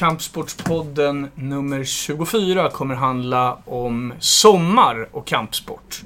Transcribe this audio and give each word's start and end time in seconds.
Kampsportspodden 0.00 1.30
nummer 1.34 1.84
24 1.84 2.70
kommer 2.70 2.94
handla 2.94 3.58
om 3.64 4.12
sommar 4.18 5.08
och 5.12 5.26
kampsport. 5.26 6.00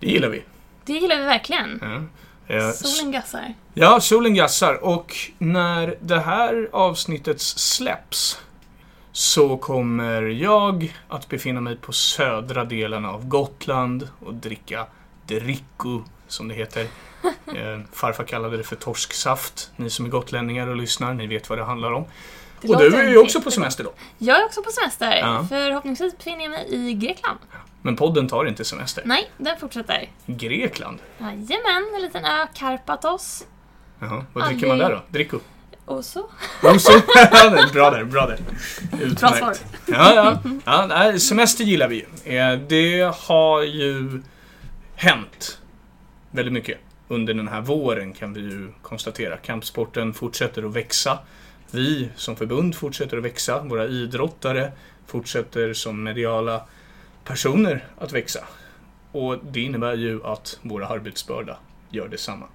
Det 0.00 0.06
gillar 0.06 0.28
vi. 0.28 0.42
Det 0.84 0.92
gillar 0.92 1.18
vi 1.18 1.24
verkligen. 1.24 1.80
Eh, 2.46 2.70
Solen 2.70 3.12
gassar. 3.12 3.54
Ja, 3.74 4.00
solen 4.00 4.34
gassar 4.34 4.84
och 4.84 5.16
när 5.38 5.96
det 6.00 6.20
här 6.20 6.68
avsnittet 6.72 7.40
släpps 7.40 8.40
så 9.12 9.56
kommer 9.56 10.22
jag 10.22 10.94
att 11.08 11.28
befinna 11.28 11.60
mig 11.60 11.76
på 11.76 11.92
södra 11.92 12.64
delen 12.64 13.04
av 13.04 13.28
Gotland 13.28 14.08
och 14.26 14.34
dricka 14.34 14.86
Dricko, 15.26 16.02
som 16.28 16.48
det 16.48 16.54
heter. 16.54 16.86
Eh, 17.56 17.80
farfar 17.92 18.24
kallade 18.24 18.56
det 18.56 18.62
för 18.62 18.76
torsksaft. 18.76 19.70
Ni 19.76 19.90
som 19.90 20.04
är 20.04 20.08
gotlänningar 20.08 20.66
och 20.66 20.76
lyssnar, 20.76 21.14
ni 21.14 21.26
vet 21.26 21.48
vad 21.48 21.58
det 21.58 21.64
handlar 21.64 21.92
om. 21.92 22.04
Det 22.62 22.68
och 22.68 22.80
du 22.80 22.96
är 22.96 23.08
ju 23.08 23.18
också 23.18 23.40
på 23.40 23.50
semester 23.50 23.84
då. 23.84 23.92
Jag 24.18 24.40
är 24.40 24.44
också 24.44 24.62
på 24.62 24.70
semester. 24.70 25.16
Ja. 25.16 25.46
Förhoppningsvis 25.48 26.18
befinner 26.18 26.42
jag 26.42 26.50
mig 26.50 26.66
i 26.68 26.92
Grekland. 26.94 27.38
Men 27.82 27.96
podden 27.96 28.28
tar 28.28 28.44
inte 28.44 28.64
semester. 28.64 29.02
Nej, 29.06 29.30
den 29.38 29.58
fortsätter. 29.58 30.08
Grekland? 30.26 30.98
Jajamän, 31.18 31.90
en 31.96 32.02
liten 32.02 32.24
ö, 32.24 32.46
Karpatos. 32.54 33.46
Jaha, 34.00 34.24
vad 34.32 34.48
dricker 34.48 34.66
man 34.66 34.78
där 34.78 34.90
då? 34.90 35.02
Dricko? 35.08 35.38
Och 35.84 36.04
så. 36.04 36.20
Oso? 36.62 36.92
bra 37.72 37.90
där, 37.90 38.04
bra 38.04 38.26
där. 38.26 38.38
Bra 39.20 39.32
svar. 39.32 39.54
Ja, 39.86 40.38
ja. 40.64 40.88
ja 40.90 41.18
semester 41.18 41.64
gillar 41.64 41.88
vi 41.88 41.96
ju. 42.24 42.36
Eh, 42.38 42.58
Det 42.68 43.14
har 43.16 43.62
ju 43.62 44.22
hänt 44.94 45.58
väldigt 46.30 46.52
mycket 46.52 46.78
under 47.08 47.34
den 47.34 47.48
här 47.48 47.60
våren 47.60 48.12
kan 48.12 48.32
vi 48.32 48.40
ju 48.40 48.72
konstatera. 48.82 49.36
Kampsporten 49.36 50.14
fortsätter 50.14 50.62
att 50.62 50.76
växa. 50.76 51.18
Vi 51.70 52.08
som 52.16 52.36
förbund 52.36 52.74
fortsätter 52.74 53.16
att 53.16 53.24
växa. 53.24 53.62
Våra 53.62 53.86
idrottare 53.86 54.72
fortsätter 55.06 55.72
som 55.72 56.02
mediala 56.02 56.62
personer 57.24 57.84
att 57.98 58.12
växa. 58.12 58.44
Och 59.12 59.38
det 59.44 59.60
innebär 59.60 59.94
ju 59.94 60.24
att 60.24 60.58
våra 60.62 60.86
arbetsbörda 60.88 61.56
gör 61.90 62.08
detsamma. 62.08 62.46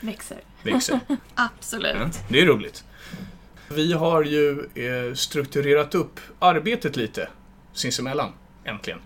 Växer. 0.00 0.38
Växer. 0.62 1.00
Absolut. 1.34 1.96
Ja, 2.00 2.10
det 2.28 2.40
är 2.40 2.46
roligt. 2.46 2.84
Vi 3.68 3.92
har 3.92 4.22
ju 4.22 4.60
eh, 4.74 5.14
strukturerat 5.14 5.94
upp 5.94 6.20
arbetet 6.38 6.96
lite 6.96 7.28
sinsemellan, 7.72 8.32
äntligen. 8.64 8.98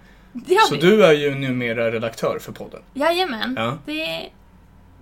Så 0.68 0.74
vi. 0.74 0.80
du 0.80 1.04
är 1.04 1.12
ju 1.12 1.34
numera 1.34 1.90
redaktör 1.90 2.38
för 2.40 2.52
podden. 2.52 2.82
Jajamän. 2.94 3.54
Ja. 3.56 3.78
Det, 3.86 4.30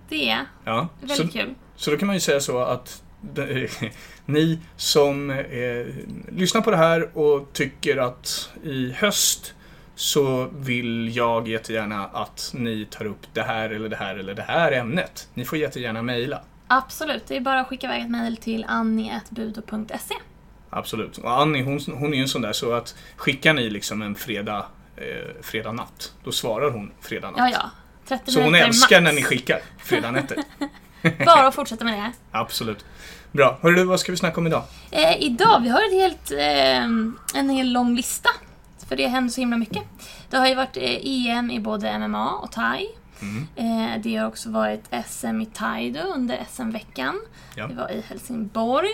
det 0.09 0.29
är 0.29 0.45
Ja. 0.65 0.87
Så, 1.01 1.07
väldigt 1.07 1.33
kul. 1.33 1.55
så 1.75 1.91
då 1.91 1.97
kan 1.97 2.07
man 2.07 2.15
ju 2.15 2.19
säga 2.19 2.39
så 2.39 2.59
att 2.59 3.03
ni 4.25 4.59
som 4.75 5.29
eh, 5.29 5.85
lyssnar 6.31 6.61
på 6.61 6.71
det 6.71 6.77
här 6.77 7.17
och 7.17 7.53
tycker 7.53 7.97
att 7.97 8.49
i 8.63 8.91
höst 8.91 9.53
så 9.95 10.49
vill 10.53 11.15
jag 11.15 11.47
jättegärna 11.47 12.05
att 12.05 12.51
ni 12.55 12.85
tar 12.85 13.05
upp 13.05 13.27
det 13.33 13.41
här 13.41 13.69
eller 13.69 13.89
det 13.89 13.95
här 13.95 14.15
eller 14.15 14.33
det 14.33 14.41
här 14.41 14.71
ämnet. 14.71 15.27
Ni 15.33 15.45
får 15.45 15.57
jättegärna 15.57 16.01
mejla. 16.01 16.41
Absolut. 16.67 17.27
Det 17.27 17.35
är 17.35 17.41
bara 17.41 17.59
att 17.59 17.67
skicka 17.67 17.87
iväg 17.87 18.01
ett 18.03 18.09
mejl 18.09 18.37
till 18.37 18.65
annie.budo.se. 18.67 20.15
Absolut. 20.69 21.17
Och 21.17 21.41
Annie 21.41 21.63
hon, 21.63 21.79
hon 21.93 22.13
är 22.13 22.17
ju 22.17 22.21
en 22.21 22.27
sån 22.27 22.41
där 22.41 22.53
så 22.53 22.73
att 22.73 22.95
skickar 23.15 23.53
ni 23.53 23.69
liksom 23.69 24.01
en 24.01 24.15
fredag, 24.15 24.65
eh, 24.97 25.41
fredag 25.41 25.71
natt, 25.71 26.13
då 26.23 26.31
svarar 26.31 26.71
hon 26.71 26.91
fredag 27.01 27.31
natt. 27.31 27.37
Ja, 27.37 27.49
ja. 27.49 27.69
30 28.07 28.31
Så 28.31 28.41
hon 28.41 28.55
älskar 28.55 29.01
max. 29.01 29.03
när 29.03 29.13
ni 29.13 29.23
skickar 29.23 29.59
fredag 29.77 30.11
nätter. 30.11 30.37
Bara 31.25 31.47
att 31.47 31.55
fortsätta 31.55 31.85
med 31.85 31.93
det. 31.93 32.11
Absolut. 32.31 32.85
Bra. 33.31 33.59
Hörru 33.61 33.75
du, 33.75 33.83
vad 33.83 33.99
ska 33.99 34.11
vi 34.11 34.17
snacka 34.17 34.39
om 34.39 34.47
idag? 34.47 34.63
Eh, 34.91 35.17
idag, 35.23 35.59
vi 35.63 35.69
har 35.69 35.79
ett 35.79 35.93
helt, 35.93 36.31
eh, 36.31 37.39
en 37.39 37.49
hel 37.49 37.71
lång 37.71 37.95
lista. 37.95 38.29
För 38.89 38.95
det 38.95 39.07
händer 39.07 39.31
så 39.31 39.41
himla 39.41 39.57
mycket. 39.57 39.83
Det 40.29 40.37
har 40.37 40.47
ju 40.47 40.55
varit 40.55 40.77
eh, 40.77 40.99
EM 41.03 41.51
i 41.51 41.59
både 41.59 41.99
MMA 41.99 42.31
och 42.31 42.51
thai. 42.51 42.87
Mm. 43.21 43.47
Eh, 43.55 44.01
det 44.01 44.15
har 44.15 44.27
också 44.27 44.49
varit 44.49 44.89
SM 45.07 45.41
i 45.41 45.45
Taido 45.45 45.99
under 45.99 46.45
SM-veckan. 46.51 47.21
Ja. 47.55 47.67
Det 47.67 47.75
var 47.75 47.91
i 47.91 48.03
Helsingborg. 48.07 48.93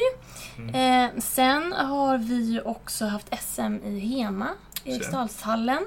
Mm. 0.58 0.76
Eh, 0.76 1.22
sen 1.22 1.74
har 1.74 2.18
vi 2.18 2.52
ju 2.52 2.62
också 2.62 3.06
haft 3.06 3.28
SM 3.40 3.76
i 3.84 4.00
Hema, 4.00 4.48
Eriksdalshallen. 4.84 5.86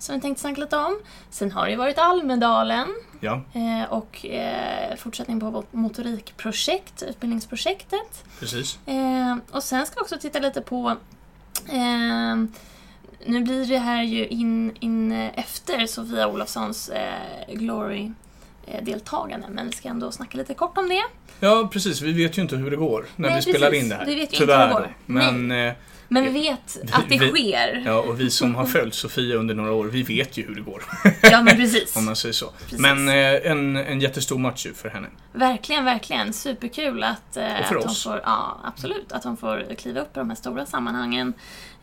Som 0.00 0.14
vi 0.14 0.20
tänkte 0.20 0.40
snacka 0.40 0.60
lite 0.60 0.76
om. 0.76 0.98
Sen 1.30 1.52
har 1.52 1.64
det 1.64 1.70
ju 1.70 1.76
varit 1.76 1.98
Almedalen. 1.98 2.86
Ja, 3.20 3.42
Eh, 3.52 3.92
och 3.92 4.26
eh, 4.26 4.96
fortsättning 4.96 5.40
på 5.40 5.50
vårt 5.50 5.72
motorikprojekt, 5.72 7.02
utbildningsprojektet. 7.02 8.24
precis. 8.40 8.78
Eh, 8.86 9.36
och 9.50 9.62
sen 9.62 9.86
ska 9.86 9.96
jag 9.96 10.02
också 10.02 10.18
titta 10.18 10.38
lite 10.38 10.60
på 10.60 10.96
nu 13.26 13.40
blir 13.40 13.66
det 13.66 13.78
här 13.78 14.02
ju 14.02 14.26
in, 14.26 14.76
in 14.80 15.12
efter 15.12 15.86
Sofia 15.86 16.28
Olofssons 16.28 16.90
Glory 17.52 18.12
deltagande 18.82 19.46
men 19.50 19.66
vi 19.66 19.72
ska 19.72 19.88
ändå 19.88 20.12
snacka 20.12 20.38
lite 20.38 20.54
kort 20.54 20.78
om 20.78 20.88
det. 20.88 21.02
Ja, 21.40 21.68
precis. 21.72 22.00
Vi 22.02 22.12
vet 22.12 22.38
ju 22.38 22.42
inte 22.42 22.56
hur 22.56 22.70
det 22.70 22.76
går 22.76 23.06
när 23.16 23.28
Nej, 23.28 23.36
vi 23.36 23.42
spelar 23.42 23.70
precis. 23.70 23.82
in 23.82 23.88
det 23.88 23.94
här. 23.96 24.06
Vi 24.06 24.14
vet 24.14 24.20
ju 24.20 24.22
inte 24.24 24.36
Tyvärr. 24.38 24.68
hur 24.68 24.74
det 24.74 24.80
går. 24.80 24.94
Men, 25.06 25.50
eh, 25.50 25.74
Men 26.12 26.24
vi 26.24 26.30
vet 26.30 26.78
att 26.92 27.08
det 27.08 27.18
vi- 27.18 27.28
sker. 27.30 27.82
ja, 27.86 28.00
och 28.00 28.20
vi 28.20 28.30
som 28.30 28.54
har 28.54 28.66
följt 28.66 28.94
Sofia 28.94 29.36
under 29.36 29.54
några 29.54 29.72
år, 29.72 29.84
vi 29.86 30.02
vet 30.02 30.36
ju 30.36 30.46
hur 30.46 30.54
det 30.54 30.60
går. 30.60 30.82
Ja 31.22 31.42
men 31.42 31.56
precis. 31.56 31.96
Om 31.96 32.04
man 32.04 32.16
säger 32.16 32.32
så. 32.32 32.50
Precis. 32.62 32.78
Men 32.78 33.08
eh, 33.08 33.50
en, 33.50 33.76
en 33.76 34.00
jättestor 34.00 34.38
match 34.38 34.66
ju 34.66 34.74
för 34.74 34.88
henne. 34.88 35.08
Verkligen, 35.32 35.84
verkligen. 35.84 36.32
Superkul 36.32 37.02
att, 37.02 37.36
eh, 37.36 37.44
Och 37.60 37.64
för 37.66 37.76
att 37.76 37.84
hon 37.84 37.94
får, 37.94 38.20
ja, 38.24 38.60
absolut, 38.64 39.12
att 39.12 39.24
hon 39.24 39.36
får 39.36 39.74
kliva 39.74 40.00
upp 40.00 40.16
i 40.16 40.18
de 40.18 40.28
här 40.30 40.36
stora 40.36 40.66
sammanhangen. 40.66 41.32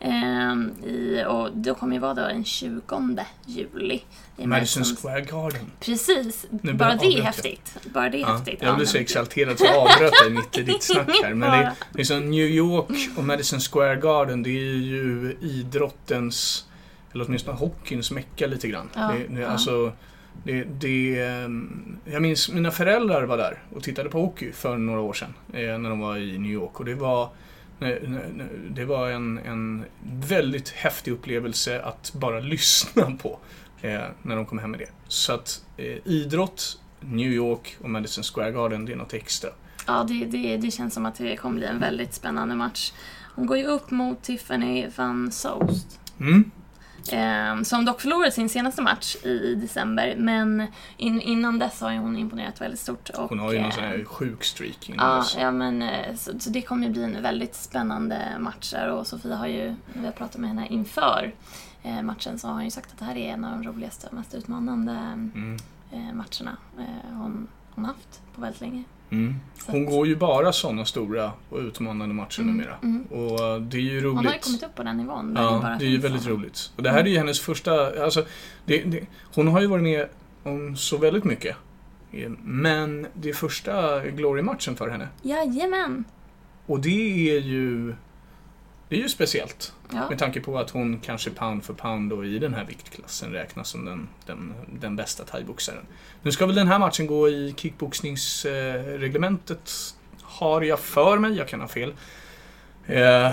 Ehm, 0.00 0.70
i, 0.84 1.24
och 1.28 1.48
det 1.54 1.74
kommer 1.74 1.94
ju 1.94 2.00
vara 2.00 2.14
då 2.14 2.22
den 2.22 2.44
20 2.44 3.24
juli. 3.46 4.00
I 4.40 4.46
Madison 4.46 4.84
Square 4.84 5.20
Garden. 5.20 5.70
Precis, 5.80 6.46
Nu 6.50 6.72
bara 6.72 6.92
avbröt 6.92 7.00
det 7.12 7.18
är 7.18 7.22
häftigt. 7.22 7.76
Bara 7.84 8.08
det 8.08 8.16
är 8.16 8.20
Ja, 8.20 8.26
häftigt. 8.36 8.58
jag 8.62 8.76
blev 8.76 8.86
så 8.86 8.98
exalterad 8.98 9.58
så 9.58 9.64
jag 9.64 9.76
avbröt 9.76 10.12
dig 10.22 10.30
mitt 10.30 10.58
i 10.58 10.62
ditt 10.62 10.82
snack 10.82 11.08
här. 11.22 11.34
Men 11.34 11.50
det 11.50 11.56
är 11.56 11.62
Bara. 11.64 11.72
liksom 11.94 12.30
New 12.30 12.46
York 12.46 13.08
och 13.16 13.24
Madison 13.24 13.60
Square 13.60 13.96
Garden, 13.96 14.17
det 14.24 14.50
är 14.50 14.76
ju 14.76 15.36
idrottens, 15.40 16.66
eller 17.12 17.24
åtminstone 17.26 17.58
hockeyns 17.58 18.10
mecka 18.10 18.46
lite 18.46 18.68
grann. 18.68 18.88
Ja, 18.94 19.12
det, 19.12 19.34
det, 19.34 19.40
ja. 19.40 19.48
alltså, 19.48 19.92
det, 20.44 20.64
det, 20.64 21.20
ehm, 21.20 21.96
jag 22.04 22.22
minns 22.22 22.50
mina 22.52 22.70
föräldrar 22.70 23.22
var 23.22 23.36
där 23.36 23.62
och 23.74 23.82
tittade 23.82 24.08
på 24.08 24.20
hockey 24.20 24.52
för 24.52 24.76
några 24.76 25.00
år 25.00 25.12
sedan. 25.12 25.34
eh, 25.52 25.78
När 25.78 25.90
de 25.90 25.98
var 26.00 26.16
i 26.16 26.38
New 26.38 26.52
York. 26.52 26.80
Och 26.80 26.84
det 26.86 26.94
var, 26.94 27.28
det 28.70 28.84
var 28.84 29.10
en, 29.10 29.38
en 29.38 29.84
väldigt 30.28 30.68
häftig 30.68 31.10
upplevelse 31.12 31.82
att 31.82 32.12
bara 32.14 32.40
lyssna 32.54 33.16
på 33.22 33.38
eh, 33.82 34.00
när 34.22 34.36
de 34.36 34.46
kom 34.46 34.58
hem 34.58 34.70
med 34.70 34.80
det. 34.80 34.88
Så 35.08 35.32
att 35.32 35.64
eh, 35.76 35.96
idrott, 36.04 36.80
New 37.00 37.32
York 37.32 37.76
och 37.82 37.90
Madison 37.90 38.24
Square 38.24 38.50
Garden, 38.52 38.84
det 38.84 38.92
är 38.92 38.96
något 38.96 39.14
extra. 39.14 39.50
Ja, 39.86 40.04
det, 40.08 40.24
det, 40.24 40.56
det 40.56 40.70
känns 40.70 40.94
som 40.94 41.06
att 41.06 41.14
det 41.14 41.36
kommer 41.36 41.56
bli 41.58 41.66
en 41.66 41.78
väldigt 41.80 42.14
spännande 42.14 42.54
match. 42.54 42.92
Hon 43.38 43.46
går 43.46 43.56
ju 43.58 43.64
upp 43.64 43.90
mot 43.90 44.22
Tiffany 44.22 44.88
van 44.96 45.32
Soest. 45.32 46.00
Mm. 46.20 46.50
Eh, 47.12 47.62
som 47.62 47.84
dock 47.84 48.00
förlorade 48.00 48.30
sin 48.30 48.48
senaste 48.48 48.82
match 48.82 49.16
i, 49.24 49.54
december, 49.54 50.14
men 50.18 50.66
in, 50.96 51.20
innan 51.20 51.58
dess 51.58 51.80
har 51.80 51.92
hon 51.96 52.16
imponerat 52.18 52.60
väldigt 52.60 52.80
stort. 52.80 53.08
Och, 53.10 53.28
Hon 53.28 53.38
har 53.38 53.52
ju 53.52 53.58
någon 53.58 53.68
eh, 53.68 53.74
sån 53.74 53.84
här 53.84 54.04
sjuk 54.04 54.44
streak 54.44 54.88
innan 54.88 55.10
Ja, 55.10 55.16
dess. 55.16 55.36
ja 55.40 55.50
men 55.50 55.82
eh, 55.82 56.14
så, 56.16 56.38
så 56.38 56.50
det 56.50 56.62
kommer 56.62 56.86
ju 56.86 56.92
bli 56.92 57.02
en 57.04 57.22
väldigt 57.22 57.54
spännande 57.54 58.36
match 58.38 58.70
där 58.72 58.90
och 58.90 59.06
Sofia 59.06 59.36
har 59.36 59.46
ju, 59.46 59.64
när 59.68 60.00
vi 60.00 60.04
har 60.06 60.12
pratat 60.12 60.36
med 60.40 60.48
henne 60.50 60.66
inför 60.68 61.34
eh, 61.82 62.02
matchen 62.02 62.38
så 62.38 62.46
har 62.46 62.54
hon 62.54 62.64
ju 62.64 62.70
sagt 62.70 62.92
att 62.92 62.98
det 62.98 63.04
här 63.04 63.16
är 63.16 63.32
en 63.32 63.44
av 63.44 63.50
de 63.62 63.68
roligaste 63.68 64.06
och 64.06 64.14
mest 64.14 64.34
utmanande 64.34 64.92
Mm. 64.92 65.56
eh, 65.92 65.98
matcherna 66.14 66.56
eh, 66.78 67.12
hon, 67.16 67.48
hon 67.74 67.84
haft 67.84 68.20
på 68.34 68.40
väldigt 68.40 68.60
länge. 68.60 68.84
Mm. 69.10 69.34
Så 69.66 69.72
Hon 69.72 69.84
går 69.84 70.06
ju 70.06 70.16
bara 70.16 70.52
sådana 70.52 70.84
stora 70.84 71.32
och 71.50 71.58
utmanande 71.58 72.14
matcher 72.14 72.40
Mm, 72.40 72.56
numera. 72.56 72.74
mm. 72.82 73.02
Och 73.04 73.40
eh, 73.40 73.60
det 73.60 73.76
är 73.76 73.80
ju 73.80 74.00
roligt. 74.00 74.16
Hon 74.16 74.26
har 74.26 74.32
ju 74.32 74.38
kommit 74.40 74.62
upp 74.62 74.74
på 74.74 74.82
den 74.82 74.96
nivån. 74.96 75.34
Ja, 75.36 75.58
bara 75.62 75.76
det 75.78 75.84
är 75.84 75.88
ju 75.88 75.98
väldigt 75.98 76.22
såna. 76.22 76.34
roligt. 76.34 76.72
Och 76.76 76.82
det 76.82 76.90
här 76.90 77.00
är 77.00 77.04
ju 77.08 77.16
hennes 77.18 77.40
första, 77.40 78.02
alltså, 78.04 78.24
det, 78.64 78.82
det, 78.82 79.00
hon 79.34 79.48
har 79.48 79.60
ju 79.60 79.66
varit 79.66 79.82
med 79.82 80.06
om 80.42 80.76
så 80.76 80.96
väldigt 80.96 81.24
mycket. 81.24 81.56
Men 82.42 83.06
det 83.14 83.28
är 83.28 83.32
första 83.34 84.00
Glory-matchen 84.06 84.76
för 84.76 84.88
henne. 84.88 85.08
Jajamän! 85.22 86.04
Och 86.66 86.80
det 86.80 87.30
är 87.36 87.40
ju, 87.40 87.94
det 88.88 88.96
är 88.96 89.00
ju 89.00 89.08
speciellt. 89.08 89.72
Ja. 89.92 90.08
Med 90.08 90.18
tanke 90.18 90.40
på 90.40 90.58
att 90.58 90.70
hon 90.70 91.00
kanske 91.00 91.30
pound 91.30 91.64
för 91.64 91.74
pound 91.74 92.12
och 92.12 92.26
i 92.26 92.38
den 92.38 92.54
här 92.54 92.64
viktklassen 92.64 93.32
räknas 93.32 93.68
som 93.68 93.84
den, 93.84 94.08
den, 94.26 94.54
den 94.80 94.96
bästa 94.96 95.24
thaiboxaren. 95.24 95.86
Nu 96.22 96.32
ska 96.32 96.46
väl 96.46 96.54
den 96.54 96.68
här 96.68 96.78
matchen 96.78 97.06
gå 97.06 97.28
i 97.28 97.54
kickboxningsreglementet, 97.56 99.94
har 100.22 100.62
jag 100.62 100.80
för 100.80 101.18
mig. 101.18 101.36
Jag 101.36 101.48
kan 101.48 101.60
ha 101.60 101.68
fel. 101.68 101.92
Eh, 102.86 103.30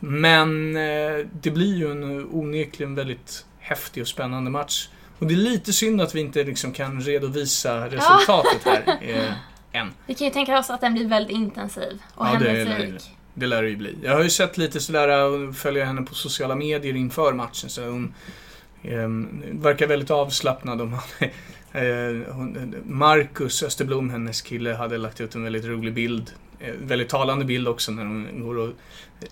Men 0.00 0.76
eh, 0.76 1.26
det 1.42 1.50
blir 1.50 1.76
ju 1.76 1.90
en 1.90 2.28
onekligen 2.32 2.94
väldigt 2.94 3.46
häftig 3.58 4.02
och 4.02 4.08
spännande 4.08 4.50
match. 4.50 4.88
Och 5.18 5.26
det 5.26 5.34
är 5.34 5.36
lite 5.36 5.72
synd 5.72 6.00
att 6.00 6.14
vi 6.14 6.20
inte 6.20 6.44
liksom 6.44 6.72
kan 6.72 7.00
redovisa 7.00 7.86
resultatet 7.86 8.64
här 8.64 8.98
eh, 9.02 9.32
än. 9.80 9.92
Vi 10.06 10.14
kan 10.14 10.26
ju 10.26 10.32
tänka 10.32 10.58
oss 10.58 10.70
att 10.70 10.80
den 10.80 10.94
blir 10.94 11.08
väldigt 11.08 11.36
intensiv 11.36 12.02
och 12.14 12.26
Ja, 12.26 12.30
händelserik. 12.30 13.02
Det 13.34 13.46
lär 13.46 13.62
det 13.62 13.68
ju 13.68 13.76
bli. 13.76 13.96
Jag 14.02 14.12
har 14.12 14.22
ju 14.22 14.30
sett 14.30 14.58
lite 14.58 14.80
sådär, 14.80 15.08
eh, 15.08 15.52
följer 15.52 15.84
henne 15.84 16.02
på 16.02 16.14
sociala 16.14 16.54
medier 16.54 16.96
inför 16.96 17.32
matchen. 17.32 17.70
Så 17.70 17.84
hon 17.84 18.14
eh, 18.82 19.08
verkar 19.52 19.86
väldigt 19.86 20.10
avslappnad. 20.10 20.80
Om 20.80 20.92
han, 20.92 21.28
eh, 21.82 22.32
hon, 22.34 22.74
Marcus 22.86 23.62
Österblom, 23.62 24.10
hennes 24.10 24.42
kille, 24.42 24.74
hade 24.74 24.98
lagt 24.98 25.20
ut 25.20 25.34
en 25.34 25.44
väldigt 25.44 25.64
rolig 25.64 25.94
bild. 25.94 26.32
Eh, 26.60 26.74
väldigt 26.74 27.08
talande 27.08 27.44
bild 27.44 27.68
också 27.68 27.92
när 27.92 28.04
hon 28.04 28.40
går 28.40 28.58
och, 28.58 28.70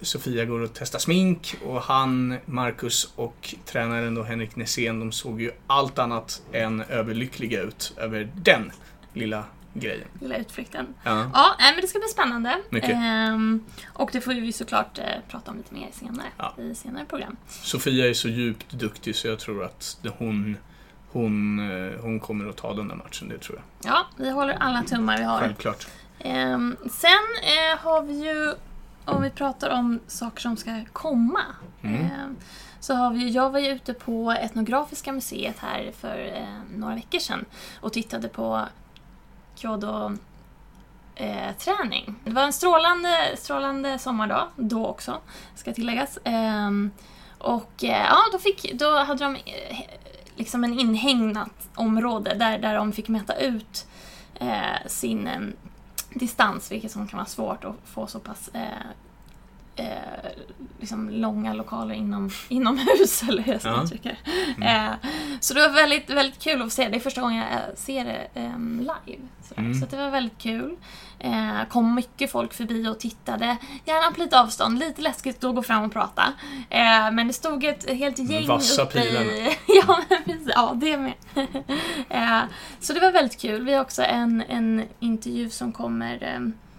Sofia 0.00 0.44
går 0.44 0.60
och 0.60 0.70
testar 0.74 0.98
smink 0.98 1.56
och 1.64 1.82
han, 1.82 2.36
Marcus 2.46 3.12
och 3.16 3.54
tränaren 3.64 4.14
då 4.14 4.22
Henrik 4.22 4.56
Nässén, 4.56 5.00
de 5.00 5.12
såg 5.12 5.40
ju 5.40 5.50
allt 5.66 5.98
annat 5.98 6.42
än 6.52 6.80
överlyckliga 6.80 7.60
ut 7.60 7.94
över 7.96 8.28
den 8.34 8.72
lilla 9.12 9.44
grejen. 9.74 10.08
Lilla 10.20 10.36
utflykten. 10.36 10.94
Ja. 11.02 11.30
Ja, 11.34 11.54
nej, 11.58 11.72
men 11.72 11.80
det 11.80 11.86
ska 11.88 11.98
bli 11.98 12.08
spännande. 12.08 12.58
Ehm, 12.82 13.64
och 13.92 14.10
det 14.12 14.20
får 14.20 14.32
vi 14.32 14.52
såklart 14.52 14.98
eh, 14.98 15.04
prata 15.28 15.50
om 15.50 15.56
lite 15.56 15.74
mer 15.74 15.88
senare 15.92 16.26
Ja. 16.36 16.54
i 16.58 16.74
senare 16.74 17.04
program. 17.04 17.36
Sofia 17.48 18.08
är 18.08 18.14
så 18.14 18.28
djupt 18.28 18.70
duktig 18.70 19.16
så 19.16 19.28
jag 19.28 19.38
tror 19.38 19.64
att 19.64 19.96
hon, 20.18 20.56
hon, 21.12 21.58
eh, 21.70 22.00
hon 22.00 22.20
kommer 22.20 22.48
att 22.48 22.56
ta 22.56 22.74
den 22.74 22.88
där 22.88 22.96
matchen, 22.96 23.28
det 23.28 23.38
tror 23.38 23.58
jag. 23.58 23.92
Ja, 23.92 24.06
vi 24.16 24.30
håller 24.30 24.54
alla 24.54 24.82
tummar 24.82 25.18
vi 25.18 25.24
har. 25.24 25.38
Självklart. 25.40 25.86
Ehm, 26.18 26.76
sen 26.90 27.10
eh, 27.42 27.78
har 27.78 28.02
vi 28.02 28.12
ju, 28.28 28.54
om 29.04 29.22
vi 29.22 29.30
pratar 29.30 29.70
om 29.70 30.00
saker 30.06 30.40
som 30.40 30.56
ska 30.56 30.84
komma. 30.92 31.42
Mm. 31.82 31.94
ehm, 31.96 32.36
så 32.80 32.94
har 32.94 33.10
vi, 33.12 33.30
jag 33.30 33.50
var 33.50 33.58
ju 33.58 33.68
ute 33.68 33.94
på 33.94 34.30
Etnografiska 34.40 35.12
museet 35.12 35.58
här 35.58 35.92
för 36.00 36.32
eh, 36.36 36.76
några 36.76 36.94
veckor 36.94 37.18
sedan 37.18 37.44
och 37.80 37.92
tittade 37.92 38.28
på 38.28 38.66
Kyodo 39.60 40.16
eh, 41.14 41.52
träning. 41.58 42.14
Det 42.24 42.30
var 42.30 42.42
en 42.42 42.52
strålande, 42.52 43.36
strålande 43.38 43.98
sommardag 43.98 44.48
då 44.56 44.86
också, 44.86 45.18
ska 45.54 45.72
tilläggas. 45.72 46.18
Ehm, 46.24 46.90
och 47.38 47.84
eh, 47.84 48.06
ja, 48.06 48.18
då, 48.32 48.38
fick, 48.38 48.72
då 48.72 48.96
hade 48.96 49.24
de 49.24 49.36
eh, 49.36 49.78
liksom 50.36 50.64
en 50.64 50.80
inhägnat 50.80 51.68
område 51.74 52.34
där, 52.34 52.58
där 52.58 52.74
de 52.74 52.92
fick 52.92 53.08
mäta 53.08 53.34
ut 53.34 53.86
eh, 54.34 54.86
sin 54.86 55.26
eh, 55.26 55.40
distans, 56.14 56.72
vilket 56.72 56.92
som 56.92 57.08
kan 57.08 57.16
vara 57.16 57.26
svårt 57.26 57.64
att 57.64 57.76
få 57.84 58.06
så 58.06 58.20
pass 58.20 58.48
eh, 58.48 58.86
eh, 59.80 59.86
eh, 59.86 60.30
liksom 60.80 61.10
långa 61.10 61.54
lokaler 61.54 61.94
inom, 61.94 62.30
inomhus, 62.48 63.22
eller 63.22 63.42
hur 63.42 63.52
jag 63.52 63.60
ska 63.60 63.82
uttrycka 63.82 64.16
det. 64.58 64.66
Eh, 64.66 64.92
så 65.40 65.54
det 65.54 65.60
var 65.60 65.74
väldigt, 65.74 66.10
väldigt 66.10 66.42
kul 66.42 66.62
att 66.62 66.72
se. 66.72 66.88
Det 66.88 66.96
är 66.96 67.00
första 67.00 67.20
gången 67.20 67.38
jag 67.38 67.52
eh, 67.52 67.74
ser 67.74 68.04
det 68.04 68.40
ehm, 68.40 68.78
live. 68.80 69.22
Mm. 69.56 69.74
Så 69.74 69.86
det 69.86 69.96
var 69.96 70.10
väldigt 70.10 70.38
kul. 70.38 70.76
Eh, 71.18 71.68
kom 71.68 71.94
mycket 71.94 72.30
folk 72.30 72.54
förbi 72.54 72.88
och 72.88 73.00
tittade. 73.00 73.56
Gärna 73.84 74.14
på 74.14 74.20
lite 74.20 74.40
avstånd, 74.40 74.78
lite 74.78 75.02
läskigt 75.02 75.44
att 75.44 75.54
gå 75.54 75.62
fram 75.62 75.84
och 75.84 75.92
prata. 75.92 76.22
Eh, 76.70 77.10
men 77.12 77.26
det 77.26 77.32
stod 77.32 77.64
ett 77.64 77.90
helt 77.90 78.18
gäng 78.18 78.46
Vassa 78.46 78.82
uppe 78.82 79.00
pilarna. 79.00 79.26
i... 79.26 79.56
ja, 79.86 80.00
men 80.08 80.24
precis. 80.24 80.52
Ja, 80.54 80.72
det 80.76 80.96
med. 80.96 81.12
eh, 82.08 82.40
så 82.80 82.92
det 82.92 83.00
var 83.00 83.12
väldigt 83.12 83.40
kul. 83.40 83.64
Vi 83.64 83.74
har 83.74 83.80
också 83.80 84.02
en, 84.02 84.42
en 84.48 84.84
intervju 85.00 85.50
som 85.50 85.72
kommer 85.72 86.22
ehm, 86.22 86.46
eh, 86.46 86.69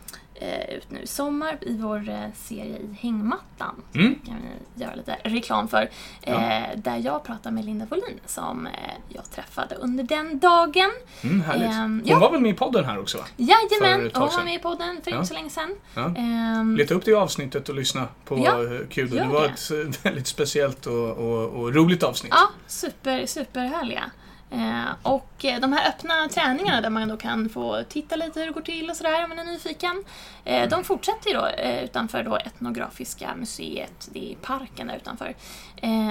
ut 0.78 0.92
nu 0.92 1.00
i 1.02 1.08
sommar 1.08 1.58
i 1.62 1.78
vår 1.78 2.10
eh, 2.10 2.16
serie 2.36 2.78
i 2.78 2.94
hängmattan. 3.00 3.76
Mm. 3.96 4.16
kan 4.26 4.36
vi 4.76 4.84
göra 4.84 4.96
lite 4.96 5.18
reklam 5.24 5.68
för. 5.68 5.90
Ja. 6.24 6.32
Eh, 6.34 6.78
där 6.78 6.98
jag 6.98 7.24
pratar 7.24 7.52
med 7.52 7.66
Linda 7.66 7.86
Wåhlin 7.86 8.20
som 8.26 8.68
eh, 8.68 8.74
jag 9.10 9.32
träffade 9.32 9.76
under 9.76 10.04
den 10.04 10.40
dagen. 10.40 10.92
Mm, 11.24 11.42
härligt. 11.42 11.68
Ehm, 11.68 11.76
Hon 11.82 12.02
ja. 12.06 12.20
var 12.20 12.32
väl 12.32 12.42
med 12.42 12.52
i 12.52 12.54
podden 12.54 12.86
här 12.86 13.00
också 13.00 13.18
va? 13.18 13.24
Jajamän, 13.38 14.12
hon 14.14 14.28
var 14.38 14.44
med 14.44 14.56
i 14.56 14.60
podden 14.60 15.02
för 15.04 15.12
Ja. 15.12 15.18
inte 15.18 15.28
så 15.28 15.34
länge 15.34 15.50
sedan. 15.50 15.76
Ja. 15.96 16.06
Ehm, 16.18 16.76
Leta 16.78 16.94
upp 16.94 17.06
det 17.06 17.14
avsnittet 17.14 17.70
och 17.70 17.76
lyssna 17.76 18.08
på 18.26 18.38
Ja, 18.46 18.58
Kudo. 18.90 19.16
Det 19.16 19.28
var 19.28 19.42
det. 19.42 19.48
ett 19.48 19.72
eh, 19.96 20.02
väldigt 20.04 20.28
speciellt 20.28 20.86
och, 20.86 21.10
och, 21.12 21.50
och 21.50 21.74
roligt 21.76 22.04
avsnitt. 22.04 22.34
Ja, 22.36 22.50
super, 22.68 23.26
superhärliga. 23.26 24.04
Eh, 24.52 24.92
och 25.02 25.46
eh, 25.46 25.60
de 25.60 25.74
här 25.74 25.90
öppna 25.90 26.28
träningarna 26.30 26.82
där 26.82 26.90
man 26.90 27.08
då 27.08 27.18
kan 27.18 27.50
få 27.50 27.84
titta 27.90 28.16
lite 28.16 28.40
hur 28.40 28.48
det 28.48 28.54
går 28.54 28.62
till 28.62 28.90
och 28.90 28.96
sådär 28.96 29.24
om 29.24 29.30
man 29.30 29.40
är 29.40 29.44
nyfiken. 29.44 30.04
Eh, 30.46 30.70
de 30.70 30.84
fortsätter 30.84 31.30
ju 31.30 31.36
då 31.36 31.50
utanför 31.84 32.24
då 32.24 32.36
Etnografiska 32.36 33.36
museet, 33.36 34.10
det 34.14 34.32
är 34.32 34.36
parken 34.36 34.88
där 34.88 34.96
utanför. 34.96 35.36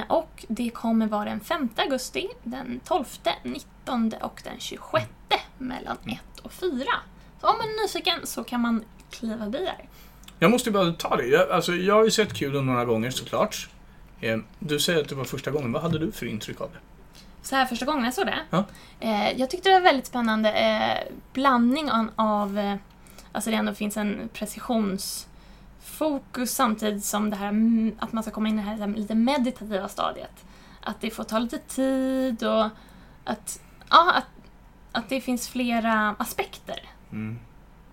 Och 0.09 0.45
det 0.49 0.71
kommer 0.71 1.07
vara 1.07 1.25
den 1.25 1.41
5 1.41 1.69
augusti, 1.77 2.29
den 2.43 2.81
12, 2.85 3.05
19 3.43 4.13
och 4.21 4.41
den 4.45 4.59
26 4.59 5.07
mellan 5.59 5.97
1 6.07 6.41
och 6.43 6.53
4. 6.53 6.85
Så 7.41 7.47
om 7.47 7.59
man 7.59 7.69
är 7.69 7.83
nyfiken 7.83 8.27
så 8.27 8.45
kan 8.45 8.61
man 8.61 8.85
kliva 9.11 9.39
förbi 9.39 9.59
där. 9.59 9.89
Jag 10.39 10.51
måste 10.51 10.71
bara 10.71 10.93
ta 10.93 11.17
det. 11.17 11.27
Jag, 11.27 11.51
alltså, 11.51 11.73
jag 11.73 11.95
har 11.95 12.05
ju 12.05 12.11
sett 12.11 12.35
Kudo 12.35 12.61
några 12.61 12.85
gånger 12.85 13.11
såklart. 13.11 13.69
Du 14.59 14.81
säger 14.81 15.01
att 15.01 15.09
det 15.09 15.15
var 15.15 15.25
första 15.25 15.51
gången. 15.51 15.73
Vad 15.73 15.83
hade 15.83 15.99
du 15.99 16.13
för 16.13 16.27
intryck 16.27 16.61
av 16.61 16.71
det? 16.73 16.79
Så 17.43 17.57
här 17.57 17.67
första 17.67 17.87
gången 17.87 18.05
jag 18.05 18.15
såg 18.15 18.27
det. 18.27 18.39
Ja. 18.51 18.65
Eh, 19.01 19.41
jag 19.41 19.51
tyckte 19.51 19.69
det 19.69 19.75
var 19.75 19.81
väldigt 19.81 20.07
spännande 20.07 20.53
eh, 20.53 20.99
blandning 21.33 21.91
av, 22.17 22.59
eh, 22.59 22.77
alltså 23.33 23.51
det 23.51 23.57
ändå 23.57 23.75
finns 23.75 23.97
en 23.97 24.29
precisionsfokus 24.33 26.51
samtidigt 26.51 27.05
som 27.05 27.31
det 27.31 27.37
här 27.37 27.49
mm, 27.49 27.97
att 27.99 28.13
man 28.13 28.23
ska 28.23 28.33
komma 28.33 28.49
in 28.49 28.59
i 28.59 28.63
det 28.63 28.69
här, 28.69 28.77
här 28.77 28.87
lite 28.87 29.15
meditativa 29.15 29.89
stadiet. 29.89 30.45
Att 30.83 31.01
det 31.01 31.11
får 31.11 31.25
ta 31.25 31.39
lite 31.39 31.59
tid 31.59 32.43
och 32.43 32.69
att, 33.25 33.61
ja, 33.91 34.13
att, 34.13 34.27
att 34.93 35.09
det 35.09 35.21
finns 35.21 35.49
flera 35.49 36.15
aspekter. 36.19 36.89
Mm. 37.13 37.39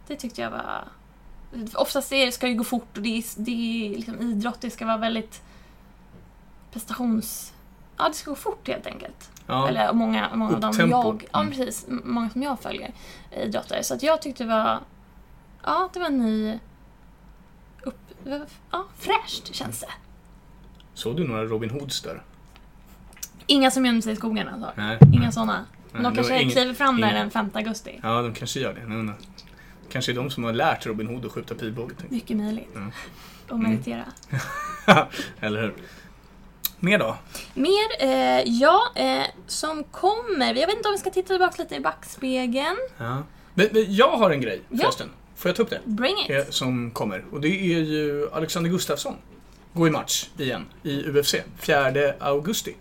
Det 0.08 0.16
tyckte 0.16 0.42
jag 0.42 0.52
var... 0.52 0.88
Oftast 1.76 2.12
är, 2.12 2.32
ska 2.32 2.48
det 2.48 2.54
gå 2.54 2.64
fort 2.64 2.98
och 2.98 3.04
det 3.04 3.18
är, 3.18 3.24
det 3.38 3.52
är 3.52 3.90
liksom 3.98 4.22
idrott, 4.22 4.62
det 4.62 4.70
ska 4.70 4.86
vara 4.86 4.98
väldigt 4.98 5.42
prestations... 6.72 7.54
Ja, 7.98 8.08
det 8.08 8.14
ska 8.14 8.30
gå 8.32 8.36
fort 8.36 8.68
helt 8.68 8.88
enkelt. 8.88 9.32
Ja. 9.48 9.70
Eller 9.70 9.94
många, 9.94 10.30
många 10.36 10.56
av 10.56 10.60
dem 10.62 10.74
jag, 10.90 11.24
ja, 11.34 11.40
Mm. 11.40 11.52
precis, 11.54 11.86
många 11.88 12.30
som 12.30 12.44
jag 12.44 12.60
följer 12.60 12.92
eh, 13.32 13.44
idrottare. 13.44 13.84
Så 13.84 13.94
att 13.94 14.04
jag 14.04 14.22
tyckte 14.22 14.44
det 14.44 14.50
var, 14.50 14.80
ja 15.64 15.90
det 15.94 16.00
var 16.00 16.06
en 16.08 16.18
ny, 16.18 16.60
upp, 17.84 18.00
ja 18.72 18.86
fräscht 18.98 19.56
känns 19.56 19.80
det. 19.80 19.90
Såg 20.94 21.18
du 21.18 21.28
några 21.28 21.44
Robin 21.46 21.70
Hoods 21.70 22.02
där? 22.02 22.24
Inga 23.48 23.72
som 23.72 23.86
gömde 23.86 24.02
sig 24.02 24.14
i 24.14 24.16
skogen 24.16 24.48
alltså. 24.48 24.72
Nej. 24.76 24.98
Inga 25.14 25.32
sådana. 25.32 25.66
Men 25.92 26.02
Nej, 26.02 26.12
de 26.12 26.16
kanske 26.16 26.42
ingen- 26.42 26.52
kliver 26.52 26.74
fram 26.74 27.02
där 27.02 27.14
den 27.14 27.32
5 27.32 27.50
augusti. 27.54 28.00
Ja, 28.04 28.22
de 28.22 28.34
kanske 28.34 28.60
gör 28.60 28.74
det. 28.74 28.82
Undrar. 28.96 29.16
Kanske 29.92 30.12
är 30.12 30.16
de 30.16 30.30
som 30.30 30.44
har 30.44 30.54
lärt 30.54 30.86
Robin 30.86 31.08
Hood 31.08 31.26
att 31.26 31.32
skjuta 31.32 31.56
pilbåge. 31.56 31.94
Mycket 32.10 32.38
möjligt. 32.38 32.76
Mm. 32.76 32.92
Och 33.50 33.60
meditera. 33.60 34.06
jag. 34.86 35.08
Eller 35.40 35.62
hur? 35.62 35.74
Mer 36.80 37.00
då? 37.00 37.18
Mer, 37.54 37.88
eh, 38.00 38.42
ja, 38.46 38.82
eh, 38.96 39.24
som 39.48 39.84
kommer. 39.84 40.56
Jag 40.56 40.68
vet 40.68 40.76
inte 40.78 40.88
om 40.90 40.94
vi 40.94 40.98
ska 40.98 41.10
titta 41.10 41.28
tillbaka 41.28 41.62
lite 41.64 41.76
i 41.76 41.80
backspegeln. 41.80 42.78
Ja. 42.98 43.24
Men, 43.54 43.68
men 43.72 43.86
jag 43.96 44.18
har 44.18 44.32
en 44.32 44.42
grej 44.42 44.62
Ja. 44.70 44.78
förresten. 44.84 45.10
Får 45.36 45.50
jag 45.50 45.56
ta 45.56 45.64
upp 45.64 45.70
det? 45.70 45.82
Bring 45.86 46.16
it! 46.26 46.30
Eh, 46.30 46.44
Som 46.50 46.92
kommer. 46.92 47.26
Och 47.32 47.42
det 47.42 47.48
är 47.48 47.80
ju 47.80 48.30
Alexander 48.34 48.70
Gustafsson. 48.70 49.16
Går 49.74 49.88
i 49.88 49.92
match 49.92 50.28
igen 50.38 50.66
i 50.84 51.04
UFC. 51.04 51.36
4 51.60 52.14
augusti. 52.20 52.76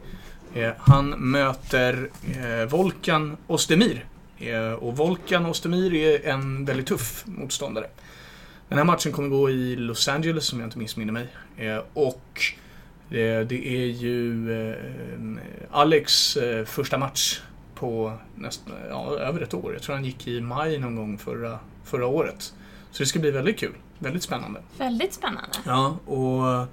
Eh, 0.54 0.70
Han 0.78 1.08
möter 1.10 2.10
eh, 2.36 2.68
Volkan 2.68 3.36
Ostemir. 3.46 4.06
Eh, 4.38 4.72
Och 4.72 4.96
Volkan 4.96 5.46
Ostemir 5.46 5.94
är 5.94 6.26
en 6.28 6.64
väldigt 6.64 6.86
tuff 6.86 7.22
motståndare. 7.26 7.86
Den 8.68 8.78
här 8.78 8.84
matchen 8.84 9.12
kommer 9.12 9.28
gå 9.28 9.50
i 9.50 9.76
Los 9.76 10.08
Angeles 10.08 10.52
om 10.52 10.60
jag 10.60 10.66
inte 10.66 10.78
missminner 10.78 11.12
mig. 11.12 11.26
Och 11.92 12.40
det 13.08 13.66
är 13.82 13.86
ju 13.86 14.52
eh, 14.70 14.76
Alex 15.70 16.36
eh, 16.36 16.64
första 16.64 16.98
match 16.98 17.40
på 17.74 18.12
nästan, 18.34 18.74
ja, 18.88 19.18
över 19.18 19.40
ett 19.40 19.54
år. 19.54 19.72
Jag 19.72 19.82
tror 19.82 19.94
han 19.94 20.04
gick 20.04 20.28
i 20.28 20.40
maj 20.40 20.78
någon 20.78 20.96
gång 20.96 21.18
förra, 21.18 21.58
förra 21.84 22.06
året. 22.06 22.54
Så 22.90 23.02
det 23.02 23.06
ska 23.06 23.18
bli 23.18 23.30
väldigt 23.30 23.58
kul. 23.58 23.74
Väldigt 23.98 24.22
spännande. 24.22 24.62
Väldigt 24.78 25.14
spännande. 25.14 25.48
Ja, 25.66 25.96
och 26.06 26.66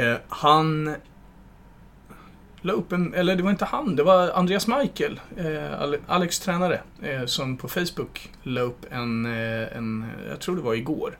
eh, 0.00 0.16
han 0.28 0.94
la 2.60 2.72
upp 2.72 2.92
en, 2.92 3.14
eller 3.14 3.36
det 3.36 3.42
var 3.42 3.50
inte 3.50 3.64
han, 3.64 3.96
det 3.96 4.02
var 4.02 4.30
Andreas 4.30 4.66
Michael, 4.68 5.20
eh, 5.36 5.80
Ale- 5.80 6.00
Alex 6.06 6.38
tränare, 6.40 6.80
eh, 7.02 7.24
som 7.26 7.56
på 7.56 7.68
Facebook 7.68 8.30
la 8.42 8.60
upp 8.60 8.86
en, 8.90 9.26
eh, 9.26 9.76
en 9.76 10.06
jag 10.28 10.40
tror 10.40 10.56
det 10.56 10.62
var 10.62 10.74
igår, 10.74 11.18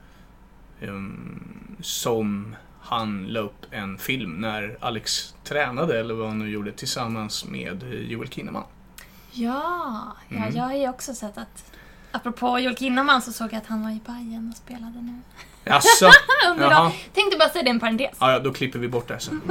ehm, 0.81 1.77
som 1.81 2.57
han 2.89 3.27
la 3.27 3.41
upp 3.41 3.67
en 3.71 3.99
film 3.99 4.41
när 4.41 4.79
Alex 4.81 5.35
tränade, 5.45 6.01
eller 6.01 6.15
vad 6.15 6.29
han 6.29 6.39
nu 6.39 6.51
gjorde, 6.51 6.73
tillsammans 6.73 7.45
med 7.45 7.83
Joel 8.09 8.29
Kinnaman. 8.29 8.65
Ja, 9.33 10.17
ja 10.29 10.37
Mm. 10.37 10.57
jag 10.57 10.65
har 10.65 10.75
ju 10.75 10.89
också 10.89 11.15
sett 11.15 11.39
att 11.39 11.73
Apropå 12.13 12.59
Joel 12.59 12.77
Kinnaman 12.77 13.23
så 13.23 13.33
såg 13.33 13.53
jag 13.53 13.59
att 13.59 13.67
han 13.67 13.83
var 13.83 13.91
i 13.91 14.01
Bayern 14.07 14.51
och 14.51 14.57
spelade 14.57 15.03
nu. 15.03 15.21
Jaså? 15.65 16.11
Tänkte 17.15 17.39
bara 17.39 17.49
säga 17.49 17.63
det 17.65 17.71
en 17.71 17.81
parentes. 17.81 18.17
Ja, 18.21 18.33
ja, 18.33 18.39
då 18.39 18.53
klipper 18.53 18.79
vi 18.79 18.89
bort 18.89 19.09
det 19.09 19.21
sen. 19.21 19.41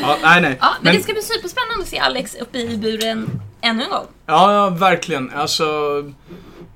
ja, 0.00 0.18
nej, 0.22 0.40
nej. 0.40 0.58
Ja, 0.60 0.74
men, 0.80 0.94
det 0.94 1.02
ska 1.02 1.12
bli 1.12 1.22
superspännande 1.22 1.82
att 1.82 1.88
se 1.88 1.98
Alex 1.98 2.34
uppe 2.34 2.58
i 2.58 2.76
buren 2.76 3.40
ännu 3.60 3.84
en 3.84 3.90
gång. 3.90 4.06
Ja, 4.26 4.52
ja, 4.52 4.70
verkligen. 4.70 5.30
Alltså... 5.30 5.64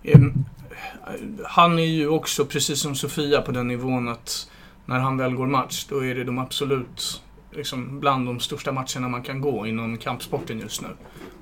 ehm, 0.03 0.45
han 1.45 1.79
är 1.79 1.87
ju 1.87 2.09
också, 2.09 2.45
precis 2.45 2.81
som 2.81 2.95
Sofia, 2.95 3.43
på 3.43 3.53
den 3.53 3.69
nivån 3.69 4.09
att 4.09 4.51
när 4.89 4.99
han 4.99 5.17
väl 5.17 5.35
går 5.35 5.47
match, 5.47 5.87
då 5.89 6.05
är 6.05 6.15
det 6.15 6.25
de 6.25 6.39
absolut 6.39 7.23
liksom, 7.51 8.01
bland 8.01 8.27
de 8.27 8.41
största 8.41 8.73
matcherna 8.73 9.09
man 9.09 9.23
kan 9.23 9.41
gå 9.41 9.67
inom 9.67 9.99
kampsporten 9.99 10.61
just 10.61 10.83
nu. 10.83 10.89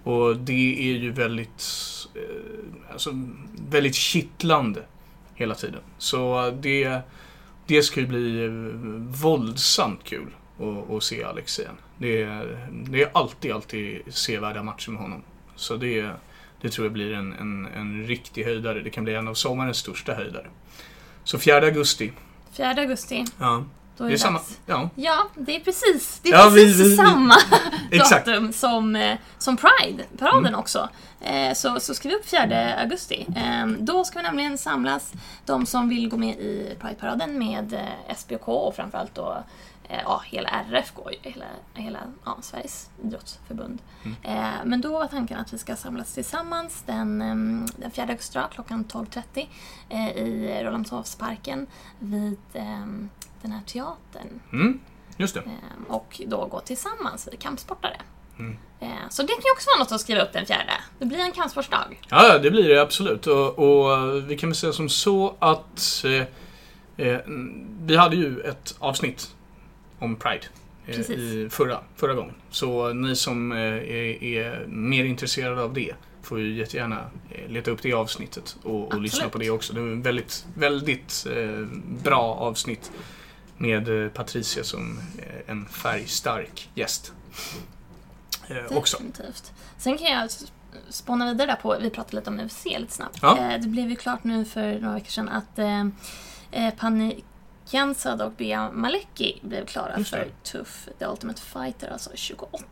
Och 0.03 0.37
det 0.37 0.93
är 0.93 0.97
ju 0.97 1.11
väldigt, 1.11 1.63
eh, 2.15 2.93
alltså, 2.93 3.11
väldigt 3.69 3.95
kittlande 3.95 4.83
hela 5.35 5.55
tiden. 5.55 5.81
Så 5.99 6.51
det, 6.61 7.01
det 7.67 7.83
ska 7.83 8.01
ju 8.01 8.07
bli 8.07 8.45
eh, 8.45 8.51
våldsamt 9.23 10.05
kul 10.05 10.35
att, 10.59 10.91
att 10.91 11.03
se 11.03 11.25
Alex 11.25 11.59
igen. 11.59 11.77
Det 11.99 12.23
är, 12.23 12.69
det 12.73 13.03
är 13.03 13.11
alltid, 13.15 13.53
alltid 13.53 14.03
sevärda 14.09 14.63
matcher 14.63 14.91
med 14.91 15.03
honom. 15.03 15.23
Så 15.57 15.77
det, 15.77 16.11
det 16.61 16.69
tror 16.71 16.87
jag 16.87 16.93
blir 16.93 17.13
en, 17.13 17.33
en, 17.33 17.67
en 17.67 18.05
riktig 18.07 18.45
höjdare. 18.45 18.83
Det 18.83 18.91
kan 18.91 19.05
bli 19.05 19.15
en 19.15 19.29
av 19.29 19.35
sommarens 19.35 19.77
största 19.77 20.15
höjdare. 20.15 20.47
Så 21.25 21.39
4 21.39 21.57
augusti. 21.57 22.13
4 22.57 22.71
augusti. 22.81 23.25
Ja. 23.39 23.65
Då 23.99 24.05
är 24.05 24.09
Det 24.09 24.15
det, 24.15 24.17
är 24.17 24.19
samma, 24.19 24.41
ja, 24.67 24.91
Ja, 24.95 25.27
det 25.35 25.57
är 25.57 25.61
precis, 25.61 26.21
det 26.23 26.29
är 26.29 26.33
Ja, 26.33 26.49
vi- 26.49 26.65
precis 26.65 26.81
vi- 26.87 26.89
vi- 26.91 26.97
samma 26.97 27.35
exakt. 27.91 28.27
datum 28.27 28.53
som, 28.53 28.97
eh, 28.97 29.17
som 29.39 29.57
Pride-paraden 29.57 30.47
Mm. 30.47 30.55
också. 30.61 30.89
Eh, 31.21 31.55
så, 31.55 31.81
så 31.81 31.95
skriv 31.95 32.13
upp 32.15 32.27
4 32.29 32.75
augusti. 32.81 33.27
Eh, 33.37 33.67
då 33.79 34.05
ska 34.05 34.19
vi 34.19 34.23
nämligen 34.23 34.59
samlas, 34.59 35.13
de 35.47 35.67
som 35.67 35.89
vill 35.89 36.09
gå 36.09 36.17
med 36.17 36.35
i 36.39 36.77
Pride-paraden 36.81 37.39
med 37.39 37.73
eh, 37.73 38.15
SBK 38.17 38.49
och 38.49 38.77
framförallt 38.77 39.15
då 39.15 39.45
ja, 39.89 40.23
hela 40.27 40.49
RF 40.49 40.95
går 40.95 41.13
ju, 41.13 41.31
hela, 41.31 41.45
hela 41.75 41.99
ja, 42.25 42.39
Sveriges 42.41 42.91
idrottsförbund. 43.05 43.83
Mm. 44.05 44.17
Eh, 44.23 44.55
men 44.65 44.81
då 44.81 44.93
var 44.93 45.07
tanken 45.07 45.39
att 45.39 45.53
vi 45.53 45.59
ska 45.59 45.77
samlas 45.77 46.15
tillsammans 46.15 46.83
den, 46.87 47.23
eh, 47.23 47.67
den 47.77 47.91
4 47.91 48.07
augusti 48.07 48.39
klockan 48.55 48.85
12.30 48.85 49.47
eh, 49.89 50.09
i 50.09 50.61
Rålambshovsparken 50.65 51.67
vid 51.99 52.39
eh, 52.53 52.87
den 53.43 53.53
här 53.53 53.63
teatern. 53.67 54.41
Mm, 54.53 54.81
just 55.17 55.35
det. 55.35 55.41
Eh, 55.41 55.95
och 55.95 56.21
då 56.27 56.47
gå 56.47 56.61
tillsammans, 56.61 57.29
vi 57.33 57.37
kampsportare. 57.37 57.97
Mm. 58.39 58.57
Eh, 58.81 58.89
Så 59.11 59.23
det 59.23 59.29
kan 59.29 59.43
ju 59.45 59.53
också 59.53 59.69
vara 59.71 59.79
något 59.85 59.93
att 59.93 60.01
skriva 60.01 60.23
upp 60.23 60.33
den 60.33 60.47
fjärde. 60.47 60.73
Det 60.99 61.07
blir 61.07 61.19
en 61.19 61.33
kampsportsdag. 61.33 62.01
Ja, 62.09 62.39
det 62.39 62.51
blir 62.51 62.69
det 62.69 62.83
absolut. 62.83 63.27
Och, 63.27 63.59
och 63.59 64.31
vi 64.31 64.37
kan 64.37 64.49
väl 64.49 64.57
säga 64.57 64.73
som 64.73 64.89
så 64.89 65.35
att 65.39 66.05
eh, 66.05 67.07
eh, 67.07 67.19
vi 67.83 67.97
hade 67.97 68.17
ju 68.17 68.41
ett 68.41 68.75
avsnitt 68.79 69.36
om 69.99 70.17
Pride 70.17 70.47
eh, 70.87 70.97
Precis. 70.97 71.19
i 71.19 71.49
förra, 71.51 71.81
förra 71.97 72.15
gången. 72.15 72.35
Så 72.51 72.93
ni 72.93 73.17
som 73.17 73.53
eh, 73.53 73.59
är, 73.59 74.25
är 74.25 74.67
mer 74.67 75.05
intresserade 75.05 75.63
av 75.63 75.75
det 75.75 75.95
får 76.23 76.41
ju 76.41 76.55
jättegärna 76.55 77.11
eh, 77.31 77.49
leta 77.51 77.71
upp 77.71 77.83
det 77.83 77.93
avsnittet 77.93 78.57
och, 78.63 78.93
och 78.95 79.01
lyssna 79.01 79.29
på 79.29 79.39
det 79.39 79.51
också. 79.51 79.73
Det 79.73 79.81
är 79.81 79.93
ett 79.93 80.07
väldigt, 80.07 80.47
väldigt 80.55 81.27
bra 82.03 82.35
avsnitt 82.35 82.93
med 83.57 84.15
Patricia 84.15 84.65
som 84.65 84.99
en 85.47 85.67
färgstark 85.67 86.71
gäst. 86.75 87.13
Eh, 88.49 88.77
också. 88.77 88.97
Definitivt. 88.97 89.53
Sen 89.79 89.99
kan 89.99 90.07
jag 90.07 90.31
spåna 90.89 91.27
vidare 91.33 91.47
där 91.47 91.57
på, 91.57 91.77
vi 91.81 91.91
pratade 91.91 92.17
lite 92.17 92.31
om 92.31 92.41
UFC 92.41 92.65
lite 92.65 92.93
snabbt. 92.93 93.19
Ja. 93.23 93.39
Eh, 93.39 93.61
Det 93.61 93.69
blev 93.69 93.91
ju 93.91 93.97
klart 93.97 94.25
nu 94.25 94.45
för 94.45 94.79
några 94.81 94.95
veckor 94.95 95.11
sedan 95.11 95.29
att 95.29 95.59
eh, 95.59 95.81
eh, 96.51 96.75
Kiansad 97.67 98.23
och 98.23 98.33
Bea 98.33 98.71
Malecki 98.73 99.39
blev 99.43 99.67
klara 99.67 100.05
för 100.05 100.29
Tuff 100.43 100.89
The 100.99 101.05
Ultimate 101.07 101.41
Fighter, 101.43 101.91
alltså 101.93 102.11
28. 102.15 102.65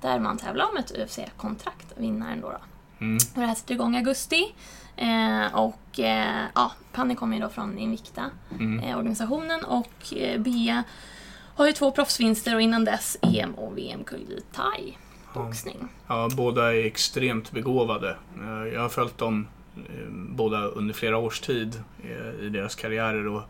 Där 0.00 0.18
man 0.18 0.38
tävlar 0.38 0.64
om 0.70 0.76
ett 0.76 0.92
UFC-kontrakt, 0.98 1.86
vinnaren 1.96 2.40
då. 2.40 2.48
då. 2.50 2.58
Mm. 3.04 3.16
Och 3.34 3.40
det 3.40 3.46
här 3.46 3.54
sätter 3.54 3.74
igång 3.74 3.94
i 3.94 3.98
augusti. 3.98 4.54
Eh, 4.96 5.54
och 5.54 6.00
eh, 6.00 6.44
ja, 6.54 6.72
Panny 6.92 7.14
kommer 7.14 7.36
ju 7.36 7.42
då 7.42 7.48
från 7.48 7.78
Invicta, 7.78 8.30
Mm. 8.52 8.78
eh. 8.80 8.98
Och 9.68 10.12
eh, 10.16 10.40
Bea 10.40 10.82
har 11.54 11.66
ju 11.66 11.72
två 11.72 11.90
proffsvinster 11.90 12.54
och 12.54 12.60
innan 12.62 12.84
dess 12.84 13.16
EM 13.22 13.54
och 13.54 13.78
VM-guld 13.78 14.30
i 14.30 14.40
thai 14.52 14.98
boxning. 15.34 15.88
Ja, 16.06 16.28
båda 16.36 16.74
är 16.74 16.84
extremt 16.86 17.50
begåvade. 17.52 18.16
Eh, 18.36 18.72
Jag 18.74 18.80
har 18.80 18.88
följt 18.88 19.18
dem 19.18 19.48
eh, 19.76 20.06
båda 20.10 20.58
under 20.66 20.94
flera 20.94 21.18
års 21.18 21.40
tid 21.40 21.82
eh, 22.04 22.44
i 22.46 22.48
deras 22.48 22.74
karriärer. 22.74 23.26
Och 23.26 23.42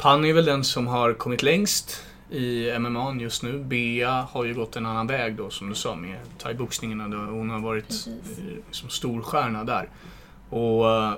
Pan 0.00 0.24
är 0.24 0.32
väl 0.32 0.44
den 0.44 0.64
som 0.64 0.86
har 0.86 1.12
kommit 1.14 1.42
längst 1.42 2.02
i 2.30 2.78
MMA 2.78 3.14
just 3.14 3.42
nu. 3.42 3.58
Bea 3.64 4.10
har 4.32 4.44
ju 4.44 4.54
gått 4.54 4.76
en 4.76 4.86
annan 4.86 5.06
väg 5.06 5.34
då, 5.36 5.50
som 5.50 5.68
du 5.68 5.74
sa, 5.74 5.94
med 5.94 6.18
thaiboxningen. 6.38 7.00
Hon 7.12 7.50
har 7.50 7.60
varit 7.60 7.86
Precis. 7.86 8.38
eh, 8.38 8.44
som 8.70 8.88
storstjärna 8.88 9.64
där. 9.64 9.88
Och 10.50 10.90
eh, 10.90 11.12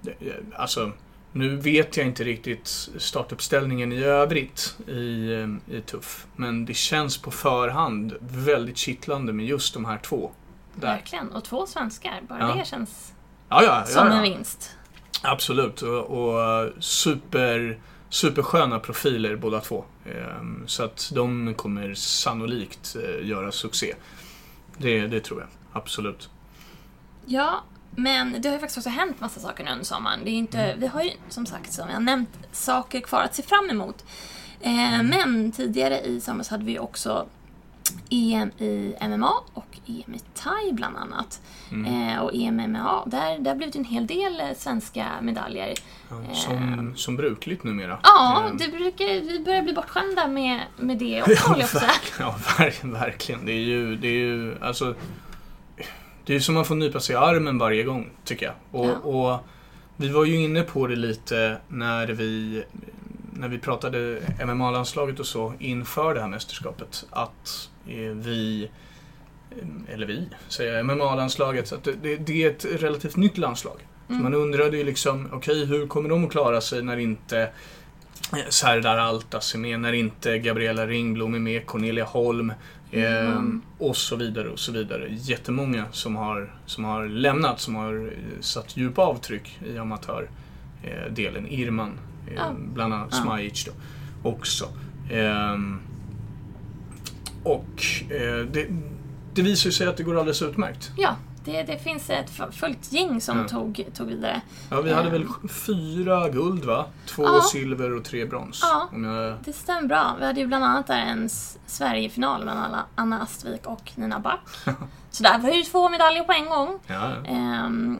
det- 0.00 0.16
alltså, 0.56 0.92
nu 1.32 1.56
vet 1.56 1.96
jag 1.96 2.06
inte 2.06 2.24
riktigt 2.24 2.68
startuppställningen 2.98 3.92
i 3.92 4.02
övrigt 4.04 4.76
i, 4.88 5.32
eh, 5.32 5.76
i 5.76 5.80
Tuff. 5.80 6.26
Men 6.36 6.64
det 6.64 6.74
känns 6.74 7.18
på 7.18 7.30
förhand 7.30 8.14
väldigt 8.20 8.76
kittlande 8.76 9.32
med 9.32 9.46
just 9.46 9.74
de 9.74 9.84
här 9.84 9.98
två. 9.98 10.30
Där. 10.74 10.86
Verkligen. 10.88 11.28
Och 11.32 11.44
två 11.44 11.66
svenskar, 11.66 12.20
bara 12.28 12.38
Ja. 12.38 12.54
det 12.54 12.64
känns 12.66 13.12
Ja, 13.48 13.62
ja, 13.62 13.84
som 13.86 14.06
en 14.06 14.22
vinst. 14.22 14.70
Absolut. 15.22 15.82
Och, 15.82 16.04
och 16.04 16.42
eh, 16.42 16.68
super, 16.80 17.78
supersköna 18.12 18.78
profiler 18.78 19.36
båda 19.36 19.60
två. 19.60 19.84
Ehm, 20.06 20.64
Så 20.66 20.82
att 20.84 21.10
de 21.14 21.54
kommer 21.54 21.94
sannolikt 21.94 22.96
eh, 22.96 23.26
göra 23.28 23.52
succé. 23.52 23.94
Det, 24.78 25.06
det 25.06 25.20
tror 25.20 25.40
jag. 25.40 25.48
Absolut. 25.72 26.28
Ja, 27.26 27.64
men 27.90 28.42
det 28.42 28.48
har 28.48 28.54
ju 28.54 28.60
faktiskt 28.60 28.78
också 28.78 28.90
hänt 28.90 29.20
massa 29.20 29.40
saker 29.40 29.64
nu 29.64 29.70
under 29.70 29.84
sommaren. 29.84 30.20
Det 30.24 30.30
är 30.30 30.34
inte, 30.34 30.58
Mm. 30.58 30.80
Vi 30.80 30.86
har 30.86 31.02
ju 31.02 31.10
som 31.28 31.46
sagt, 31.46 31.72
som 31.72 31.88
jag 31.90 32.02
nämnt, 32.02 32.28
saker 32.52 33.00
kvar 33.00 33.22
att 33.22 33.34
se 33.34 33.42
fram 33.42 33.70
emot. 33.70 34.04
Eh, 34.60 34.94
Mm. 35.00 35.06
Men 35.06 35.52
tidigare 35.52 36.00
i 36.00 36.20
somras 36.20 36.48
hade 36.48 36.64
vi 36.64 36.78
också 36.78 37.26
EM 38.12 38.50
i 38.58 38.94
MMA 39.08 39.32
och 39.54 39.66
EM 39.86 40.14
i 40.14 40.20
thai 40.34 40.72
bland 40.72 40.96
annat. 40.96 41.40
Mm. 41.72 42.08
Eh, 42.08 42.18
och 42.20 42.30
EM 42.34 42.60
i 42.60 42.66
MMA, 42.68 43.04
där, 43.06 43.38
där 43.38 43.54
blev 43.54 43.70
det 43.70 43.78
en 43.78 43.84
hel 43.84 44.06
del 44.06 44.40
eh, 44.40 44.46
svenska 44.56 45.06
medaljer. 45.22 45.74
Ja, 46.10 46.34
Som, 46.34 46.92
som 46.96 47.16
brukligt 47.16 47.64
numera. 47.64 47.98
Ja, 48.02 48.44
Ehm, 48.50 48.56
det 48.56 48.68
brukar, 48.68 49.06
vi 49.20 49.42
börjar 49.44 49.62
bli 49.62 49.72
bortskämda 49.72 50.26
med, 50.28 50.60
med 50.78 50.98
det 50.98 51.22
också, 51.26 51.48
håller 51.48 51.68
jag. 51.74 51.82
Ja, 52.18 52.34
ver- 52.58 52.92
verkligen. 52.92 53.46
Det 53.46 53.52
är 53.52 53.64
ju, 53.64 53.96
det 53.96 54.08
är 54.08 54.12
ju, 54.18 54.56
alltså... 54.60 54.94
Det 56.24 56.34
är 56.34 56.40
som 56.40 56.54
man 56.54 56.64
får 56.64 56.74
nypa 56.74 57.00
sig 57.00 57.12
i 57.14 57.18
armen 57.18 57.58
varje 57.58 57.82
gång, 57.82 58.10
tycker 58.24 58.46
jag. 58.46 58.54
Och, 58.80 58.86
Ja. 58.88 58.94
och 58.96 59.40
vi 59.96 60.08
var 60.08 60.24
ju 60.24 60.36
inne 60.44 60.62
på 60.62 60.86
det 60.86 60.96
lite 60.96 61.58
när 61.68 62.06
vi, 62.06 62.62
när 63.42 63.48
vi 63.48 63.58
pratade 63.58 64.18
MMA-landslaget 64.44 65.20
och 65.20 65.26
så 65.26 65.54
inför 65.58 66.14
det 66.14 66.20
här 66.20 66.28
mästerskapet. 66.28 67.06
Att 67.10 67.70
eh, 67.86 67.94
vi, 67.96 68.68
eh, 69.50 69.94
eller 69.94 70.06
vi, 70.06 70.28
säger 70.48 70.82
MMA-landslaget, 70.82 71.72
att 71.72 71.84
det, 71.84 72.16
det, 72.16 72.44
är 72.44 72.50
ett 72.50 72.64
relativt 72.82 73.16
nytt 73.16 73.38
landslag. 73.38 73.76
Så 74.06 74.12
Mm. 74.12 74.22
man 74.22 74.34
undrade 74.34 74.76
ju 74.76 74.84
liksom, 74.84 75.28
okej 75.32 75.64
hur 75.64 75.86
kommer 75.86 76.08
de 76.08 76.24
att 76.24 76.30
klara 76.30 76.60
sig 76.60 76.82
när 76.82 76.96
inte 76.96 77.40
eh, 78.32 78.38
Serdar 78.48 78.98
Altas 78.98 79.54
är 79.54 79.58
med, 79.58 79.80
när 79.80 79.92
inte 79.92 80.38
Gabriella 80.38 80.86
Ringblom 80.86 81.34
är 81.34 81.38
med, 81.38 81.66
Cornelia 81.66 82.04
Holm 82.04 82.50
eh, 82.90 83.28
Mm. 83.28 83.62
och 83.78 83.96
så 83.96 84.16
vidare 84.16 84.48
och 84.48 84.58
så 84.58 84.72
vidare. 84.72 85.08
Jättemånga 85.10 85.84
som 85.92 86.16
har, 86.16 86.54
som 86.66 86.84
har 86.84 87.06
lämnat, 87.08 87.60
som 87.60 87.74
har 87.74 88.06
eh, 88.06 88.40
satt 88.40 88.76
djupa 88.76 89.02
avtryck 89.02 89.58
i 89.66 89.78
amatördelen. 89.78 91.46
Irman, 91.48 91.88
eh, 91.88 92.11
Ja. 92.36 92.52
bland 92.56 92.94
annat 92.94 93.08
Ja. 93.12 93.16
Smajic 93.16 93.64
då, 93.64 93.72
också. 94.30 94.68
Ehm, 95.10 95.80
och 97.42 97.84
eh, 98.10 98.46
det, 98.52 98.66
det 99.34 99.42
visar 99.42 99.68
ju 99.68 99.72
sig 99.72 99.86
att 99.86 99.96
det 99.96 100.02
går 100.02 100.14
alldeles 100.18 100.42
utmärkt. 100.42 100.90
Ja, 100.96 101.16
det, 101.44 101.62
det 101.62 101.78
finns 101.78 102.10
ett 102.10 102.30
fu- 102.30 102.50
fullt 102.52 102.92
gäng 102.92 103.20
som 103.20 103.38
Ja. 103.38 103.48
tog, 103.48 103.84
tog 103.94 104.06
vidare. 104.08 104.40
Ja, 104.70 104.80
vi 104.80 104.92
hade 104.92 105.10
väl 105.10 105.22
Ehm. 105.22 105.48
fyra 105.48 106.28
guld 106.28 106.64
va? 106.64 106.86
Två 107.06 107.22
Ja. 107.24 107.40
silver 107.52 107.92
och 107.96 108.04
tre 108.04 108.24
brons. 108.24 108.60
Ja. 108.62 108.88
Om 108.92 109.04
jag... 109.04 109.34
Det 109.44 109.52
stämmer 109.52 109.88
bra. 109.88 110.16
Vi 110.20 110.26
hade 110.26 110.40
ju 110.40 110.46
bland 110.46 110.64
annat 110.64 110.86
där 110.86 110.98
en 111.00 111.28
Sverigefinal 111.66 112.44
mellan 112.44 112.62
alla- 112.64 112.86
Anna 112.94 113.20
Astvik 113.22 113.66
och 113.66 113.92
Nina 113.94 114.18
Back. 114.20 114.40
Så 115.10 115.22
där 115.22 115.38
var 115.38 115.50
det 115.50 115.56
ju 115.56 115.62
två 115.62 115.88
medaljer 115.88 116.24
på 116.24 116.32
en 116.32 116.46
gång. 116.48 116.78
Ja, 116.86 116.94
ja. 116.94 117.30
Ehm, 117.30 117.98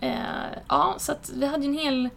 eh, 0.00 0.12
ja, 0.68 0.94
så 0.98 1.12
att 1.12 1.30
vi 1.34 1.46
hade 1.46 1.62
ju 1.64 1.68
en 1.68 1.78
hel, 1.78 2.08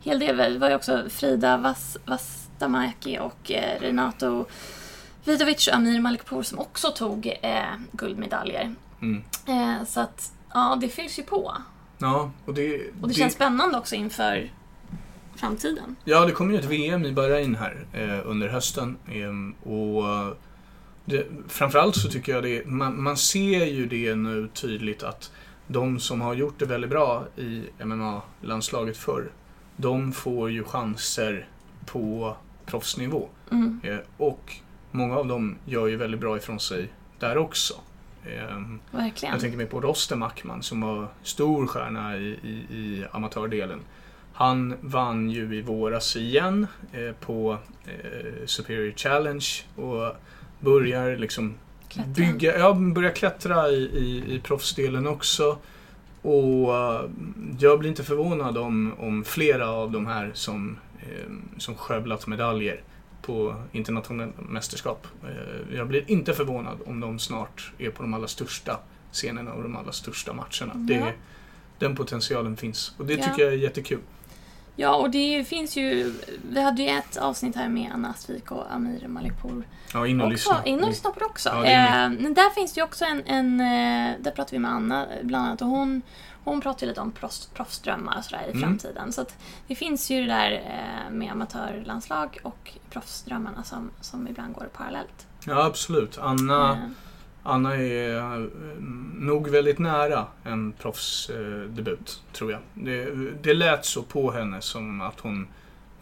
hel 0.00 0.18
del. 0.18 0.36
Det 0.36 0.58
var 0.58 0.68
ju 0.68 0.74
också 0.74 1.04
Frida 1.08 1.56
Vas, 1.56 1.96
Vastamaki 2.04 3.18
och 3.18 3.50
eh, 3.50 3.80
Renato 3.80 4.46
Vidovic 5.24 5.68
och 5.68 5.74
Amir 5.74 6.00
Malikpour 6.00 6.42
som 6.42 6.58
också 6.58 6.90
tog 6.90 7.38
eh, 7.42 7.64
guldmedaljer. 7.92 8.74
Mm. 9.02 9.22
Eh, 9.46 9.84
så 9.86 10.00
att, 10.00 10.32
ja, 10.54 10.78
det 10.80 10.88
fylls 10.88 11.18
ju 11.18 11.22
på. 11.22 11.56
ja 11.98 12.30
och 12.44 12.54
det, 12.54 12.82
Och 13.00 13.08
det, 13.08 13.14
känns 13.14 13.34
spännande 13.34 13.78
också 13.78 13.94
inför 13.94 14.50
framtiden. 15.36 15.96
Ja, 16.04 16.26
det 16.26 16.32
kommer 16.32 16.52
ju 16.52 16.58
ett 16.58 16.64
VM 16.64 17.04
i 17.04 17.12
Bahrain 17.12 17.54
här 17.54 17.86
eh, 17.92 18.30
under 18.30 18.48
hösten. 18.48 18.96
Ehm, 19.12 19.52
och 19.52 20.04
det, 21.04 21.26
framförallt 21.48 21.96
så 21.96 22.08
tycker 22.08 22.32
jag 22.32 22.42
det, 22.42 22.66
man, 22.66 23.02
man 23.02 23.16
ser 23.16 23.64
ju 23.64 23.86
det 23.86 24.14
nu 24.14 24.48
tydligt 24.54 25.02
att 25.02 25.30
de 25.66 26.00
som 26.00 26.20
har 26.20 26.34
gjort 26.34 26.58
det 26.58 26.66
väldigt 26.66 26.90
bra 26.90 27.24
i 27.36 27.62
MMA-landslaget 27.78 28.96
förr, 28.96 29.30
de 29.80 30.12
får 30.12 30.50
ju 30.50 30.64
chanser 30.64 31.48
på 31.86 32.36
proffsnivå. 32.66 33.28
Mm. 33.50 33.80
Eh, 33.82 33.98
och 34.16 34.56
många 34.90 35.16
av 35.16 35.26
dem 35.26 35.56
gör 35.64 35.86
ju 35.86 35.96
väldigt 35.96 36.20
bra 36.20 36.36
ifrån 36.36 36.60
sig 36.60 36.88
där 37.18 37.38
också. 37.38 37.74
Ehm, 38.26 38.80
Verkligen. 38.90 39.32
jag 39.32 39.40
tänker 39.40 39.56
mig 39.56 39.66
på 39.66 39.80
Roster 39.80 40.26
Ackman 40.26 40.62
som 40.62 40.80
var 40.80 41.08
stor 41.22 41.66
stjärna 41.66 42.16
i, 42.16 42.38
i, 42.42 42.76
i 42.76 43.04
amatördelen. 43.12 43.80
Han 44.32 44.74
vann 44.80 45.30
ju 45.30 45.54
i 45.54 45.62
våras 45.62 46.16
igen 46.16 46.66
eh, 46.92 47.12
på 47.12 47.58
eh, 47.86 48.46
Superior 48.46 48.92
Challenge 48.96 49.46
och 49.76 50.16
börjar 50.60 51.16
liksom 51.16 51.54
Klättra. 51.88 52.12
bygga, 52.12 52.58
ja, 52.58 52.74
börjar 52.74 53.12
klättra 53.12 53.68
i, 53.68 53.74
i, 53.74 54.34
i 54.34 54.40
proffsdelen 54.40 55.06
också. 55.06 55.58
Och 56.22 56.76
eh, 56.76 57.10
jag 57.58 57.78
blir 57.78 57.90
inte 57.90 58.04
förvånad 58.04 58.58
om, 58.58 58.92
om 58.98 59.24
flera 59.24 59.70
av 59.70 59.90
de 59.90 60.06
här 60.06 60.30
som, 60.34 60.78
eh, 61.00 61.30
som 61.58 61.74
skövlat 61.74 62.26
medaljer 62.26 62.82
på 63.22 63.54
internationella 63.72 64.32
mästerskap. 64.48 65.06
Eh, 65.24 65.76
jag 65.76 65.88
blir 65.88 66.10
inte 66.10 66.32
förvånad 66.34 66.78
om 66.86 67.00
de 67.00 67.18
snart 67.18 67.72
är 67.78 67.90
på 67.90 68.02
de 68.02 68.14
allra 68.14 68.28
största 68.28 68.78
scenerna 69.12 69.52
och 69.52 69.62
de 69.62 69.76
allra 69.76 69.92
största 69.92 70.32
matcherna. 70.32 70.74
Det, 70.74 70.94
Ja. 70.94 71.12
Den 71.78 71.96
potentialen 71.96 72.56
finns 72.56 72.94
och 72.98 73.06
det 73.06 73.14
Ja. 73.14 73.24
tycker 73.24 73.42
jag 73.42 73.52
är 73.52 73.56
jättekul. 73.56 73.98
Ja, 74.80 74.94
och 74.96 75.10
det 75.10 75.44
finns 75.44 75.76
ju... 75.76 76.14
Vi 76.50 76.62
hade 76.62 76.82
ju 76.82 76.88
ett 76.88 77.16
avsnitt 77.16 77.56
här 77.56 77.68
med 77.68 77.90
Anna 77.94 78.08
Astvik 78.08 78.50
och 78.50 78.74
Amir 78.74 79.08
Malikpour. 79.08 79.66
Ja, 79.92 80.06
in 80.06 80.20
och 80.20 80.30
lyssna. 80.30 80.64
in 80.64 80.82
och 80.82 80.88
lyssna 80.88 81.10
på 81.10 81.18
det 81.18 81.24
också. 81.24 81.48
Ja, 81.48 81.60
det 81.62 81.70
eh, 81.72 82.10
men 82.22 82.34
där 82.34 82.50
finns 82.50 82.72
det 82.72 82.80
ju 82.80 82.84
också 82.84 83.04
en... 83.04 83.22
en 83.26 83.60
eh, 83.60 84.20
där 84.20 84.30
pratar 84.30 84.52
vi 84.52 84.58
med 84.58 84.70
Anna 84.70 85.06
bland 85.22 85.46
annat 85.46 85.62
och 85.62 85.68
hon, 85.68 86.02
hon 86.44 86.60
pratar 86.60 86.80
ju 86.80 86.88
lite 86.88 87.00
om 87.00 87.12
proffs, 87.12 87.46
proffsdrömmar 87.46 88.18
och 88.18 88.24
sådär 88.24 88.42
i 88.46 88.50
Mm. 88.50 88.60
framtiden. 88.62 89.12
Så 89.12 89.20
att 89.20 89.38
det 89.66 89.74
finns 89.74 90.10
ju 90.10 90.20
det 90.20 90.26
där 90.26 90.52
eh, 90.52 91.12
med 91.12 91.32
amatörlandslag 91.32 92.38
och 92.42 92.72
proffsdrömmarna 92.90 93.62
som, 93.64 93.90
som 94.00 94.28
ibland 94.28 94.54
går 94.54 94.68
parallellt. 94.76 95.26
Ja, 95.46 95.64
absolut. 95.64 96.18
Anna, 96.18 96.70
Eh, 96.72 96.78
Anna 97.42 97.76
är 97.76 98.16
eh, 98.16 98.46
nog 99.18 99.48
väldigt 99.48 99.78
nära 99.78 100.26
en 100.44 100.72
proffsdebut, 100.72 102.22
tror 102.32 102.50
jag. 102.52 102.60
Det, 102.74 103.08
det 103.42 103.54
lät 103.54 103.84
så 103.84 104.02
på 104.02 104.30
henne 104.32 104.60
som 104.60 105.00
att 105.00 105.20
hon, 105.20 105.46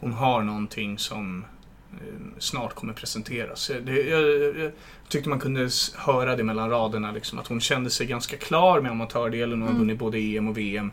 hon 0.00 0.12
har 0.12 0.42
någonting 0.42 0.98
som 0.98 1.44
eh, 1.92 1.98
snart 2.38 2.74
kommer 2.74 2.92
presenteras. 2.92 3.70
Det, 3.82 3.92
jag, 4.02 4.22
jag 4.58 4.72
tyckte 5.08 5.28
man 5.28 5.38
kunde 5.40 5.68
höra 5.96 6.36
det 6.36 6.44
mellan 6.44 6.70
raderna, 6.70 7.12
liksom, 7.12 7.38
att 7.38 7.46
hon 7.46 7.60
kände 7.60 7.90
sig 7.90 8.06
ganska 8.06 8.36
klar 8.36 8.80
med 8.80 8.90
amatördelen 8.90 9.62
och 9.62 9.68
har 9.68 9.74
Mm. 9.74 9.80
vunnit 9.80 9.98
både 9.98 10.18
EM 10.18 10.48
och 10.48 10.58
VM. 10.58 10.90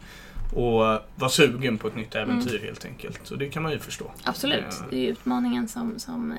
Och 0.54 0.82
var 1.16 1.30
sugen 1.30 1.78
på 1.78 1.88
ett 1.88 1.96
nytt 1.96 2.16
äventyr 2.16 2.60
helt 2.66 2.86
enkelt. 2.86 3.32
Och 3.32 3.38
det 3.38 3.50
kan 3.50 3.64
man 3.64 3.72
ju 3.72 3.80
förstå. 3.80 4.12
absolut, 4.24 4.60
Eh. 4.64 4.86
det 4.90 4.96
är 4.96 5.00
ju 5.02 5.08
utmaningen 5.08 5.68
som, 5.68 6.00
som 6.00 6.32
eh, 6.32 6.38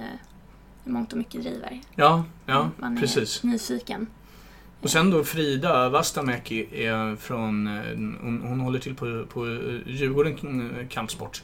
i 0.86 0.90
mångt 0.90 1.12
och 1.12 1.18
mycket 1.18 1.42
driver. 1.42 1.80
Ja, 1.94 2.24
ja 2.46 2.70
Man 2.76 2.96
är 2.96 3.00
precis. 3.00 3.42
nyfiken. 3.42 4.06
Och 4.80 4.90
sen 4.90 5.10
då 5.10 5.24
Frida 5.24 5.88
Vastamäki 5.88 6.84
är 6.84 7.16
från, 7.16 7.66
eh, 7.66 7.82
hon, 8.20 8.42
hon 8.44 8.60
håller 8.60 8.78
till 8.78 8.94
på, 8.94 9.26
på 9.26 9.46
eh, 9.46 9.52
Djurgården 9.86 10.70
eh, 10.78 10.88
kampsport. 10.88 11.42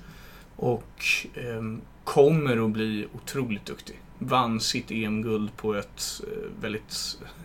Och 0.56 1.04
eh, 1.34 1.62
kommer 2.04 2.64
att 2.64 2.70
bli 2.70 3.06
otroligt 3.14 3.66
duktig. 3.66 4.00
Vann 4.18 4.60
sitt 4.60 4.90
EM-guld 4.90 5.56
på 5.56 5.74
ett 5.74 6.20
väldigt 6.60 7.18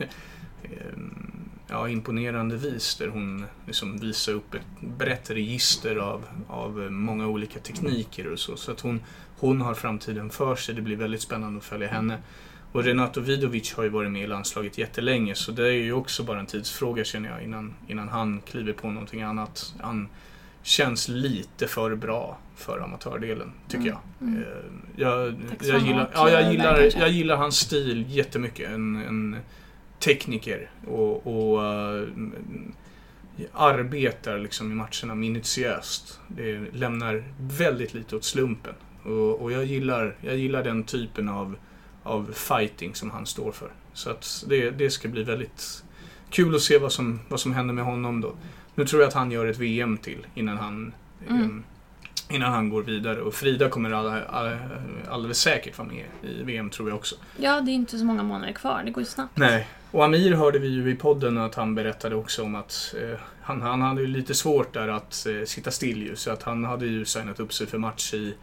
eh, 0.64 0.70
ja, 1.68 1.90
imponerande 1.90 2.56
vis 2.56 2.96
där 2.96 3.08
hon 3.08 3.46
liksom 3.66 3.98
visar 3.98 4.34
upp 4.34 4.54
ett 4.54 4.82
brett 4.98 5.30
register 5.30 5.96
av, 5.96 6.26
av 6.48 6.92
många 6.92 7.28
olika 7.28 7.60
tekniker 7.60 8.32
och 8.32 8.40
så. 8.40 8.58
Så 8.58 8.72
att 8.72 8.80
hon, 8.82 9.02
hon 9.40 9.62
har 9.62 9.74
framtiden 9.74 10.30
för 10.30 10.56
sig. 10.56 10.76
Det 10.76 10.82
blir 10.82 10.96
väldigt 10.96 11.22
spännande 11.22 11.58
att 11.58 11.64
följa 11.66 11.88
henne. 11.88 12.18
Och 12.72 12.84
Renato 12.84 13.22
Vidovic 13.22 13.74
har 13.74 13.84
ju 13.84 13.90
varit 13.90 14.12
med 14.12 14.24
i 14.24 14.28
landslaget 14.28 14.78
jättelänge 14.78 15.36
så 15.36 15.52
det 15.52 15.68
är 15.68 15.72
ju 15.72 15.94
också 15.94 16.24
bara 16.24 16.40
en 16.40 16.46
tidsfråga 16.46 17.04
känner 17.04 17.30
jag 17.30 17.44
innan, 17.44 17.74
innan 17.88 18.08
han 18.10 18.42
kliver 18.42 18.74
på 18.74 18.90
någonting 18.92 19.22
annat. 19.22 19.74
Han 19.82 20.08
känns 20.64 21.08
lite 21.08 21.68
för 21.68 21.96
bra 21.96 22.38
för 22.56 22.80
amatördelen, 22.80 23.52
tycker 23.68 23.82
Mm, 23.82 23.96
jag. 24.18 24.28
mm. 24.28 24.44
Eh, 24.44 24.48
Jag, 24.96 25.80
gillar, 25.82 26.10
ja, 26.14 26.30
jag, 26.30 26.52
gillar, 26.52 26.82
kanske. 26.82 27.00
jag 27.00 27.10
gillar 27.10 27.36
hans 27.36 27.60
stil 27.60 28.06
jättemycket. 28.10 28.70
En, 28.72 28.96
en 28.96 29.36
tekniker 30.00 30.70
och, 30.88 31.28
och 31.28 31.66
eh, 31.66 32.08
arbetar 33.54 34.38
liksom 34.40 34.72
i 34.72 34.76
matcherna 34.76 35.16
minutiöst. 35.16 36.20
Det 36.28 36.60
lämnar 36.74 37.24
väldigt 37.40 37.94
lite 37.94 38.16
åt 38.16 38.24
slumpen. 38.24 38.74
Och, 39.08 39.42
och 39.42 39.52
jag, 39.52 39.66
gillar, 39.66 40.16
jag 40.22 40.38
gillar 40.38 40.64
den 40.64 40.84
typen 40.84 41.30
av, 41.30 41.56
av 42.04 42.32
fighting 42.34 42.96
som 42.96 43.12
han 43.12 43.26
står 43.26 43.52
för. 43.52 43.70
Så 43.94 44.10
att 44.10 44.46
det, 44.48 44.70
det 44.72 44.90
ska 44.90 45.08
bli 45.08 45.24
väldigt 45.24 45.84
kul 46.30 46.56
att 46.56 46.62
se 46.62 46.78
vad 46.78 46.92
som, 46.92 47.20
vad 47.28 47.40
som 47.40 47.54
händer 47.54 47.74
med 47.74 47.84
honom 47.86 48.22
då. 48.22 48.34
Nu 48.76 48.86
tror 48.86 49.02
jag 49.02 49.08
att 49.08 49.14
han 49.14 49.32
gör 49.32 49.46
ett 49.46 49.58
VM 49.58 49.98
till 49.98 50.28
innan 50.36 50.58
han, 50.58 50.94
Mm. 51.28 51.44
em, 51.44 51.64
innan 52.30 52.52
han 52.52 52.70
går 52.70 52.84
vidare. 52.84 53.22
Och 53.22 53.34
Frida 53.34 53.70
kommer 53.70 53.92
all, 53.92 54.08
all, 54.28 54.58
alldeles 55.10 55.40
säkert 55.40 55.78
vara 55.78 55.88
med 55.88 56.06
i 56.24 56.44
VM 56.44 56.70
tror 56.70 56.90
jag 56.90 56.98
också. 56.98 57.16
Ja, 57.38 57.62
det 57.62 57.72
är 57.72 57.74
inte 57.74 57.98
så 57.98 58.06
många 58.06 58.24
månader 58.24 58.54
kvar. 58.54 58.82
Det 58.86 58.92
går 58.92 59.02
ju 59.02 59.06
snabbt. 59.10 59.38
Nej. 59.38 59.68
Och 59.92 60.06
Amir 60.06 60.34
hörde 60.34 60.60
vi 60.60 60.68
ju 60.68 60.92
i 60.92 60.96
podden 60.96 61.38
att 61.38 61.56
han 61.56 61.76
berättade 61.76 62.16
också 62.16 62.44
om 62.44 62.56
att 62.56 62.96
eh, 63.02 63.20
han, 63.42 63.62
han 63.62 63.82
hade 63.82 64.02
ju 64.02 64.08
lite 64.08 64.34
svårt 64.34 64.74
där 64.74 64.88
att 64.88 65.26
eh, 65.28 65.46
sitta 65.46 65.72
still 65.72 66.04
ju. 66.04 66.16
Så 66.16 66.32
att 66.32 66.44
han 66.44 66.66
hade 66.66 66.86
ju 66.86 67.06
signat 67.06 67.40
upp 67.40 67.54
sig 67.54 67.68
för 67.68 67.78
match 67.78 68.14
i, 68.14 68.34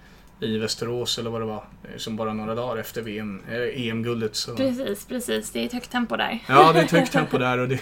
i 0.44 0.58
Västerås 0.58 1.18
eller 1.18 1.30
vad 1.30 1.40
det 1.40 1.44
var. 1.44 1.64
Eh, 1.84 1.96
som 1.96 2.16
bara 2.16 2.34
några 2.34 2.54
dagar 2.54 2.80
efter 2.80 3.02
VM, 3.02 3.42
eh, 3.48 3.88
EM-guldet. 3.88 4.36
Så. 4.36 4.56
Precis, 4.56 5.06
precis. 5.06 5.50
Det 5.50 5.60
är 5.60 5.66
ett 5.66 5.72
högt 5.72 5.90
tempo 5.90 6.16
där. 6.16 6.38
Ja, 6.48 6.72
det 6.72 6.80
är 6.80 6.84
ett 6.84 6.90
högt 6.90 7.12
tempo 7.18 7.38
där. 7.38 7.58
Och 7.58 7.68
det, 7.68 7.80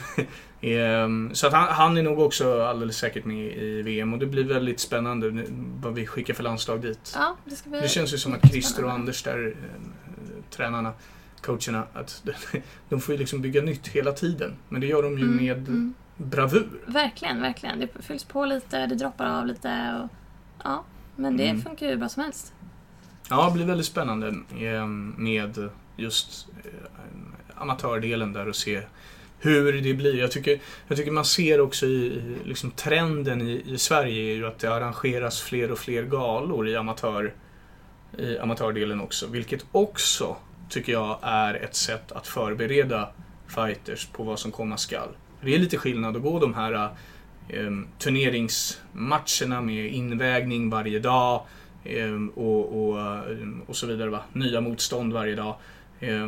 ehm, 0.61 1.31
så 1.35 1.46
att 1.46 1.53
han, 1.53 1.68
han 1.68 1.96
är 1.96 2.03
nog 2.03 2.20
också 2.20 2.62
alldeles 2.62 2.96
säkert 2.96 3.25
med 3.25 3.53
i 3.57 3.83
VM 3.83 4.12
och 4.12 4.18
det 4.18 4.27
blir 4.27 4.44
väldigt 4.44 4.81
spännande 4.81 5.46
vad 5.83 5.94
vi 5.94 6.07
skickar 6.07 6.35
för 6.35 6.42
landslag 6.42 6.83
dit. 6.83 7.12
Ja, 7.14 7.37
det 7.44 7.57
ska 7.57 7.70
bli 7.70 7.81
Det 7.81 7.88
känns 7.88 8.12
ju 8.14 8.18
som 8.18 8.35
att 8.35 8.51
Christer 8.51 8.85
och. 8.85 8.92
Anders 8.92 9.22
där, 9.22 9.46
eh, 9.46 9.83
tränarna, 10.51 10.92
coacherna, 11.40 11.85
att 11.92 12.22
de 12.88 13.01
får 13.01 13.12
ju 13.14 13.18
liksom 13.18 13.42
bygga 13.42 13.62
nytt 13.62 13.88
hela 13.88 14.12
tiden. 14.12 14.57
Men 14.68 14.81
det 14.81 14.87
gör 14.87 15.03
de 15.03 15.18
ju 15.18 15.25
Mm, 15.25 15.37
med 15.37 15.68
mm. 15.68 15.94
bravur. 16.16 16.68
Verkligen, 16.87 17.40
verkligen. 17.40 17.81
Det 17.81 17.88
fylls 18.01 18.25
på 18.25 18.44
lite, 18.44 18.87
det 18.87 18.94
droppar 18.94 19.27
av 19.27 19.46
lite. 19.46 20.01
Och, 20.03 20.09
ja, 20.64 20.85
men 21.16 21.37
det 21.37 21.48
Mm. 21.48 21.62
funkar 21.62 21.87
ju 21.88 21.96
bra 21.96 22.09
som 22.09 22.22
helst. 22.22 22.53
Ja, 23.31 23.46
det 23.46 23.53
blir 23.53 23.64
väldigt 23.66 23.87
spännande 23.87 24.29
eh, 24.61 24.87
med 25.16 25.68
just 25.96 26.48
eh, 26.64 26.70
amatördelen 27.57 28.33
där 28.33 28.48
och 28.48 28.57
se 28.57 28.83
hur 29.38 29.72
det 29.83 29.94
blir. 29.94 30.18
Jag 30.18 30.31
tycker, 30.31 30.61
jag 30.88 30.96
tycker 30.98 31.11
man 31.11 31.25
ser 31.25 31.61
också 31.61 31.87
i, 31.87 32.22
liksom 32.44 32.70
trenden 32.70 33.40
i, 33.42 33.62
i 33.66 33.79
Sverige 33.79 34.33
är 34.33 34.37
ju 34.37 34.46
att 34.46 34.59
det 34.59 34.75
arrangeras 34.75 35.40
fler 35.40 35.72
och 35.72 35.79
fler 35.79 36.03
galor 36.03 36.68
i, 36.68 36.77
amatör, 36.77 37.35
i 38.18 38.38
amatördelen 38.38 39.01
också. 39.01 39.27
Vilket 39.27 39.64
också 39.72 40.37
tycker 40.68 40.92
jag 40.92 41.18
är 41.22 41.55
ett 41.55 41.75
sätt 41.75 42.12
att 42.12 42.27
förbereda 42.27 43.09
fighters 43.48 44.07
på 44.07 44.22
vad 44.22 44.38
som 44.38 44.53
komma 44.53 44.77
skall. 44.77 45.09
Det 45.40 45.55
är 45.55 45.59
lite 45.59 45.79
skillnad 45.79 46.16
att 46.16 46.22
gå 46.22 46.38
de 46.38 46.55
här 46.55 46.88
turneringsmatcherna 47.98 49.61
med 49.61 49.92
invägning 49.92 50.70
varje 50.70 50.98
dag 50.98 51.42
eh, 51.85 52.26
och, 52.35 52.88
och, 52.88 53.00
eh, 53.00 53.48
och 53.66 53.76
så 53.76 53.87
vidare. 53.87 54.11
Va? 54.11 54.20
Nya 54.33 54.61
motstånd 54.61 55.12
varje 55.12 55.35
dag. 55.35 55.55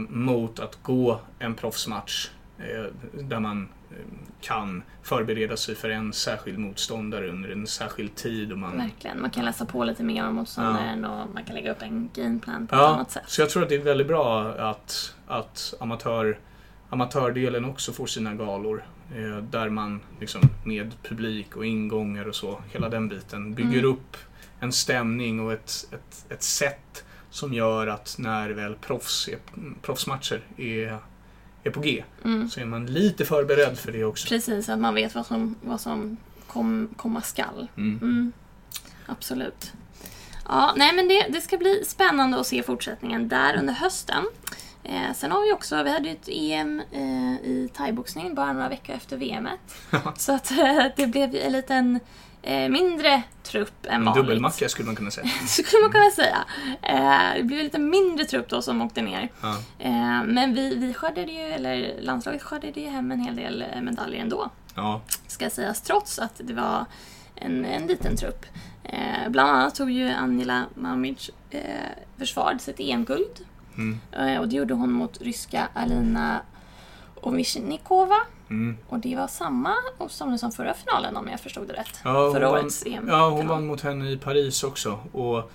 Mot 0.09 0.61
att 0.61 0.79
gå 0.83 1.20
en 1.38 1.55
proffsmatch 1.55 2.29
eh, 2.59 2.85
där 3.22 3.40
man 3.40 3.68
kan 4.40 4.83
förbereda 5.03 5.57
sig 5.57 5.74
för 5.74 5.90
en 5.90 6.12
särskild 6.12 6.59
motståndare 6.59 7.29
under 7.31 7.50
en 7.50 7.66
särskild 7.66 8.14
tid. 8.14 8.53
Och 8.53 8.59
man, 8.59 8.77
Verkligen. 8.79 9.20
Man 9.20 9.31
kan 9.31 9.44
läsa 9.44 9.64
på 9.64 9.85
lite 9.85 10.03
mer 10.03 10.27
om 10.29 10.35
motståndaren 10.35 11.05
och 11.05 11.29
man 11.35 11.44
kan 11.44 11.55
lägga 11.55 11.72
upp 11.72 11.83
en 11.83 12.11
gameplan 12.14 12.66
på 12.66 12.74
ett 12.74 12.81
Ja, 12.81 12.88
annat 12.94 13.11
sätt. 13.11 13.22
så 13.27 13.40
jag 13.40 13.50
tror 13.50 13.62
att 13.62 13.68
det 13.68 13.74
är 13.74 13.79
väldigt 13.83 14.07
bra 14.07 14.42
att, 14.44 15.14
att 15.27 15.74
amatör, 15.81 16.38
amatördelen 16.90 17.64
också 17.64 17.92
får 17.92 18.07
sina 18.07 18.35
galor. 18.35 18.85
Eh, 19.17 19.37
där 19.51 19.69
man 19.69 20.01
liksom 20.21 20.43
med 20.64 20.93
publik 21.03 21.57
och 21.57 21.67
ingångar 21.67 22.29
och 22.29 22.35
så, 22.35 22.61
hela 22.73 22.88
den 22.88 23.09
biten, 23.09 23.55
bygger 23.55 23.79
Mm. 23.79 23.90
upp 23.90 24.17
en 24.61 24.73
stämning 24.73 25.40
och 25.40 25.53
ett, 25.53 25.87
ett, 25.93 26.25
ett 26.29 26.43
sätt 26.43 27.05
som 27.31 27.55
gör 27.55 27.87
att 27.87 28.17
när 28.19 28.51
väl 28.51 28.75
proffs 28.75 29.29
är, 29.29 29.38
proffsmatcher 29.83 30.40
är, 30.57 30.99
är 31.64 31.71
på 31.71 31.81
G 31.81 32.05
Mm. 32.25 32.51
så 32.51 32.61
är 32.61 32.64
man 32.64 32.87
lite 32.87 33.25
förberedd 33.25 33.79
för 33.79 33.93
det 33.93 34.05
också. 34.05 34.29
Precis, 34.29 34.69
att 34.69 34.79
man 34.79 34.95
vet 34.95 35.14
vad 35.14 35.27
som, 35.27 35.55
vad 35.62 35.81
som 35.81 36.17
kom, 36.47 36.88
komma 36.97 37.23
skall. 37.23 37.69
Mm. 37.77 37.99
Mm. 38.03 38.33
Absolut. 39.07 39.73
Ja, 40.49 40.75
nej 40.77 40.95
men 40.95 41.09
det, 41.09 41.27
det 41.31 41.40
ska 41.40 41.59
bli 41.59 41.85
spännande 41.87 42.40
att 42.40 42.47
se 42.47 42.62
fortsättningen 42.62 43.29
där 43.29 43.57
under 43.59 43.75
hösten. 43.75 44.25
Eh, 44.85 45.12
sen 45.14 45.33
har 45.33 45.42
vi 45.47 45.53
också, 45.53 45.83
vi 45.83 45.90
hade 45.90 46.09
ju 46.09 46.14
ett 46.14 46.29
EM 46.29 46.83
eh, 46.92 47.35
i 47.51 47.70
thaiboxning 47.77 48.35
bara 48.35 48.53
några 48.53 48.68
veckor 48.68 48.94
efter 48.97 49.16
VMet. 49.16 49.61
så 50.16 50.33
att 50.35 50.51
eh, 50.51 50.85
det 50.97 51.07
blev 51.07 51.35
ju 51.35 51.40
en 51.40 51.53
liten 51.53 52.01
eh, 52.42 52.68
mindre 52.68 53.23
trupp 53.42 53.87
än 53.87 53.94
En 53.94 54.05
vanligt. 54.05 54.23
dubbelmacka 54.25 54.68
skulle 54.68 54.87
man 54.87 54.97
kunna 54.97 55.11
säga. 55.11 55.27
Så 55.47 55.62
skulle 55.62 55.83
man 55.83 55.92
kunna 55.92 56.11
säga. 56.11 56.44
Eh, 56.83 57.37
det 57.37 57.42
blev 57.42 57.59
en 57.59 57.64
lite 57.64 57.79
mindre 57.79 58.25
trupp 58.25 58.49
då 58.49 58.62
som 58.62 58.83
åkte 58.83 59.03
ner. 59.03 59.33
Ja. 59.42 59.57
Eh, 59.79 60.23
men 60.25 60.55
vi, 60.55 60.75
vi 60.75 60.94
skördade 60.94 61.33
ju, 61.33 61.40
eller 61.40 61.94
landslaget 62.01 62.42
skördade 62.42 62.81
ju 62.81 62.88
hem 62.88 63.12
en 63.12 63.20
hel 63.20 63.37
del 63.37 63.64
medaljer 63.83 64.20
ändå. 64.20 64.51
Ja. 64.75 65.01
Ska 65.27 65.51
sägas, 65.51 65.81
trots 65.81 66.18
att 66.18 66.40
det 66.44 66.55
var 66.55 66.85
en, 67.37 67.64
en 67.64 67.87
liten 67.87 68.16
trupp. 68.16 68.47
Bland 69.29 69.51
annat 69.51 69.75
tog 69.75 69.90
ju 69.90 70.09
Angela 70.09 70.64
Mamic 70.75 71.31
eh, 71.51 71.61
försvarade 72.18 72.59
sitt 72.59 72.81
EM-guld. 72.81 73.47
Mm. 73.77 73.99
Eh, 74.13 74.41
och 74.41 74.49
det 74.49 74.57
gjorde 74.57 74.75
hon 74.75 74.93
mot 74.93 75.21
ryska 75.21 75.69
Alina 75.75 76.41
Ovishnikova. 77.15 78.17
Mm. 78.51 78.77
Och 78.89 78.99
det 78.99 79.17
var 79.17 79.27
samma 79.27 79.75
som 80.09 80.39
som 80.39 80.53
förra 80.53 80.75
finalen 80.75 81.17
om 81.17 81.29
jag 81.29 81.41
förstod 81.41 81.69
det 81.69 81.75
rätt. 81.75 82.01
Ja, 82.05 82.33
förra 82.33 82.51
årets 82.51 82.87
EM. 82.87 83.09
Ja, 83.09 83.31
hon 83.31 83.49
vann 83.49 83.67
mot 83.67 83.81
henne 83.81 84.11
i 84.11 84.17
Paris 84.17 84.65
också. 84.65 84.99
Och 85.13 85.51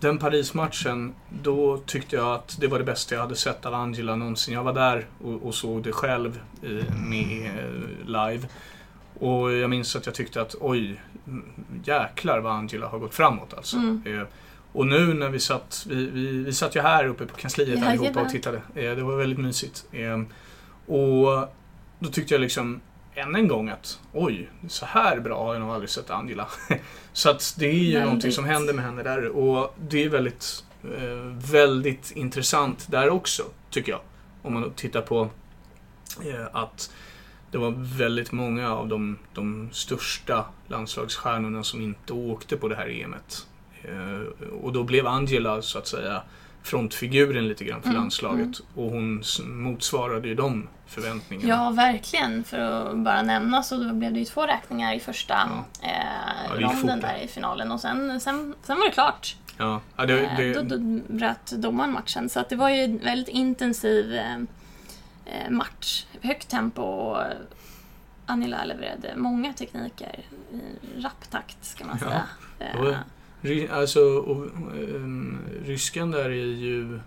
den 0.00 0.18
Paris-matchen, 0.18 1.14
då 1.42 1.78
tyckte 1.78 2.16
jag 2.16 2.34
att 2.34 2.56
det 2.60 2.66
var 2.66 2.78
det 2.78 2.84
bästa 2.84 3.14
jag 3.14 3.22
hade 3.22 3.36
sett 3.36 3.66
av 3.66 3.74
Angela 3.74 4.16
någonsin. 4.16 4.54
Jag 4.54 4.64
var 4.64 4.72
där 4.72 5.06
och, 5.24 5.46
och 5.46 5.54
såg 5.54 5.82
det 5.82 5.92
själv 5.92 6.40
eh, 6.62 6.94
med 6.94 7.46
eh, 7.46 8.06
live. 8.06 8.48
Och 9.18 9.52
jag 9.52 9.70
minns 9.70 9.96
att 9.96 10.06
jag 10.06 10.14
tyckte 10.14 10.42
att 10.42 10.54
oj, 10.60 11.00
jäklar 11.84 12.40
vad 12.40 12.52
Angela 12.52 12.88
har 12.88 12.98
gått 12.98 13.14
framåt 13.14 13.54
alltså. 13.54 13.76
Mm. 13.76 14.26
Och 14.72 14.86
nu 14.86 15.14
när 15.14 15.28
vi 15.28 15.40
satt, 15.40 15.86
vi, 15.88 16.06
vi, 16.06 16.26
vi 16.26 16.52
satt 16.52 16.76
ju 16.76 16.80
här 16.80 17.06
uppe 17.06 17.26
på 17.26 17.36
kansliet 17.36 17.78
Ja, 17.80 17.86
allihopa 17.86 18.20
och 18.20 18.28
tittade. 18.28 18.56
Eh, 18.74 18.96
det 18.96 19.02
var 19.02 19.16
väldigt 19.16 19.38
mysigt. 19.38 19.84
Eh, 19.92 20.22
och 20.94 21.48
då 21.98 22.08
tyckte 22.12 22.34
jag 22.34 22.40
liksom 22.40 22.80
än 23.14 23.34
en 23.34 23.48
gång 23.48 23.68
att 23.68 24.00
oj, 24.12 24.50
så 24.68 24.86
här 24.86 25.20
bra 25.20 25.44
har 25.44 25.54
jag 25.54 25.60
nog 25.60 25.70
aldrig 25.70 25.90
sett 25.90 26.10
Angela. 26.10 26.48
så 27.12 27.30
att 27.30 27.54
det 27.58 27.66
är 27.66 27.72
ju 27.72 27.84
Väldigt. 27.84 28.04
någonting 28.04 28.32
som 28.32 28.44
händer 28.44 28.74
med 28.74 28.84
henne 28.84 29.02
där 29.02 29.28
och 29.28 29.74
det 29.88 30.04
är 30.04 30.08
väldigt, 30.08 30.64
eh, 30.84 31.50
väldigt 31.52 32.12
intressant 32.16 32.86
där 32.90 33.10
också, 33.10 33.42
tycker 33.70 33.92
jag. 33.92 34.00
Om 34.42 34.54
man 34.54 34.72
tittar 34.76 35.02
på 35.02 35.30
eh, 36.24 36.46
att 36.52 36.92
det 37.50 37.58
var 37.58 37.74
väldigt 37.98 38.32
många 38.32 38.74
av 38.74 38.88
de, 38.88 39.18
de 39.34 39.68
största 39.72 40.44
landslagsstjärnorna 40.68 41.62
som 41.62 41.80
inte 41.80 42.12
åkte 42.12 42.56
på 42.56 42.68
det 42.68 42.76
här 42.76 42.88
EMet. 42.88 43.46
Eh, 43.84 44.48
och 44.62 44.72
då 44.72 44.82
blev 44.84 45.06
Angela, 45.06 45.62
så 45.62 45.78
att 45.78 45.86
säga, 45.86 46.22
frontfiguren 46.62 47.48
lite 47.48 47.64
grann 47.64 47.82
för 47.82 47.88
Mm, 47.88 48.00
landslaget. 48.00 48.58
Och 48.74 48.90
hon 48.90 49.22
motsvarade 49.46 50.28
ju 50.28 50.34
de 50.34 50.68
förväntningarna. 50.86 51.48
Ja, 51.48 51.70
verkligen. 51.70 52.44
För 52.44 52.58
att 52.58 52.96
bara 52.98 53.22
nämna 53.22 53.62
så 53.62 53.76
då 53.76 53.92
blev 53.94 54.12
det 54.12 54.18
ju 54.18 54.24
två 54.24 54.46
räkningar 54.46 54.94
i 54.94 55.00
första 55.00 55.34
Ja. 55.80 55.88
eh, 55.88 56.60
Ja, 56.60 56.66
ronden 56.72 57.00
där 57.00 57.16
i 57.24 57.28
finalen 57.28 57.72
och 57.72 57.80
sen, 57.80 58.20
sen, 58.20 58.54
sen 58.62 58.78
var 58.78 58.84
det 58.86 58.92
klart. 58.92 59.36
Ja, 59.58 59.80
ja, 59.96 60.06
det, 60.06 60.20
Eh, 60.20 60.36
det, 60.36 60.52
Då, 60.54 60.62
då 60.62 60.78
bröt 61.14 61.50
domaren 61.50 61.92
matchen. 61.92 62.28
Så 62.28 62.40
att 62.40 62.48
det 62.48 62.56
var 62.56 62.70
ju 62.70 62.84
en 62.84 62.98
väldigt 62.98 63.28
intensiv 63.28 64.14
eh, 64.14 64.34
eh, 65.26 65.50
match. 65.50 66.04
Högt 66.22 66.48
tempo 66.48 66.82
och 66.82 67.22
Anila 68.26 68.64
levererade 68.64 69.12
många 69.16 69.52
tekniker 69.52 70.20
i 70.52 71.00
rapp 71.00 71.30
takt 71.30 71.64
ska 71.64 71.84
man 71.84 71.98
Ja, 72.00 72.06
säga. 72.58 72.82
Ry, 72.82 72.94
alltså, 73.70 74.00
och, 74.00 74.46
ehm, 74.94 75.38
ryskan 75.66 76.10
där 76.10 76.24
är 76.24 76.30
ju 76.54 77.00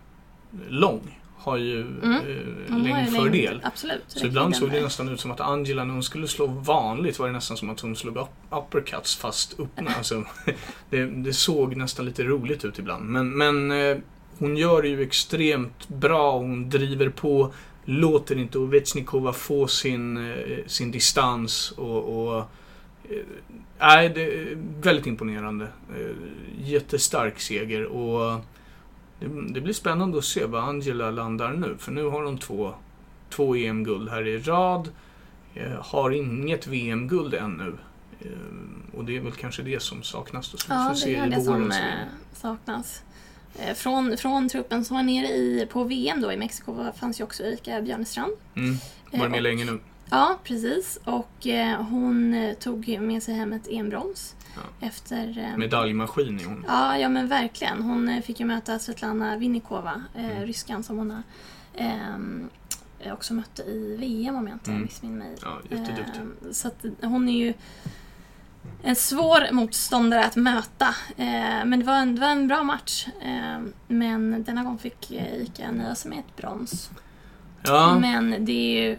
lång. 0.69 1.19
Har 1.37 1.57
ju 1.57 1.81
Mm. 1.81 2.11
eh, 2.11 2.77
längdfördel. 2.83 3.31
längd- 3.53 3.59
Absolut. 3.63 4.03
Så 4.07 4.25
ibland 4.25 4.55
såg 4.55 4.71
det 4.71 4.81
nästan 4.81 5.09
ut 5.09 5.19
som 5.19 5.31
att 5.31 5.39
Angela, 5.41 5.83
när 5.83 5.93
hon 5.93 6.03
skulle 6.03 6.27
slå 6.27 6.47
vanligt, 6.47 7.19
var 7.19 7.27
det 7.27 7.33
nästan 7.33 7.57
som 7.57 7.69
att 7.69 7.79
hon 7.79 7.95
slog 7.95 8.17
up, 8.17 8.27
uppercuts 8.51 9.15
fast 9.15 9.59
öppna. 9.59 9.91
Alltså, 9.97 10.23
det, 10.89 11.05
det 11.05 11.33
såg 11.33 11.75
nästan 11.75 12.05
lite 12.05 12.23
roligt 12.23 12.65
ut 12.65 12.79
ibland. 12.79 13.05
Men, 13.09 13.29
men 13.37 13.71
eh, 13.71 13.97
hon 14.39 14.57
gör 14.57 14.81
det 14.81 14.87
ju 14.87 15.01
extremt 15.01 15.87
bra. 15.87 16.37
Hon 16.37 16.69
driver 16.69 17.09
på, 17.09 17.53
låter 17.85 18.37
inte 18.37 18.57
Ovechnikova 18.59 19.33
få 19.33 19.67
sin, 19.67 20.17
eh, 20.31 20.57
sin 20.67 20.91
distans. 20.91 21.71
och, 21.71 22.27
och 22.37 22.43
Nej, 23.79 24.09
det 24.09 24.21
är 24.23 24.57
väldigt 24.81 25.07
imponerande. 25.07 25.67
Eh, 25.95 26.15
Jättestark 26.57 27.39
seger 27.39 27.85
och 27.85 28.41
det, 29.49 29.61
blir 29.61 29.73
spännande 29.73 30.17
att 30.17 30.25
se 30.25 30.45
var 30.45 30.59
Angela 30.61 31.11
landar 31.11 31.53
nu. 31.53 31.75
För 31.79 31.91
nu 31.91 32.03
har 32.03 32.23
hon 32.23 32.37
två, 32.37 32.73
två 33.29 33.55
EM-guld 33.55 34.09
här 34.09 34.27
i 34.27 34.37
rad. 34.37 34.89
Eh, 35.55 35.71
har 35.71 36.11
inget 36.11 36.67
VM-guld 36.67 37.33
ännu. 37.33 37.77
Eh, 38.19 38.27
och 38.97 39.05
det 39.05 39.17
är 39.17 39.21
väl 39.21 39.31
kanske 39.31 39.61
det 39.63 39.81
som 39.81 40.03
saknas. 40.03 40.51
Då. 40.51 40.57
Vi 40.57 40.63
Ja, 40.69 40.95
det 41.05 41.15
är 41.15 41.27
det 41.27 41.41
som 41.41 41.71
eh, 41.71 41.77
saknas. 42.33 43.03
Eh, 43.59 43.73
Från, 43.73 44.17
från 44.17 44.49
truppen 44.49 44.85
som 44.85 44.95
var 44.95 45.03
nere 45.03 45.27
i, 45.27 45.67
på 45.71 45.83
VM 45.83 46.21
då 46.21 46.31
i 46.31 46.37
Mexiko 46.37 46.91
fanns 46.99 47.19
ju 47.19 47.23
också 47.23 47.43
Erika 47.43 47.81
Björnestrand. 47.81 48.31
Mm. 48.55 48.75
Var 49.11 49.19
Eh, 49.25 49.29
med 49.29 49.37
och- 49.37 49.41
länge 49.43 49.65
nu. 49.65 49.79
Ja, 50.09 50.39
precis. 50.43 50.99
Och 51.05 51.47
eh, 51.47 51.81
hon 51.81 52.33
eh, 52.33 52.53
tog 52.53 52.99
med 53.01 53.23
sig 53.23 53.35
hem 53.35 53.53
ett 53.53 53.67
EM-brons. 53.67 54.35
Ja. 54.55 54.87
Efter... 54.87 55.37
Eh, 55.51 55.57
Medaljmaskin 55.57 56.39
är 56.39 56.45
hon. 56.45 56.65
Ja, 56.67 56.97
ja 56.97 57.09
men 57.09 57.27
verkligen. 57.27 57.81
Hon 57.81 58.09
eh, 58.09 58.21
fick 58.21 58.39
ju 58.39 58.45
möta 58.45 58.79
Svetlana 58.79 59.37
Vinnikova, 59.37 60.01
eh, 60.15 60.25
Mm. 60.25 60.43
ryskan 60.45 60.83
som 60.83 60.97
hon 60.97 61.11
har, 61.11 61.23
eh, 62.99 63.13
också 63.13 63.33
mötte 63.33 63.61
i 63.61 63.95
VM 63.99 64.35
om 64.35 64.47
jag 64.47 64.55
inte 64.55 64.69
Mm. 64.71 64.81
missminner 64.83 65.17
mig. 65.17 65.35
Ja, 65.41 65.59
jätteduktig. 65.69 66.21
Så 66.51 66.67
att 66.67 66.85
hon 67.01 67.29
är 67.29 67.45
ju 67.45 67.53
en 68.83 68.95
svår 68.95 69.51
motståndare 69.51 70.25
att 70.25 70.35
möta. 70.35 70.95
Men 71.65 71.79
det 71.79 71.85
var, 71.85 71.95
en, 71.95 72.15
det 72.15 72.21
var 72.21 72.27
en 72.29 72.47
bra 72.47 72.63
match. 72.63 73.07
Men 73.87 74.43
denna 74.43 74.63
gång 74.63 74.77
fick 74.77 75.11
eh, 75.11 75.35
Ica 75.41 75.71
nöja 75.71 75.95
sig 75.95 76.09
med 76.09 76.19
ett 76.19 76.35
brons. 76.35 76.89
Ja, 77.65 77.97
Men 77.99 78.45
det 78.45 78.51
är 78.51 78.83
ju 78.89 78.97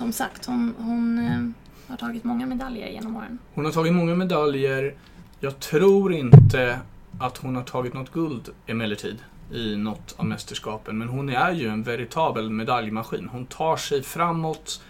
som 0.00 0.12
sagt, 0.12 0.46
hon, 0.46 0.74
hon 0.78 1.18
eh, 1.18 1.90
har 1.90 1.96
tagit 1.96 2.24
många 2.24 2.46
medaljer 2.46 2.88
genom 2.88 3.16
åren. 3.16 3.38
hon 3.54 3.64
har 3.64 3.72
tagit 3.72 3.92
många 3.92 4.14
medaljer. 4.14 4.94
Jag 5.40 5.60
tror 5.60 6.12
inte 6.12 6.80
att 7.18 7.36
hon 7.36 7.56
har 7.56 7.62
tagit 7.62 7.94
något 7.94 8.12
guld 8.12 8.48
emellertid 8.66 9.18
i 9.52 9.76
något 9.76 10.14
av 10.16 10.26
mästerskapen. 10.26 10.98
Men 10.98 11.08
hon 11.08 11.28
är 11.28 11.52
ju 11.52 11.68
en 11.68 11.82
veritabel 11.82 12.50
medaljmaskin. 12.50 13.28
Hon 13.32 13.46
tar 13.46 13.76
sig 13.76 14.02
framåt. 14.02 14.82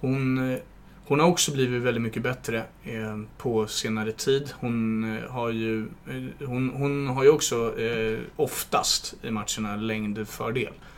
Hon, 0.00 0.52
eh, 0.52 0.58
hon 1.06 1.20
har 1.20 1.26
också 1.26 1.52
blivit 1.52 1.82
väldigt 1.82 2.02
mycket 2.02 2.22
bättre 2.22 2.58
eh, 2.84 3.20
på 3.38 3.66
senare 3.66 4.12
tid. 4.12 4.52
Hon 4.60 5.04
eh, 5.16 5.30
har 5.30 5.50
ju, 5.50 5.82
eh, 5.82 6.46
hon, 6.46 6.70
hon 6.70 7.08
har 7.08 7.24
ju 7.24 7.30
också 7.30 7.80
eh, 7.80 8.18
oftast 8.36 9.14
i 9.22 9.30
matcherna 9.30 9.76
längdfördel. 9.76 10.72
Eh, 10.72 10.93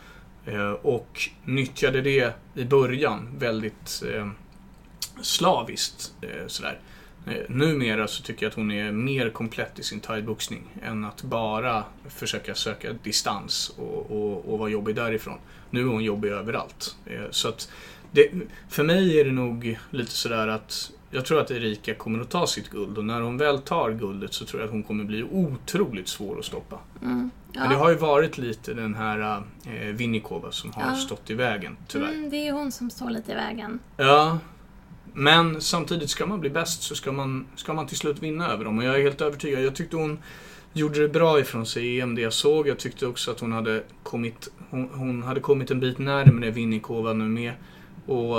Eh, 0.47 0.71
och 0.71 1.31
nyttjade 1.45 2.01
det 2.01 2.35
i 2.55 2.65
början 2.65 3.29
väldigt 3.39 4.03
eh, 4.15 4.29
slaviskt. 5.23 6.13
Eh, 6.23 6.47
sådär. 6.47 6.81
Eh, 7.27 7.35
numera 7.49 8.09
så 8.09 8.23
tycker 8.23 8.47
jag 8.47 8.51
att 8.51 8.57
hon 8.57 8.71
är 8.71 8.93
mer 8.93 9.31
komplett 9.31 9.79
i 9.79 9.83
sin 9.83 10.01
thaiboxning 10.01 10.63
än 10.83 11.05
att 11.05 11.23
bara 11.23 11.85
försöka 12.09 12.55
söka 12.55 12.93
distans 12.93 13.75
och, 13.79 14.11
och, 14.11 14.53
och 14.53 14.59
vara 14.59 14.71
jobbig 14.71 14.95
därifrån. 14.95 15.39
Nu 15.71 15.81
är 15.81 15.85
hon 15.85 16.05
jobbig 16.05 16.29
överallt. 16.29 16.97
Eh, 17.07 17.31
så 17.31 17.49
att 17.49 17.71
det, 18.11 18.31
för 18.69 18.85
mig 18.85 19.21
är 19.21 19.25
det 19.25 19.33
nog 19.33 19.79
lite 19.91 20.11
sådär 20.11 20.49
att 20.49 20.91
jag 21.11 21.25
tror 21.25 21.41
att 21.41 21.51
Erika 21.51 21.95
kommer 21.95 22.21
att 22.21 22.31
ta 22.31 22.47
sitt 22.47 22.71
guld 22.71 22.99
och 22.99 23.05
när 23.05 23.21
hon 23.21 23.39
väl 23.39 23.59
tar 23.59 23.91
guldet 23.91 24.35
så 24.35 24.45
tror 24.45 24.61
jag 24.61 24.67
att 24.67 24.73
hon 24.73 24.83
kommer 24.83 25.05
bli 25.05 25.23
otroligt 25.23 26.09
svår 26.09 26.39
att 26.39 26.45
stoppa. 26.45 26.79
Mm. 27.03 27.31
Ja. 27.57 27.61
Men 27.63 27.71
det 27.71 27.77
har 27.77 27.91
ju 27.91 27.97
varit 27.97 28.39
lite 28.39 28.75
den 28.75 28.95
här 28.95 29.43
eh, 29.67 29.87
Vinnikova 29.95 30.53
som 30.53 30.73
har 30.73 30.83
Ja. 30.91 30.95
stått 30.95 31.31
i 31.31 31.35
vägen, 31.35 31.77
tyvärr. 31.89 32.13
Mm, 32.13 32.31
det 32.31 32.49
är 32.49 32.53
hon 32.53 32.73
som 32.73 32.91
står 32.91 33.11
lite 33.11 33.33
i 33.33 33.35
vägen. 33.35 33.79
Ja, 33.97 34.39
men 35.13 35.61
samtidigt 35.61 36.11
ska 36.11 36.27
man 36.27 36.41
bli 36.41 36.51
bäst 36.51 36.83
så 36.83 36.95
ska 36.95 37.13
man, 37.13 37.47
ska 37.57 37.73
man 37.73 37.87
till 37.87 37.97
slut 37.97 38.23
vinna 38.23 38.49
över 38.49 38.65
dem. 38.65 38.79
Och 38.79 38.85
jag 38.85 38.97
är 38.97 39.03
helt 39.03 39.21
övertygad. 39.21 39.63
Jag 39.65 39.75
tyckte 39.75 39.97
hon 39.97 40.19
gjorde 40.73 41.01
det 41.01 41.09
bra 41.09 41.41
ifrån 41.41 41.67
sig 41.67 41.87
i 41.87 42.01
EM, 42.01 42.15
det 42.15 42.23
jag 42.23 42.33
såg. 42.33 42.69
Jag 42.69 42.79
tyckte 42.79 43.07
också 43.07 43.31
att 43.31 43.41
hon 43.41 43.53
hade 43.53 43.83
kommit, 44.03 44.49
hon, 44.71 44.91
hon 44.95 45.23
hade 45.23 45.41
kommit 45.41 45.71
en 45.71 45.81
bit 45.81 45.99
närmare 45.99 46.51
Vinnikova 46.51 47.13
nu 47.13 47.25
med. 47.25 47.53
Och 48.07 48.37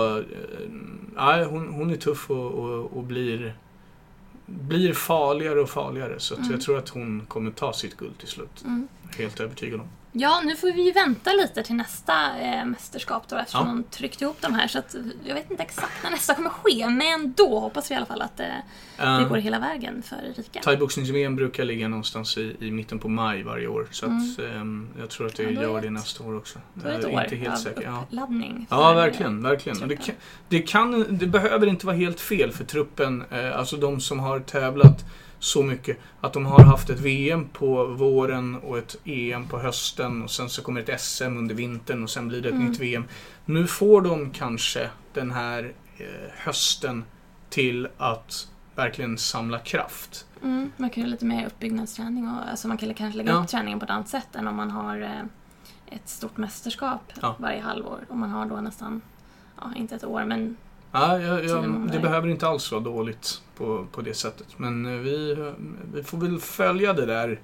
eh, 1.18 1.50
hon, 1.50 1.68
hon 1.68 1.90
är 1.92 1.96
tuff 1.96 2.30
och, 2.30 2.52
och, 2.52 2.98
och 2.98 3.04
blir, 3.04 3.56
blir 4.48 4.94
farligare 4.94 5.60
och 5.62 5.70
farligare. 5.70 6.20
Så 6.20 6.36
Mm. 6.36 6.52
jag 6.52 6.62
tror 6.62 6.78
att 6.78 6.90
hon 6.90 7.26
kommer 7.28 7.52
ta 7.52 7.74
sitt 7.74 7.98
guld 7.98 8.18
till 8.18 8.28
slut. 8.28 8.64
Mm. 8.66 8.88
Helt 9.18 9.40
övertygad 9.40 9.80
om. 9.80 9.88
Ja, 10.12 10.41
nu 10.46 10.56
får 10.56 10.72
vi 10.72 10.91
vänta 10.91 11.34
lite 11.34 11.63
till 11.63 11.76
nästa 11.76 12.39
eh, 12.39 12.65
mästerskap 12.65 13.24
då 13.28 13.36
eftersom 13.36 13.67
Ja. 13.67 13.74
de 13.74 13.84
tryckte 13.84 14.24
ihop 14.24 14.38
de 14.41 14.54
här. 14.54 14.67
Så 14.67 14.80
att, 14.80 14.96
jag 15.26 15.36
vet 15.36 15.52
inte 15.52 15.63
exakt 15.63 16.04
när 16.04 16.12
nästa 16.12 16.36
kommer 16.36 16.50
ske, 16.50 16.89
men 16.89 17.34
då 17.38 17.60
hoppas 17.60 17.91
vi 17.91 17.93
i 17.93 17.98
alla 17.98 18.06
fall 18.06 18.22
att 18.22 18.39
eh, 18.39 18.46
det 18.98 19.04
Eh, 19.04 19.28
går 19.30 19.38
hela 19.38 19.60
vägen 19.60 20.04
för 20.04 20.15
Erika. 20.15 20.60
Thaiboxnings-VM 20.62 21.36
brukar 21.36 21.63
ligga 21.65 21.88
någonstans 21.88 22.38
i, 22.38 22.56
i 22.60 22.72
mitten 22.72 23.00
på 23.00 23.10
maj 23.10 23.43
varje 23.43 23.67
år. 23.67 23.88
Så 23.91 24.06
att, 24.06 24.39
ehm, 24.39 24.88
jag 25.00 25.10
tror 25.10 25.28
att 25.28 25.36
det 25.36 25.43
Mm. 25.43 25.56
Ja, 25.56 25.62
gör 25.62 25.82
det 25.82 25.89
nästa 25.89 26.24
år 26.24 26.38
också. 26.38 26.60
Då 26.74 26.88
är 26.88 26.91
det 26.91 27.00
ett 27.00 27.06
år 27.13 27.24
inte 27.24 27.36
helt 27.36 27.54
av 27.54 27.58
säker. 27.58 27.82
Ja. 27.84 28.04
uppladdning. 28.08 28.67
Ja, 28.70 28.78
för, 28.89 28.96
verkligen. 28.96 29.43
verkligen. 29.43 29.88
Det, 29.88 29.96
kan, 29.96 30.15
det, 30.50 30.60
kan, 30.62 31.17
det 31.17 31.28
behöver 31.28 31.67
inte 31.67 31.86
vara 31.86 31.96
helt 31.96 32.20
fel 32.20 32.52
för 32.52 32.63
truppen, 32.63 33.24
eh, 33.32 33.58
alltså 33.58 33.78
de 33.78 34.02
som 34.02 34.20
har 34.20 34.39
tävlat 34.39 35.06
så 35.39 35.63
mycket, 35.63 35.97
att 36.21 36.34
de 36.34 36.45
har 36.45 36.63
haft 36.63 36.89
ett 36.89 37.00
VM 37.00 37.47
på 37.54 37.86
våren 37.86 38.56
och 38.56 38.78
ett 38.78 38.95
EM 39.06 39.47
på 39.47 39.60
hösten 39.60 40.21
och 40.23 40.32
sen 40.32 40.50
så 40.50 40.62
kommer 40.62 40.82
ett 40.89 41.02
SM 41.02 41.23
under 41.38 41.56
vintern 41.56 42.04
och 42.04 42.10
sen 42.10 42.28
blir 42.28 42.41
det 42.41 42.50
ett 42.50 42.56
Mm. 42.56 42.67
nytt 42.67 42.80
VM. 42.80 43.04
Nu 43.45 43.67
får 43.67 44.02
de 44.02 44.32
kanske 44.32 44.89
den 45.13 45.32
här 45.32 45.73
eh, 45.97 46.06
hösten 46.38 47.04
till 47.50 47.88
att 47.97 48.47
verkligen 48.76 49.17
samla 49.17 49.60
kraft. 49.60 50.26
Mm, 50.43 50.71
man 50.78 50.89
kan 50.89 51.04
ju 51.04 51.10
lite 51.10 51.26
mer 51.26 51.45
uppbyggnadsträning 51.47 52.28
och 52.28 52.50
alltså 52.50 52.67
man 52.67 52.78
kan 52.78 52.93
kanske 52.93 53.17
lägga 53.17 53.32
Ja. 53.32 53.38
upp 53.41 53.47
träningen 53.47 53.80
på 53.80 53.86
ett 53.86 53.91
annat 53.91 54.10
sätt 54.10 54.36
än 54.36 54.47
om 54.47 54.56
man 54.56 54.71
har 54.71 55.02
eh, 55.02 55.21
ett 55.95 56.10
stort 56.10 56.38
mästerskap 56.38 57.13
Ja. 57.21 57.36
varje 57.39 57.62
halvår. 57.62 58.00
Och 58.10 58.17
man 58.17 58.30
har 58.30 58.45
då 58.45 58.56
nästan, 58.56 59.02
ja 59.62 59.71
inte 59.76 59.95
ett 59.95 60.04
år 60.04 60.26
men 60.26 60.58
Ja, 61.02 61.20
jag, 61.20 61.46
jag, 61.46 61.92
det 61.92 62.00
behöver 62.00 62.28
inte 62.28 62.48
alls 62.48 62.72
vara 62.72 62.82
dåligt 62.82 63.42
på, 63.58 63.88
på 63.92 64.02
det 64.02 64.14
sättet. 64.14 64.48
Men 64.58 64.86
eh, 64.86 64.92
vi, 64.92 65.36
vi 65.94 66.04
får 66.04 66.18
väl 66.18 66.40
följa 66.40 66.94
det 66.94 67.06
där 67.06 67.40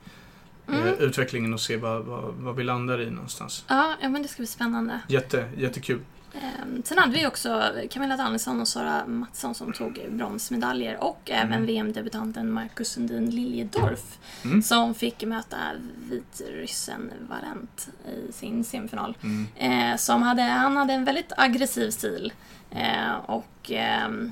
eh, 0.68 0.76
mm. 0.76 0.94
utvecklingen 1.00 1.54
och 1.54 1.62
se 1.62 1.78
vad, 1.78 2.06
vad, 2.06 2.34
vad 2.34 2.56
vi 2.56 2.64
landar 2.64 3.02
i 3.02 3.10
någonstans. 3.10 3.66
ja, 3.68 3.94
ja, 4.02 4.10
men 4.10 4.22
det 4.22 4.28
ska 4.28 4.38
bli 4.38 4.48
spännande. 4.48 5.00
Jätte, 5.08 5.50
jättekul. 5.58 6.00
Ehm, 6.42 6.82
Sen 6.86 6.98
hade 6.98 7.12
vi 7.14 7.28
också 7.28 7.72
Camilla 7.90 8.18
Danielsson 8.18 8.62
och 8.62 8.68
Sara 8.68 9.06
Mattsson 9.08 9.56
som 9.56 9.74
tog 9.74 10.06
bronsmedaljer 10.10 11.04
och 11.04 11.30
även 11.32 11.66
VM-debutanten 11.66 12.52
Marcus 12.52 12.88
Sundin 12.90 13.30
Liljedorf 13.30 14.18
Mm. 14.46 14.62
som 14.62 14.94
fick 14.94 15.24
möta 15.24 15.58
vitryssen 16.10 17.12
Valent 17.30 17.90
i 18.30 18.32
sin 18.32 18.64
semifinal. 18.64 19.18
Mm. 19.24 19.48
Eh, 19.92 19.98
som 19.98 20.22
hade, 20.22 20.42
han 20.42 20.78
hade 20.78 20.94
en 20.94 21.06
väldigt 21.06 21.32
aggressiv 21.38 21.90
stil 21.90 22.34
eh, 22.72 23.14
och 23.26 23.72
ehm, 23.72 24.32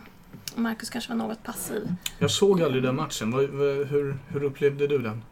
Marcus 0.56 0.90
kanske 0.90 1.10
var 1.10 1.18
något 1.18 1.44
passiv. 1.44 1.96
Jag 2.20 2.32
såg 2.32 2.62
aldrig 2.62 2.84
den 2.84 2.96
matchen. 2.96 3.34
Hur, 3.34 4.18
hur 4.34 4.44
upplevde 4.44 4.88
du 4.88 4.98
den? 4.98 5.24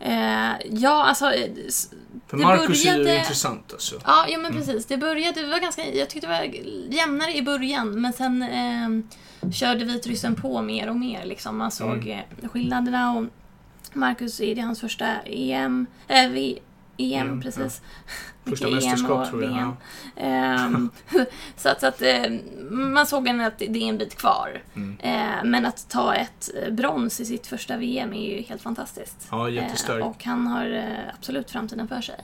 Eh, 0.00 0.52
ja, 0.70 1.04
alltså... 1.04 1.32
eh, 1.32 1.50
För 2.26 2.36
Marcus 2.36 2.86
är 2.86 2.90
ju 2.96 3.02
började- 3.04 3.18
intressant 3.20 3.72
alltså. 3.72 3.94
Ja, 4.04 4.26
ja 4.28 4.38
men 4.38 4.46
Mm. 4.52 4.58
precis. 4.66 4.86
Det 4.86 4.96
började, 4.96 5.40
det 5.40 5.46
var 5.50 5.58
ganska, 5.58 5.94
jag 5.94 6.10
tyckte 6.10 6.26
det 6.26 6.32
var 6.32 6.94
jämnare 6.94 7.36
i 7.36 7.42
början 7.42 8.00
men 8.00 8.12
sen 8.12 8.42
eh, 8.42 9.50
körde 9.52 9.84
vitryssen 9.84 10.34
på 10.34 10.62
mer 10.62 10.88
och 10.90 10.96
mer. 10.96 11.24
Liksom. 11.24 11.56
Man 11.58 11.70
såg 11.70 11.96
Mm. 11.96 12.08
eh, 12.42 12.48
skillnaderna 12.48 13.12
och 13.16 13.24
Marcus 13.92 14.40
är 14.40 14.54
det 14.54 14.60
hans 14.60 14.80
första 14.80 15.06
EM, 15.24 15.86
äh, 16.08 16.28
v, 16.28 16.58
EM 16.98 17.28
EM, 17.28 17.40
precis. 17.40 17.82
Första 18.44 18.66
Mycket 18.66 18.84
EM 18.84 18.90
mästerskap 18.90 19.30
tror 19.30 19.42
jag. 19.42 19.50
VM. 19.50 19.76
Ja. 20.16 20.22
Ehm, 20.22 20.90
så 21.56 21.68
att, 21.68 21.80
så 21.80 21.86
att 21.86 22.02
eh, 22.02 22.32
man 22.70 23.06
såg 23.06 23.26
ändå 23.26 23.44
att 23.44 23.58
det 23.58 23.76
är 23.76 23.88
en 23.88 23.98
bit 23.98 24.16
kvar. 24.16 24.62
Mm. 24.74 24.96
Eh, 25.00 25.44
men 25.44 25.66
att 25.66 25.88
ta 25.88 26.14
ett 26.14 26.50
eh, 26.62 26.72
brons 26.72 27.20
i 27.20 27.24
sitt 27.24 27.46
första 27.46 27.76
VM 27.76 28.12
är 28.12 28.36
ju 28.36 28.42
helt 28.42 28.62
fantastiskt. 28.62 29.28
ja, 29.30 29.48
jättestark. 29.48 30.04
Och 30.04 30.24
han 30.24 30.46
har 30.46 30.84
absolut 31.18 31.50
framtiden 31.50 31.88
för 31.88 32.00
sig. 32.00 32.16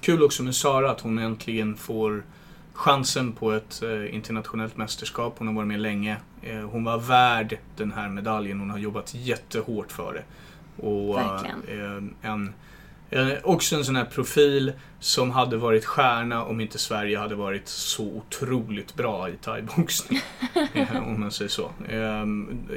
Kul 0.00 0.22
också 0.22 0.42
med 0.42 0.54
Sara 0.54 0.90
att 0.90 1.00
hon 1.00 1.18
äntligen 1.18 1.76
får 1.76 2.24
chansen 2.72 3.32
på 3.32 3.52
ett 3.52 3.82
internationellt 4.10 4.76
mästerskap. 4.76 5.34
Hon 5.38 5.46
har 5.46 5.54
varit 5.54 5.68
med 5.68 5.80
länge. 5.80 6.16
Hon 6.70 6.84
var 6.84 6.98
värd 6.98 7.58
den 7.76 7.92
här 7.92 8.08
medaljen. 8.08 8.60
Hon 8.60 8.70
har 8.70 8.78
jobbat 8.78 9.14
jättehårt 9.14 9.92
för 9.92 10.14
det. 10.14 10.24
Och, 10.86 11.16
Verkligen. 11.16 12.14
en, 12.22 12.54
också 13.42 13.76
en 13.76 13.84
sån 13.84 13.96
här 13.96 14.04
profil 14.04 14.72
som 15.00 15.30
hade 15.30 15.56
varit 15.56 15.84
stjärna 15.84 16.44
om 16.44 16.60
inte 16.60 16.78
Sverige 16.78 17.18
hade 17.18 17.34
varit 17.34 17.68
så 17.68 18.04
otroligt 18.04 18.94
bra 18.94 19.28
i 19.28 19.32
thaiboxning. 19.36 20.20
eh, 20.74 21.08
om 21.08 21.20
man 21.20 21.30
säger 21.30 21.48
så. 21.48 21.70
Eh, 21.88 22.26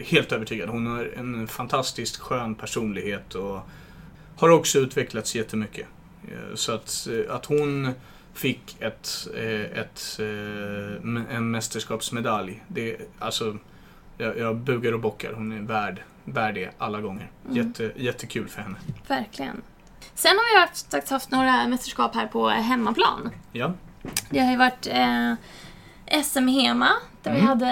helt 0.06 0.32
övertygad. 0.32 0.70
Hon 0.70 0.88
har 0.88 1.14
en 1.18 1.48
fantastiskt 1.48 2.18
skön 2.18 2.56
personlighet 2.56 3.36
och 3.36 3.60
har 4.36 4.50
också 4.50 4.80
utvecklats 4.80 5.36
jättemycket. 5.36 5.88
Eh, 6.28 6.56
Så 6.56 6.72
att, 6.72 7.08
eh, 7.12 7.36
att 7.36 7.46
hon 7.46 7.92
fick 8.34 8.78
ett, 8.80 9.28
eh, 9.36 9.80
ett, 9.80 10.20
eh, 10.20 11.36
en 11.36 11.52
mästerskapsmedalj, 11.52 12.64
det, 12.68 12.98
alltså, 13.20 13.58
jag, 14.18 14.38
jag 14.38 14.56
bugar 14.56 14.92
och 14.94 15.00
bockar. 15.00 15.34
Hon 15.34 15.52
är 15.52 15.62
värd, 15.62 16.02
värd 16.26 16.56
det 16.56 16.70
alla 16.78 17.02
gånger. 17.02 17.32
Mm. 17.46 17.58
Jätte, 17.58 17.92
jättekul 17.96 18.48
för 18.48 18.62
henne. 18.62 18.76
Verkligen. 19.08 19.62
Sen 20.16 20.32
har 20.32 20.60
vi 20.62 20.68
faktiskt 20.68 21.10
haft 21.12 21.32
några 21.32 21.68
mästerskap 21.68 22.16
här 22.16 22.28
på 22.28 22.48
hemmaplan. 22.50 23.30
Ja, 23.52 23.74
Det 24.30 24.40
har 24.40 24.52
ju 24.52 24.58
varit 24.58 24.88
eh, 24.92 25.34
SM 26.24 26.48
Hema, 26.48 26.90
där 27.24 27.32
vi, 27.32 27.40
Mm. 27.40 27.48
hade, 27.48 27.68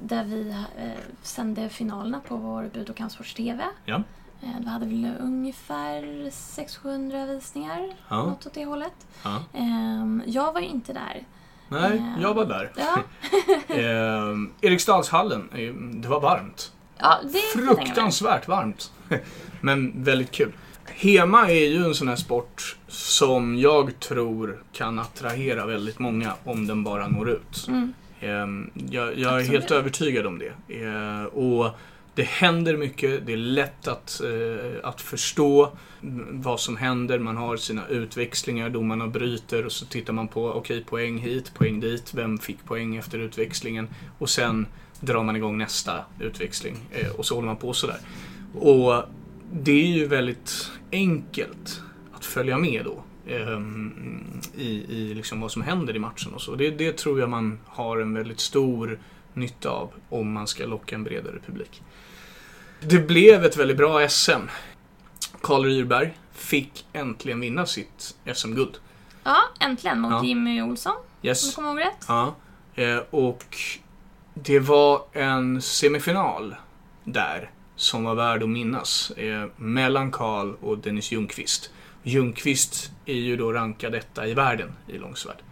där 0.00 0.24
vi 0.24 0.50
eh, 0.50 0.90
sände 1.22 1.68
finalerna 1.68 2.20
på 2.28 2.36
vår 2.36 2.70
Bud 2.74 2.90
och 2.90 2.96
kampsports-TV. 2.96 3.64
Ja. 3.84 4.02
Eh, 4.42 4.60
då 4.60 4.68
hade 4.68 4.86
vi 4.86 5.12
ungefär 5.20 6.02
600-700 6.30 7.26
visningar, 7.34 7.88
Ja. 8.08 8.16
något 8.24 8.46
åt 8.46 8.54
det 8.54 8.64
hållet. 8.64 9.06
ja. 9.24 9.42
Ehm, 9.54 10.22
jag 10.26 10.52
var 10.52 10.60
ju 10.60 10.66
inte 10.68 10.92
där. 10.92 11.22
Nej, 11.68 11.96
Eh, 11.98 12.22
jag 12.22 12.34
var 12.34 12.44
där. 12.44 12.72
Ja, 12.76 12.96
Eh, 13.74 14.36
Eriksdalshallen, 14.70 15.48
eh, 15.52 15.74
det 15.74 16.08
var 16.08 16.20
varmt. 16.20 16.72
ja 16.98 17.18
det. 17.22 17.60
Fruktansvärt 17.60 18.48
varmt. 18.48 18.92
Men 19.60 20.04
väldigt 20.04 20.30
kul. 20.30 20.52
Hema 20.94 21.50
är 21.50 21.68
ju 21.68 21.84
en 21.84 21.94
sån 21.94 22.08
här 22.08 22.16
sport 22.16 22.76
som 22.88 23.58
jag 23.58 24.00
tror 24.00 24.62
kan 24.72 24.98
attrahera 24.98 25.66
väldigt 25.66 25.98
många 25.98 26.32
om 26.44 26.66
den 26.66 26.84
bara 26.84 27.08
når 27.08 27.30
ut. 27.30 27.66
Mm. 27.68 27.92
Ehm, 28.20 28.70
Jag, 28.90 29.18
jag 29.18 29.32
är 29.32 29.36
Absolut. 29.38 29.48
helt 29.60 29.70
övertygad 29.70 30.26
om 30.26 30.38
det. 30.38 30.74
Eh, 30.84 31.24
Och 31.24 31.70
det 32.14 32.22
händer 32.28 32.76
mycket, 32.76 33.26
det 33.26 33.32
är 33.32 33.36
lätt 33.36 33.88
att, 33.88 34.20
eh, 34.20 34.88
att 34.88 35.00
förstå 35.00 35.72
vad 36.30 36.60
som 36.60 36.76
händer. 36.76 37.18
Man 37.18 37.36
har 37.36 37.56
sina 37.56 37.86
utväxlingar, 37.88 38.70
domarna 38.70 39.06
bryter 39.06 39.64
och 39.66 39.72
så 39.72 39.86
tittar 39.86 40.12
man 40.12 40.28
på, 40.28 40.46
okej 40.52 40.84
poäng 40.84 41.18
hit, 41.18 41.54
poäng 41.54 41.80
dit, 41.80 42.14
vem 42.14 42.38
fick 42.38 42.64
poäng 42.64 42.96
efter 42.96 43.18
utväxlingen? 43.18 43.88
Och 44.18 44.30
sen 44.30 44.66
drar 45.00 45.22
man 45.22 45.36
igång 45.36 45.58
nästa 45.58 46.04
utväxling 46.20 46.76
eh, 46.92 47.10
och 47.10 47.26
så 47.26 47.34
håller 47.34 47.46
man 47.46 47.56
på 47.56 47.72
sådär. 47.72 47.98
Och 48.54 49.02
det 49.52 49.72
är 49.72 49.86
ju 49.86 50.06
väldigt 50.06 50.70
enkelt 50.92 51.82
att 52.12 52.24
följa 52.24 52.58
med 52.58 52.84
då. 52.84 53.02
ehm, 53.34 54.40
I, 54.56 54.68
i 54.68 55.14
liksom 55.14 55.40
vad 55.40 55.52
som 55.52 55.62
händer 55.62 55.96
i 55.96 55.98
matchen 55.98 56.34
och 56.34 56.40
så. 56.42 56.54
Det, 56.54 56.70
det 56.70 56.92
tror 56.98 57.20
jag 57.20 57.28
man 57.30 57.58
har 57.66 57.98
en 57.98 58.14
väldigt 58.14 58.40
stor 58.40 58.98
nytta 59.34 59.70
av 59.70 59.90
om 60.08 60.32
man 60.32 60.46
ska 60.46 60.66
locka 60.66 60.94
en 60.94 61.04
bredare 61.04 61.38
publik. 61.46 61.82
Det 62.80 62.98
blev 62.98 63.44
ett 63.44 63.56
väldigt 63.56 63.76
bra 63.76 64.08
SM. 64.08 64.30
Karl 65.40 65.64
Ryrberg 65.64 66.18
fick 66.32 66.86
äntligen 66.92 67.40
vinna 67.40 67.66
sitt 67.66 68.16
SM-guld. 68.34 68.78
Ja, 69.24 69.36
äntligen 69.60 70.00
mot 70.00 70.10
Ja. 70.12 70.24
Jimmy 70.24 70.62
Olsson, 70.62 70.92
om 70.96 71.02
jag 71.20 71.30
Yes. 71.30 71.54
kommer 71.54 71.68
ihåg 71.68 71.80
rätt. 71.80 72.04
Ja. 72.08 72.34
Eh, 72.74 72.98
och 73.10 73.56
det 74.34 74.58
var 74.58 75.02
en 75.12 75.62
semifinal 75.62 76.54
där 77.04 77.50
som 77.80 78.04
var 78.04 78.14
värd 78.14 78.42
att 78.42 78.48
minnas. 78.48 79.10
Eh, 79.10 79.46
mellan 79.56 80.10
Karl 80.10 80.54
och 80.60 80.78
Dennis 80.78 81.12
Ljungqvist. 81.12 81.70
Ljungqvist 82.02 82.90
är 83.06 83.14
ju 83.14 83.36
då 83.36 83.52
rankad 83.52 83.94
etta 83.94 84.26
i 84.26 84.34
världen 84.34 84.72
i 84.86 84.98
långsvärd. 84.98 85.42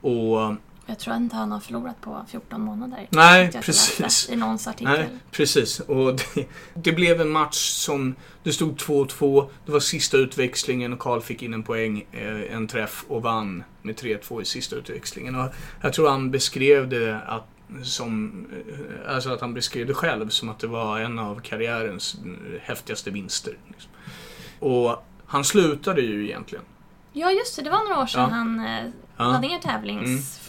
Och 0.00 0.54
Jag 0.86 0.98
tror 0.98 1.16
inte 1.16 1.36
han 1.36 1.52
har 1.52 1.60
förlorat 1.60 2.00
på 2.00 2.24
14 2.28 2.60
månader. 2.60 3.06
Nej, 3.10 3.52
precis. 3.52 4.30
I 4.30 4.36
någons 4.36 4.66
artikel. 4.66 4.92
Nej, 4.92 5.08
precis. 5.30 5.80
Och 5.80 6.14
det, 6.14 6.46
det 6.74 6.92
blev 6.92 7.20
en 7.20 7.30
match 7.30 7.56
som... 7.70 8.14
Det 8.42 8.52
stod 8.52 8.76
2-2. 8.76 9.48
Det 9.66 9.72
var 9.72 9.80
sista 9.80 10.16
utväxlingen 10.16 10.92
och 10.92 10.98
Karl 10.98 11.20
fick 11.20 11.42
in 11.42 11.54
en 11.54 11.62
poäng, 11.62 12.06
eh, 12.12 12.54
en 12.54 12.68
träff 12.68 13.04
och 13.08 13.22
vann 13.22 13.64
med 13.82 13.96
3-2 13.96 14.42
i 14.42 14.44
sista 14.44 14.76
utväxlingen. 14.76 15.34
Och 15.34 15.54
jag 15.80 15.92
tror 15.92 16.08
han 16.08 16.30
beskrev 16.30 16.88
det 16.88 17.20
att, 17.26 17.46
som... 17.82 18.46
eh, 18.68 19.14
Alltså 19.14 19.30
att 19.30 19.40
han 19.40 19.54
beskrev 19.54 19.86
det 19.86 19.94
själv 19.94 20.28
som 20.28 20.48
att 20.48 20.58
det 20.58 20.66
var 20.66 21.00
en 21.00 21.18
av 21.18 21.40
karriärens 21.40 22.14
eh, 22.24 22.60
häftigaste 22.62 23.10
vinster. 23.10 23.56
Liksom. 23.68 23.90
Och 24.58 25.04
han 25.26 25.44
slutade 25.44 26.00
ju 26.00 26.24
egentligen. 26.24 26.64
Ja, 27.12 27.30
just 27.30 27.56
det. 27.56 27.62
Det 27.62 27.70
var 27.70 27.84
några 27.88 28.02
år 28.02 28.06
sedan 28.06 28.20
Ja. 28.30 28.36
han 28.36 28.60
eh, 28.66 28.90
Ja. 29.16 29.24
lade 29.24 29.48
ner 29.48 29.58
tävlings... 29.58 30.40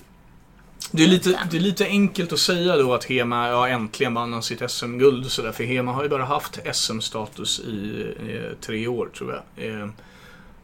Det 0.92 1.04
är, 1.04 1.08
lite, 1.08 1.30
Lite. 1.30 1.48
det 1.52 1.58
är 1.58 1.62
lite 1.62 1.86
enkelt 1.86 2.34
att 2.34 2.40
säga 2.40 2.78
då 2.78 2.94
att 2.94 3.04
Hema, 3.06 3.48
ja 3.48 3.68
äntligen 3.68 4.14
vann 4.14 4.34
han 4.34 4.44
sitt 4.44 4.72
SM-guld 4.72 5.26
och 5.26 5.32
sådär. 5.32 5.52
För 5.52 5.64
Hema 5.64 5.92
har 5.94 6.04
ju 6.04 6.10
bara 6.10 6.26
haft 6.26 6.60
SM-status 6.74 7.60
i 7.60 8.06
eh, 8.20 8.58
tre 8.62 8.88
år 8.88 9.10
tror 9.18 9.42
jag. 9.56 9.70
Eh, 9.70 9.90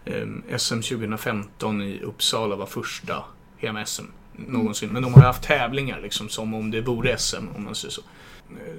eh, 0.06 0.58
SM 0.58 0.82
2015 0.82 1.82
i 1.82 2.00
Uppsala 2.02 2.56
var 2.56 2.66
första 2.66 3.24
hema-SM 3.58 4.06
någonsin. 4.36 4.89
Men 4.89 5.02
de 5.04 5.13
har 5.13 5.22
haft 5.22 5.44
tävlingar 5.44 6.00
liksom 6.02 6.30
som 6.30 6.54
om 6.54 6.72
det 6.72 6.82
vore 6.82 7.17
SM 7.17 7.36
om 7.56 7.63
man 7.63 7.76
säger 7.76 7.91
så. 7.91 8.02
Eh, 8.50 8.74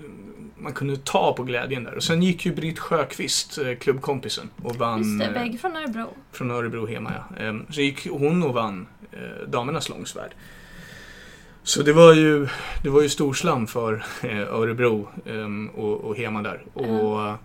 Man 0.56 0.72
kunde 0.72 0.96
ta 0.96 1.32
på 1.32 1.42
glädjen 1.42 1.84
där. 1.84 1.94
Och 1.94 2.02
sen 2.02 2.22
gick 2.22 2.46
ju 2.46 2.54
Britt 2.54 2.78
Sjöqvist, 2.78 3.58
eh, 3.58 3.74
klubbkompisen, 3.78 4.50
och 4.62 4.76
vann 4.76 4.98
Just 4.98 5.18
det, 5.18 5.24
eh, 5.26 5.32
bägge 5.32 5.58
från 5.58 5.76
Örebro. 5.76 6.06
från 6.32 6.50
Örebro 6.50 6.86
hemma. 6.86 7.12
Ja. 7.14 7.44
Ehm, 7.44 7.66
Så 7.70 7.80
gick 7.80 8.06
hon 8.10 8.42
och 8.42 8.54
vann 8.54 8.86
damernas 9.48 9.88
långsvärd. 9.88 10.30
Så 11.62 11.82
det 11.82 11.92
var 11.92 12.12
ju, 12.14 12.48
det 12.82 12.88
var 12.90 13.02
ju 13.02 13.08
storslam 13.08 13.66
för 13.66 14.04
Örebro 14.50 15.08
ehm, 15.26 15.68
och, 15.68 16.00
och 16.00 16.16
hema 16.16 16.42
där. 16.42 16.62
Och 16.74 17.36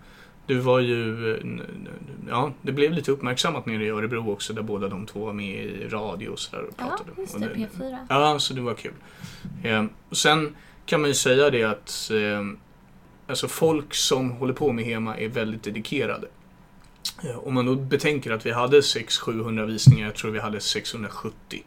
eh, 0.48 0.56
det 0.56 0.62
var 0.62 0.80
ju, 0.80 1.34
eh, 1.34 1.42
ja, 2.28 2.52
det 2.62 2.72
blev 2.72 2.92
lite 2.92 3.12
uppmärksammat 3.12 3.66
nere 3.66 3.84
i 3.84 3.88
Örebro 3.88 4.32
också 4.32 4.52
där 4.52 4.62
båda 4.62 4.88
de 4.88 5.06
två 5.06 5.24
var 5.26 5.32
med 5.32 5.64
i 5.64 5.88
radio 5.88 6.28
och 6.28 6.38
sådär 6.38 6.62
och 6.62 6.74
Ja, 6.78 6.84
pratade. 6.84 7.10
just 7.20 7.34
Och 7.34 7.40
det, 7.40 7.46
P4. 7.48 7.98
Ja, 8.08 8.38
så 8.38 8.54
det 8.54 8.60
var 8.60 8.74
kul. 8.74 8.92
Ehm, 9.64 9.88
och 10.08 10.16
sen 10.16 10.56
kan 10.86 11.00
man 11.00 11.10
ju 11.10 11.14
säga 11.14 11.50
det 11.50 11.64
att 11.64 12.10
ehm, 12.14 12.58
alltså 13.26 13.48
folk 13.48 13.94
som 13.94 14.30
håller 14.30 14.54
på 14.54 14.72
med 14.72 14.84
HEMA 14.84 15.16
är 15.18 15.28
väldigt 15.28 15.62
dedikerade. 15.62 16.28
Eh, 17.24 17.38
Om 17.38 17.54
man 17.54 17.66
då 17.66 17.74
betänker 17.74 18.30
att 18.30 18.46
vi 18.46 18.52
hade 18.52 18.80
600-700 18.80 19.66
visningar, 19.66 20.06
jag 20.06 20.14
tror 20.14 20.30
vi 20.30 20.38
hade 20.38 20.60
670 20.60 21.62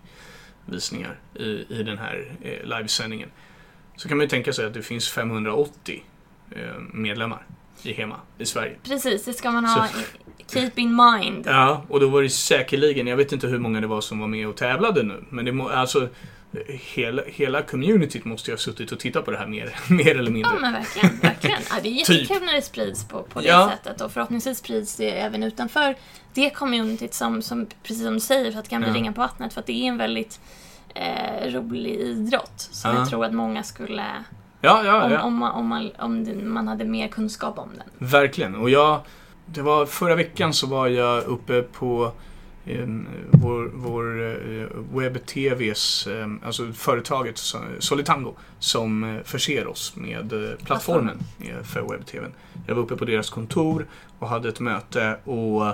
visningar 0.65 1.19
i, 1.35 1.65
i 1.69 1.83
den 1.83 1.97
här 1.97 2.31
eh, 2.41 2.63
livesändningen. 2.77 3.29
Så 3.95 4.07
kan 4.07 4.17
man 4.17 4.23
ju 4.25 4.29
tänka 4.29 4.53
sig 4.53 4.65
att 4.65 4.73
det 4.73 4.81
finns 4.81 5.09
580 5.09 6.03
eh, 6.51 6.59
medlemmar 6.93 7.45
i 7.83 7.93
HEMA 7.93 8.15
i 8.37 8.45
Sverige. 8.45 8.75
Precis, 8.83 9.25
det 9.25 9.33
ska 9.33 9.51
man 9.51 9.65
ha 9.65 9.85
i, 9.87 10.43
keep 10.53 10.71
in 10.75 10.95
mind. 10.95 11.45
Ja, 11.47 11.85
och 11.89 11.99
då 11.99 12.07
var 12.07 12.21
det 12.21 12.29
säkerligen, 12.29 13.07
jag 13.07 13.17
vet 13.17 13.31
inte 13.31 13.47
hur 13.47 13.59
många 13.59 13.81
det 13.81 13.87
var 13.87 14.01
som 14.01 14.19
var 14.19 14.27
med 14.27 14.47
och 14.47 14.55
tävlade 14.57 15.03
nu, 15.03 15.23
men 15.29 15.45
det 15.45 15.51
må, 15.51 15.69
alltså 15.69 16.09
hela, 16.67 17.21
hela 17.27 17.61
communityt 17.61 18.25
måste 18.25 18.51
ju 18.51 18.53
ha 18.53 18.59
suttit 18.59 18.91
och 18.91 18.99
tittat 18.99 19.25
på 19.25 19.31
det 19.31 19.37
här 19.37 19.47
mer, 19.47 19.75
mer 19.89 20.17
eller 20.19 20.31
mindre. 20.31 20.51
Ja 20.55 20.59
men 20.61 20.73
verkligen, 20.73 21.17
verkligen. 21.21 21.61
Ja, 21.69 21.75
det 21.83 21.89
är 22.01 22.05
Typ. 22.05 22.21
jättekul 22.21 22.45
när 22.45 22.53
det 22.53 22.61
sprids 22.61 23.03
på, 23.07 23.23
på 23.23 23.39
det 23.41 23.47
Ja. 23.47 23.71
sättet 23.83 24.01
och 24.01 24.11
förhoppningsvis 24.11 24.57
sprids 24.57 24.95
det 24.95 25.11
även 25.11 25.43
utanför 25.43 25.95
det 26.33 26.49
communityt 26.49 27.13
som, 27.13 27.41
som 27.41 27.67
precis 27.83 28.03
som 28.03 28.13
du 28.13 28.19
säger, 28.19 28.51
för 28.51 28.59
att 28.59 28.65
det 28.65 28.69
kan 28.69 28.81
bli 28.81 28.89
Ja. 28.89 28.95
ringa 28.95 29.13
på 29.13 29.21
vattnet 29.21 29.53
för 29.53 29.59
att 29.59 29.65
det 29.67 29.73
är 29.73 29.87
en 29.87 29.97
väldigt 29.97 30.39
eh, 30.95 31.51
rolig 31.51 31.91
idrott 31.95 32.67
som 32.71 32.91
Ja. 32.91 32.97
jag 32.99 33.09
tror 33.09 33.25
att 33.25 33.33
många 33.33 33.63
skulle, 33.63 34.03
Ja, 34.61 34.83
ja, 34.85 35.05
om, 35.05 35.11
ja. 35.11 35.21
om, 35.23 35.35
man, 35.35 35.51
om, 35.51 35.67
man, 35.67 35.91
om 35.99 36.53
man 36.53 36.67
hade 36.67 36.85
mer 36.85 37.07
kunskap 37.07 37.57
om 37.59 37.69
den. 37.77 38.09
Verkligen. 38.09 38.55
Och 38.55 38.69
jag, 38.69 39.01
det 39.45 39.61
var 39.61 39.85
förra 39.85 40.15
veckan 40.15 40.53
så 40.53 40.67
var 40.67 40.87
jag 40.87 41.23
uppe 41.23 41.61
på 41.61 42.11
em, 42.65 43.07
vår, 43.31 43.71
vår 43.73 44.21
eh, 44.23 44.67
webb-tvs, 44.93 46.07
em, 46.07 46.39
alltså 46.45 46.71
företaget 46.73 47.35
so- 47.35 47.79
Solitango, 47.79 48.33
som 48.59 49.03
eh, 49.03 49.23
förser 49.23 49.67
oss 49.67 49.95
med 49.95 50.33
eh, 50.33 50.57
plattformen 50.65 51.17
eh, 51.39 51.63
för 51.63 51.81
webb-tvn. 51.81 52.31
Jag 52.67 52.75
var 52.75 52.81
uppe 52.83 52.95
på 52.95 53.05
deras 53.05 53.29
kontor 53.29 53.85
och 54.19 54.27
hade 54.27 54.49
ett 54.49 54.59
möte 54.59 55.17
och 55.23 55.65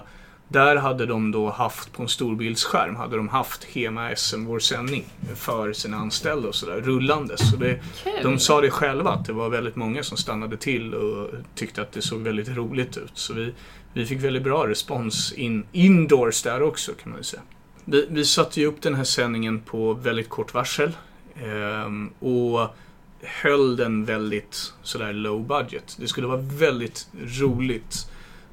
där 0.50 0.76
hade 0.76 1.06
de 1.06 1.32
då 1.32 1.50
haft, 1.50 1.94
på 1.94 2.02
en 2.04 2.10
storbildsskärm, 2.10 2.96
hade 2.96 3.18
de 3.18 3.30
haft 3.30 3.64
Hema 3.64 4.16
SM, 4.16 4.46
vår 4.46 4.60
sändning, 4.60 5.06
för 5.36 5.74
sina 5.74 5.98
anställda 5.98 6.48
och 6.48 6.56
sådär, 6.56 6.82
rullandes. 6.82 7.52
Så 7.52 7.58
det, 7.58 7.80
de 8.24 8.40
sa 8.40 8.62
det 8.62 8.72
själva 8.72 9.12
att 9.12 9.26
det 9.26 9.34
var 9.34 9.50
väldigt 9.50 9.76
många 9.76 10.04
som 10.04 10.18
stannade 10.18 10.58
till 10.58 10.94
och 10.94 11.30
tyckte 11.56 11.82
att 11.82 11.92
det 11.92 12.02
såg 12.02 12.20
väldigt 12.20 12.50
roligt 12.50 12.98
ut. 12.98 13.12
Så 13.14 13.34
vi, 13.34 13.54
vi 13.94 14.06
fick 14.06 14.24
väldigt 14.24 14.44
bra 14.44 14.68
respons 14.68 15.34
in, 15.34 15.66
indoors 15.72 16.44
där 16.44 16.62
också 16.62 16.92
kan 16.94 17.12
man 17.12 17.20
ju 17.20 17.24
säga. 17.24 17.42
Vi, 17.86 18.08
vi 18.10 18.26
satte 18.26 18.60
ju 18.60 18.66
upp 18.66 18.82
den 18.82 18.96
här 18.96 19.04
sändningen 19.04 19.60
på 19.60 19.94
väldigt 19.94 20.30
kort 20.30 20.54
varsel. 20.54 20.92
ehm, 21.44 22.10
och 22.20 22.76
höll 23.22 23.76
den 23.76 24.06
väldigt 24.06 24.74
sådär 24.84 25.14
low 25.14 25.48
budget. 25.48 25.98
Det 26.00 26.08
skulle 26.08 26.28
vara 26.28 26.42
väldigt 26.42 27.08
roligt 27.40 28.12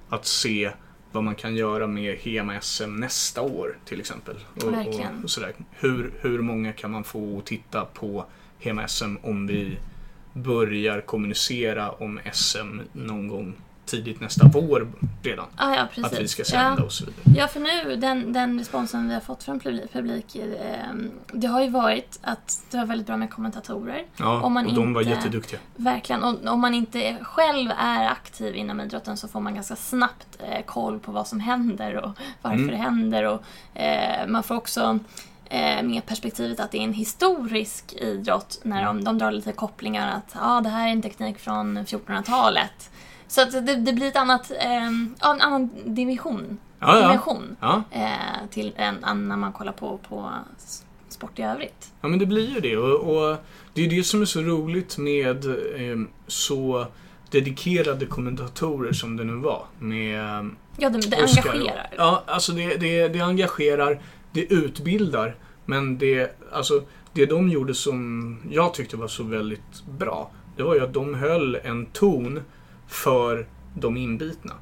att 0.08 0.26
se 0.26 0.70
vad 1.14 1.24
man 1.24 1.34
kan 1.34 1.56
göra 1.56 1.86
med 1.86 2.18
Hema 2.18 2.60
SM 2.60 2.96
nästa 2.96 3.42
år 3.42 3.78
till 3.84 4.00
exempel. 4.00 4.36
Och, 4.54 4.72
Verkligen. 4.72 5.18
och, 5.18 5.24
och 5.24 5.30
sådär. 5.30 5.54
Hur, 5.70 6.12
hur 6.20 6.42
många 6.42 6.72
kan 6.72 6.90
man 6.90 7.04
få 7.04 7.38
att 7.38 7.46
titta 7.46 7.84
på 7.84 8.26
Hema 8.58 8.88
SM 8.88 9.16
om 9.22 9.46
vi 9.46 9.76
börjar 10.32 11.00
kommunicera 11.00 11.90
om 11.90 12.20
SM 12.32 12.80
någon 12.92 13.28
gång 13.28 13.54
tidigt 13.86 14.20
nästa 14.20 14.48
vår 14.48 14.92
redan. 15.22 15.46
Ah, 15.56 15.74
ja, 15.74 15.86
precis. 15.94 16.12
Att 16.12 16.20
vi 16.20 16.28
ska 16.28 16.44
sända 16.44 16.74
ja. 16.78 16.84
och 16.84 16.92
så 16.92 17.04
vidare. 17.04 17.38
Ja, 17.40 17.48
för 17.48 17.60
nu, 17.60 17.96
den, 17.96 18.32
den 18.32 18.58
responsen 18.58 19.08
vi 19.08 19.14
har 19.14 19.20
fått 19.20 19.42
från 19.42 19.60
publik, 19.92 20.36
eh, 20.36 20.94
det 21.32 21.46
har 21.46 21.62
ju 21.62 21.70
varit 21.70 22.18
att 22.22 22.62
det 22.70 22.76
var 22.76 22.84
väldigt 22.86 23.06
bra 23.06 23.16
med 23.16 23.30
kommentatorer. 23.30 24.04
Ja, 24.16 24.40
Om 24.42 24.52
man 24.52 24.66
och 24.66 24.74
de 24.74 24.92
var 24.94 25.00
inte- 25.00 25.12
jätteduktiga. 25.14 25.60
Verkligen. 25.76 26.22
Och 26.24 26.46
om 26.52 26.60
man 26.60 26.74
inte 26.74 27.16
själv 27.22 27.70
är 27.78 28.06
aktiv 28.08 28.54
inom 28.56 28.80
idrotten 28.80 29.16
så 29.16 29.28
får 29.28 29.40
man 29.40 29.54
ganska 29.54 29.76
snabbt 29.76 30.38
eh, 30.38 30.64
koll 30.64 30.98
på 30.98 31.12
vad 31.12 31.26
som 31.28 31.40
händer 31.40 31.96
och 31.96 32.10
varför 32.42 32.58
Mm. 32.58 32.70
det 32.70 32.76
händer. 32.76 33.24
Och, 33.24 33.42
eh, 33.80 34.26
man 34.26 34.42
får 34.42 34.54
också 34.54 34.98
eh, 35.44 35.82
med 35.82 36.06
perspektivet 36.06 36.60
att 36.60 36.70
det 36.70 36.78
är 36.78 36.82
en 36.82 36.92
historisk 36.92 37.92
idrott 37.92 38.60
när 38.62 38.84
de, 38.84 39.04
de 39.04 39.18
drar 39.18 39.32
lite 39.32 39.52
kopplingar 39.52 40.16
att 40.16 40.36
ah, 40.40 40.60
det 40.60 40.68
här 40.68 40.88
är 40.88 40.92
en 40.92 41.02
teknik 41.02 41.38
från 41.38 41.78
1400-talet. 41.78 42.90
Så 43.34 43.40
att 43.42 43.52
det, 43.66 43.74
det 43.76 43.92
blir 43.92 44.08
ett 44.08 44.16
annat, 44.16 44.50
eh, 44.50 44.86
en 44.86 45.14
annan 45.20 45.70
division, 45.84 46.58
Ja, 46.80 46.96
ja. 46.96 47.02
dimension 47.02 47.56
Ja, 47.60 47.82
eh, 47.90 48.48
till 48.50 48.72
än 48.76 48.96
när 49.28 49.36
man 49.36 49.52
kollar 49.52 49.72
på, 49.72 49.98
på 50.08 50.30
sport 51.08 51.38
i 51.38 51.42
övrigt. 51.42 51.92
ja, 52.00 52.08
men 52.08 52.18
det 52.18 52.26
blir 52.26 52.54
ju 52.54 52.60
det. 52.60 52.76
Och, 52.76 53.16
och 53.16 53.36
det 53.74 53.84
är 53.84 53.90
det 53.90 54.04
som 54.04 54.20
är 54.20 54.24
så 54.24 54.40
roligt 54.40 54.98
med 54.98 55.44
eh, 55.46 55.98
så 56.26 56.86
dedikerade 57.30 58.06
kommentatorer 58.06 58.92
som 58.92 59.16
det 59.16 59.24
nu 59.24 59.32
var. 59.34 59.64
Med 59.78 60.20
eh, 60.20 60.44
Ja, 60.76 60.90
det, 60.90 61.10
det 61.10 61.22
Oscar 61.24 61.50
engagerar. 61.50 61.90
Ja, 61.96 62.22
alltså 62.26 62.52
det, 62.52 62.76
det, 62.76 63.08
det 63.08 63.20
engagerar, 63.20 64.00
det 64.32 64.40
utbildar, 64.52 65.36
men 65.64 65.98
det, 65.98 66.36
alltså, 66.52 66.82
det 67.12 67.26
de 67.26 67.48
gjorde 67.50 67.74
som 67.74 68.38
jag 68.50 68.74
tyckte 68.74 68.96
var 68.96 69.08
så 69.08 69.22
väldigt 69.22 69.82
bra, 69.98 70.30
det 70.56 70.62
var 70.62 70.74
ju 70.74 70.80
att 70.84 70.92
de 70.94 71.14
höll 71.14 71.58
en 71.64 71.86
ton 71.86 72.40
för 72.88 73.46
de 73.74 73.96
inbitna. 73.96 74.52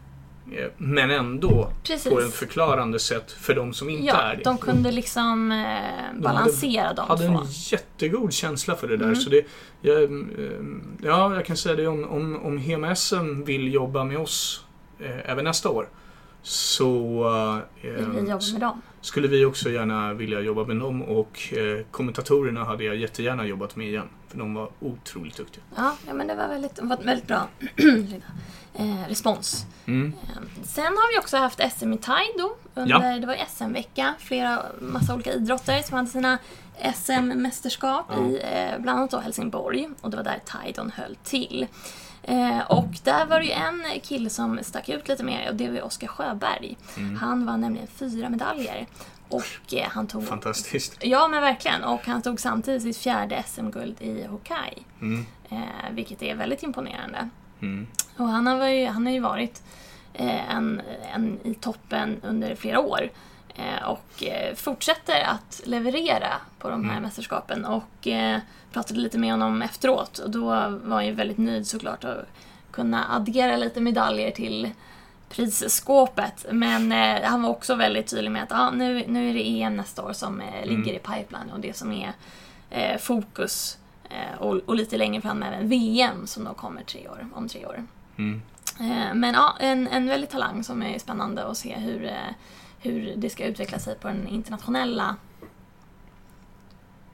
Eh, 0.52 0.66
Men 0.76 1.10
ändå 1.10 1.70
Precis. 1.82 2.12
på 2.12 2.20
en 2.20 2.30
förklarande 2.30 2.98
sätt 2.98 3.32
för 3.32 3.54
de 3.54 3.72
som 3.74 3.90
inte 3.90 4.04
Ja, 4.06 4.14
är 4.22 4.36
det. 4.36 4.42
de 4.44 4.58
kunde 4.58 4.90
liksom 4.92 5.52
eh, 5.52 6.20
balansera 6.22 6.92
de 6.92 7.08
hade 7.08 7.26
två. 7.26 7.32
en 7.38 7.46
jättegod 7.50 8.32
känsla 8.32 8.74
för 8.74 8.88
det 8.88 8.96
där. 8.96 9.04
Mm. 9.04 9.16
Så 9.16 9.30
det, 9.30 9.46
jag, 9.80 10.02
eh, 10.02 10.08
ja, 11.02 11.34
jag 11.34 11.44
kan 11.44 11.56
säga 11.56 11.74
det 11.76 11.86
om, 11.86 12.04
om, 12.04 12.36
om 12.42 12.58
Hema 12.58 12.94
SM 12.94 13.42
vill 13.44 13.74
jobba 13.74 14.04
med 14.04 14.18
oss 14.18 14.64
eh, 15.00 15.30
även 15.30 15.44
nästa 15.44 15.68
år 15.68 15.88
så 16.42 17.24
eh, 17.82 17.90
vi 17.90 18.30
jobba 18.30 18.40
med 18.52 18.60
dem? 18.60 18.82
skulle 19.00 19.28
vi 19.28 19.44
också 19.44 19.70
gärna 19.70 20.14
vilja 20.14 20.40
jobba 20.40 20.64
med 20.64 20.76
dem 20.76 21.02
och 21.02 21.52
eh, 21.52 21.84
kommentatorerna 21.90 22.64
hade 22.64 22.84
jag 22.84 22.96
jättegärna 22.96 23.46
jobbat 23.46 23.76
med 23.76 23.86
igen. 23.86 24.08
För 24.32 24.38
de 24.38 24.54
var 24.54 24.68
otroligt 24.80 25.36
duktiga. 25.36 25.64
Ja, 25.76 25.96
ja 26.06 26.12
men 26.14 26.26
det 26.26 26.34
var 26.34 26.48
väldigt, 26.48 26.76
det 26.76 26.82
var 26.82 26.96
väldigt 26.96 27.26
bra 27.26 27.48
eh, 28.74 29.08
respons. 29.08 29.66
Mm. 29.86 30.12
Eh, 30.22 30.64
Sen 30.64 30.84
har 30.84 31.12
vi 31.14 31.18
också 31.24 31.36
haft 31.36 31.60
SM 31.76 31.92
i 31.92 31.98
Taido. 31.98 32.50
Under, 32.74 33.20
Det 33.20 33.26
var 33.26 33.36
SM-vecka. 33.48 34.14
Flera, 34.18 34.62
massa 34.80 35.14
olika 35.14 35.32
idrotter 35.32 35.82
som 35.82 35.96
hade 35.96 36.08
sina 36.10 36.38
SM-mästerskap 36.94 38.06
Ja. 38.08 38.24
i 38.28 38.40
eh, 38.42 38.78
bland 38.82 38.98
annat 38.98 39.10
då 39.10 39.18
Helsingborg. 39.18 39.88
Och 40.00 40.10
det 40.10 40.16
var 40.16 40.24
där 40.24 40.40
Taidon 40.44 40.90
höll 40.96 41.16
till. 41.24 41.66
Eh, 42.22 42.58
och 42.70 42.88
där 43.04 43.26
var 43.26 43.38
det 43.40 43.44
ju 43.46 43.52
en 43.52 43.82
kille 44.02 44.30
som 44.30 44.58
stack 44.62 44.88
ut 44.88 45.08
lite 45.08 45.24
mer 45.24 45.48
och 45.48 45.54
det 45.54 45.70
var 45.70 45.82
Oskar 45.82 46.06
Sjöberg. 46.08 46.76
Mm. 46.96 47.16
Han 47.16 47.46
vann 47.46 47.60
nämligen 47.60 47.86
fyra 47.86 48.28
medaljer. 48.28 48.86
Och 49.32 49.74
eh, 49.74 49.88
han 49.88 50.06
tog... 50.06 50.26
Fantastiskt. 50.28 50.96
Ja, 51.00 51.28
men 51.28 51.42
verkligen. 51.42 51.84
Och 51.84 52.06
han 52.06 52.22
tog 52.22 52.40
samtidigt 52.40 52.82
sitt 52.82 52.96
fjärde 52.96 53.42
SM-guld 53.46 53.96
i 54.00 54.24
Hokkaido. 54.26 54.80
Mm. 55.00 55.26
Eh, 55.50 55.58
vilket 55.90 56.22
är 56.22 56.34
väldigt 56.34 56.62
imponerande. 56.62 57.28
Mm. 57.62 57.86
Och 58.16 58.28
han 58.28 58.46
har 58.46 58.68
ju, 58.68 58.86
han 58.86 59.06
har 59.06 59.12
ju 59.12 59.20
varit 59.20 59.62
eh, 60.14 60.54
en, 60.54 60.82
en 61.14 61.38
i 61.44 61.54
toppen 61.54 62.20
under 62.22 62.54
flera 62.54 62.80
år. 62.80 63.10
Eh, 63.54 63.88
och 63.88 64.24
eh, 64.24 64.54
fortsätter 64.54 65.22
att 65.22 65.60
leverera 65.64 66.32
på 66.58 66.70
de 66.70 66.84
här 66.84 66.90
Mm. 66.90 67.02
mästerskapen. 67.02 67.64
Och 67.64 68.08
pratade 68.72 69.00
lite 69.00 69.18
med 69.18 69.30
honom 69.30 69.62
efteråt. 69.62 70.18
Och 70.18 70.30
då 70.30 70.44
var 70.84 70.94
han 70.94 71.06
ju 71.06 71.12
väldigt 71.12 71.38
nöjd 71.38 71.66
såklart 71.66 72.04
att 72.04 72.26
kunna 72.70 73.14
addera 73.14 73.56
lite 73.56 73.80
medaljer 73.80 74.30
till 74.30 74.70
prisskåpet. 75.32 76.46
Men 76.50 76.92
eh, 76.92 77.22
han 77.22 77.42
var 77.42 77.50
också 77.50 77.74
väldigt 77.74 78.06
tydlig 78.06 78.30
med 78.30 78.42
att 78.42 78.52
ah, 78.52 78.70
nu, 78.70 79.04
nu 79.08 79.30
är 79.30 79.34
det 79.34 79.62
EM 79.62 79.76
nästa 79.76 80.04
år 80.04 80.12
som 80.12 80.40
eh, 80.40 80.64
ligger 80.66 80.82
Mm. 80.82 80.96
i 80.96 80.98
pipeline 80.98 81.50
och 81.52 81.60
det 81.60 81.76
som 81.76 81.92
är 81.92 82.12
eh, 82.70 82.98
fokus. 82.98 83.78
Eh, 84.10 84.38
och, 84.42 84.60
och 84.66 84.74
lite 84.76 84.96
längre 84.96 85.22
fram 85.22 85.42
även 85.42 85.68
VM 85.68 86.26
som 86.26 86.44
då 86.44 86.54
kommer 86.54 86.82
tre 86.82 87.08
år, 87.08 87.26
om 87.34 87.48
tre 87.48 87.66
år. 87.66 87.86
Mm. 88.18 88.42
Eh, 88.80 89.14
men 89.14 89.34
ja, 89.34 89.56
en, 89.60 89.88
en 89.88 90.08
väldigt 90.08 90.30
talang 90.30 90.64
som 90.64 90.82
är 90.82 90.98
spännande 90.98 91.44
att 91.44 91.56
se 91.56 91.74
hur, 91.78 92.04
eh, 92.04 92.34
hur 92.78 93.12
det 93.16 93.30
ska 93.30 93.44
utveckla 93.44 93.78
sig 93.78 93.94
på 93.94 94.08
den 94.08 94.28
internationella 94.28 95.16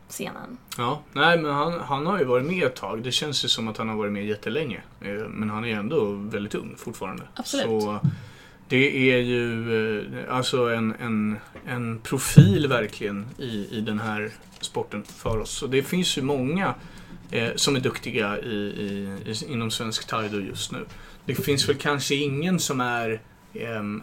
scenen. 0.09 0.59
Ja, 0.79 1.03
nej 1.13 1.39
men 1.39 1.55
han, 1.55 1.81
han 1.81 2.07
har 2.07 2.19
ju 2.19 2.25
varit 2.25 2.47
med 2.47 2.63
ett 2.67 2.77
tag. 2.77 3.03
Det 3.03 3.13
känns 3.13 3.45
ju 3.45 3.49
som 3.49 3.69
att 3.69 3.77
han 3.77 3.89
har 3.89 3.97
varit 3.97 4.13
med 4.13 4.27
jättelänge. 4.27 4.81
Eh, 5.01 5.11
Men 5.29 5.51
han 5.51 5.65
är 5.65 5.69
ju 5.69 5.75
ändå 5.75 6.13
väldigt 6.13 6.55
ung 6.55 6.75
fortfarande. 6.79 7.23
Absolut. 7.35 7.83
Så 7.83 7.99
det 8.69 9.13
är 9.13 9.19
ju 9.19 10.01
eh, 10.01 10.37
alltså 10.37 10.75
en, 10.75 10.95
en, 11.01 11.37
en 11.67 11.99
profil 11.99 12.67
verkligen 12.69 13.27
i, 13.39 13.69
i 13.71 13.81
den 13.81 13.99
här 13.99 14.31
sporten 14.61 15.03
för 15.05 15.39
oss. 15.39 15.51
Så 15.51 15.67
det 15.67 15.83
finns 15.83 16.19
ju 16.19 16.23
många 16.23 16.75
eh, 17.31 17.51
som 17.57 17.77
är 17.77 17.81
duktiga 17.81 18.39
i, 18.39 18.55
i, 18.55 19.17
i, 19.31 19.53
inom 19.53 19.71
svensk 19.71 20.07
taido 20.07 20.39
just 20.41 20.73
nu. 20.73 20.85
Det 21.25 21.35
finns 21.35 21.69
väl 21.69 21.77
kanske 21.77 22.15
ingen 22.15 22.59
som 22.59 22.81
är 22.81 23.21
ehm, 23.55 24.03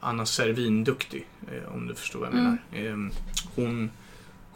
Anna 0.00 0.26
Servin 0.26 0.84
duktig, 0.84 1.26
eh, 1.52 1.74
om 1.74 1.86
du 1.86 1.94
förstår 1.94 2.20
vad 2.20 2.28
jag 2.28 2.34
Mm. 2.38 2.58
menar. 2.72 2.90
Ehm, 2.92 3.10
hon, 3.54 3.90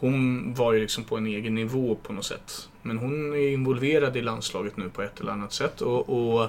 hon 0.00 0.54
var 0.54 0.72
ju 0.72 0.80
liksom 0.80 1.04
på 1.04 1.16
en 1.16 1.26
egen 1.26 1.54
nivå 1.54 1.94
på 2.02 2.12
något 2.12 2.24
sätt. 2.24 2.68
Men 2.82 2.98
hon 2.98 3.32
är 3.32 3.48
involverad 3.48 4.16
i 4.16 4.22
landslaget 4.22 4.76
nu 4.76 4.88
på 4.88 5.02
ett 5.02 5.20
eller 5.20 5.32
annat 5.32 5.52
sätt. 5.52 5.80
Och, 5.80 6.08
och 6.08 6.48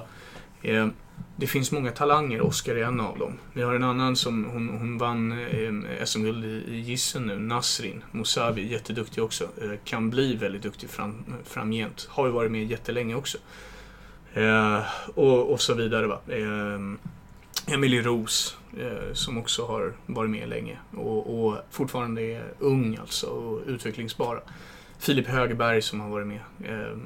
eh, 0.62 0.88
Det 1.36 1.46
finns 1.46 1.72
många 1.72 1.90
talanger, 1.90 2.40
Oskar 2.40 2.76
är 2.76 2.84
en 2.84 3.00
av 3.00 3.18
dem. 3.18 3.32
Vi 3.52 3.62
har 3.62 3.74
en 3.74 3.84
annan 3.84 4.16
som 4.16 4.44
hon, 4.44 4.68
hon 4.68 4.98
vann 4.98 5.32
eh, 5.32 6.04
SM-guld 6.04 6.44
i, 6.44 6.64
i 6.68 6.80
Gissen 6.80 7.26
nu, 7.26 7.38
Nasrin 7.38 8.04
Mousavi, 8.12 8.72
jätteduktig 8.72 9.24
också. 9.24 9.44
Eh, 9.44 9.78
kan 9.84 10.10
bli 10.10 10.36
väldigt 10.36 10.62
duktig 10.62 10.90
fram, 10.90 11.24
framgent. 11.44 12.08
Har 12.10 12.26
ju 12.26 12.32
varit 12.32 12.50
med 12.50 12.70
jättelänge 12.70 13.14
också. 13.14 13.38
Eh, 14.34 14.80
och, 15.14 15.52
och 15.52 15.60
så 15.60 15.74
vidare. 15.74 16.06
Va? 16.06 16.20
Eh, 16.28 17.74
Emily 17.74 18.02
Rose 18.02 18.54
som 19.12 19.38
också 19.38 19.66
har 19.66 19.92
varit 20.06 20.30
med 20.30 20.48
länge 20.48 20.78
och, 20.96 21.44
och 21.44 21.56
fortfarande 21.70 22.22
är 22.22 22.52
ung 22.58 22.96
alltså 23.00 23.26
och 23.26 23.60
utvecklingsbara. 23.66 24.40
Filip 25.02 25.26
Högerberg 25.26 25.82
som 25.82 26.00
har 26.00 26.08
varit 26.08 26.26
med 26.26 26.40
eh, 26.64 26.96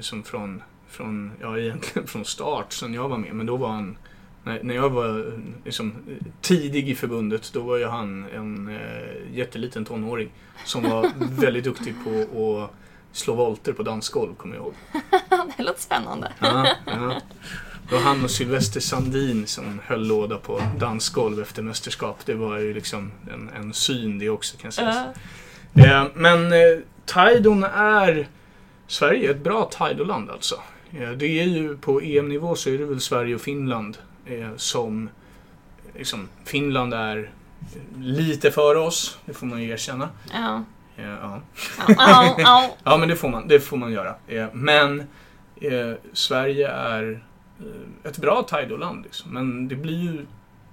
som 0.00 0.22
från, 0.22 0.62
från, 0.88 1.32
ja 1.40 1.58
egentligen 1.58 2.08
från 2.08 2.24
start 2.24 2.72
sen 2.72 2.94
jag 2.94 3.08
var 3.08 3.18
med 3.18 3.34
men 3.34 3.46
då 3.46 3.56
var 3.56 3.68
han 3.68 3.98
när, 4.42 4.74
jag 4.74 4.90
var 4.90 5.18
eh, 5.18 5.38
liksom, 5.64 5.94
tidig 6.40 6.88
i 6.88 6.94
förbundet 6.94 7.50
då 7.52 7.60
var 7.60 7.76
ju 7.76 7.86
han 7.86 8.28
en 8.30 8.68
eh, 8.68 9.36
jätteliten 9.36 9.84
tonåring 9.84 10.30
som 10.64 10.82
var 10.82 11.10
väldigt 11.40 11.64
duktig 11.64 11.94
på 12.04 12.60
att 12.62 12.70
slå 13.12 13.34
volter 13.34 13.72
på 13.72 13.82
dansgolv 13.82 14.34
kommer 14.34 14.56
jag 14.56 14.64
ihåg. 14.64 14.74
det 15.56 15.62
låter 15.62 15.80
spännande. 15.80 16.32
Ja, 16.38 16.66
ja. 16.86 17.20
Det 17.88 17.94
var 17.94 18.02
han 18.02 18.24
och 18.24 18.30
Sylvester 18.30 18.80
Sandin 18.80 19.46
som 19.46 19.80
höll 19.84 20.06
låda 20.06 20.38
på 20.38 20.62
dansgolv 20.78 21.40
efter 21.42 21.62
mästerskap. 21.62 22.26
Det 22.26 22.34
var 22.34 22.58
ju 22.58 22.74
liksom 22.74 23.12
en, 23.32 23.50
en 23.56 23.72
syn 23.72 24.18
det 24.18 24.30
också 24.30 24.56
kan 24.56 24.72
sägas. 24.72 24.96
Ja. 25.72 25.84
Eh, 25.84 26.06
men 26.14 26.52
eh, 26.52 26.78
Taidon 27.04 27.64
är... 27.74 28.28
Sverige 28.86 29.28
är 29.28 29.30
ett 29.30 29.44
bra 29.44 29.64
Taidoland 29.64 30.30
alltså. 30.30 30.60
Eh, 30.92 31.10
det 31.10 31.26
är 31.26 31.44
ju 31.44 31.76
på 31.76 32.00
EM-nivå 32.00 32.54
så 32.54 32.70
är 32.70 32.78
det 32.78 32.84
väl 32.84 33.00
Sverige 33.00 33.34
och 33.34 33.40
Finland 33.40 33.98
eh, 34.26 34.48
som... 34.56 35.08
Liksom, 35.94 36.28
Finland 36.44 36.94
är 36.94 37.30
lite 37.98 38.50
före 38.50 38.78
oss, 38.78 39.18
det 39.24 39.32
får 39.32 39.46
man 39.46 39.62
ju 39.62 39.70
erkänna. 39.70 40.08
Ja. 40.32 40.64
Eh, 40.96 41.04
ja. 41.08 41.40
Ja, 42.84 42.96
men 42.96 43.08
det 43.08 43.16
får 43.16 43.28
man, 43.28 43.48
det 43.48 43.60
får 43.60 43.76
man 43.76 43.92
göra. 43.92 44.14
Men 44.52 45.00
eh, 45.60 45.92
Sverige 46.12 46.68
är 46.68 47.22
ett 48.04 48.18
bra 48.18 48.42
Taido-land. 48.42 49.04
Liksom. 49.04 49.30
Men 49.34 49.68
det 49.68 49.76
blir 49.76 50.02
ju 50.02 50.26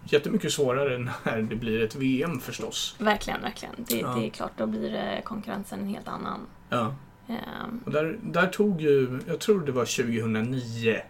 jättemycket 0.03 0.53
svårare 0.53 0.97
när 1.23 1.41
det 1.41 1.55
blir 1.55 1.81
ett 1.83 1.95
VM 1.95 2.39
förstås. 2.39 2.95
Verkligen, 2.99 3.41
verkligen. 3.41 3.73
Det, 3.77 3.99
Ja. 3.99 4.15
det 4.15 4.25
är 4.25 4.29
klart, 4.29 4.51
då 4.57 4.65
blir 4.65 4.95
eh, 4.95 5.21
konkurrensen 5.23 5.79
en 5.79 5.87
helt 5.87 6.07
annan. 6.07 6.39
Ja. 6.69 6.95
Ehm, 7.27 7.81
Och 7.85 7.91
där, 7.91 8.17
där 8.23 8.47
tog 8.47 8.81
ju, 8.81 9.19
jag 9.27 9.39
tror 9.39 9.65
det 9.65 9.71
var 9.71 9.85
2009, 9.85 11.01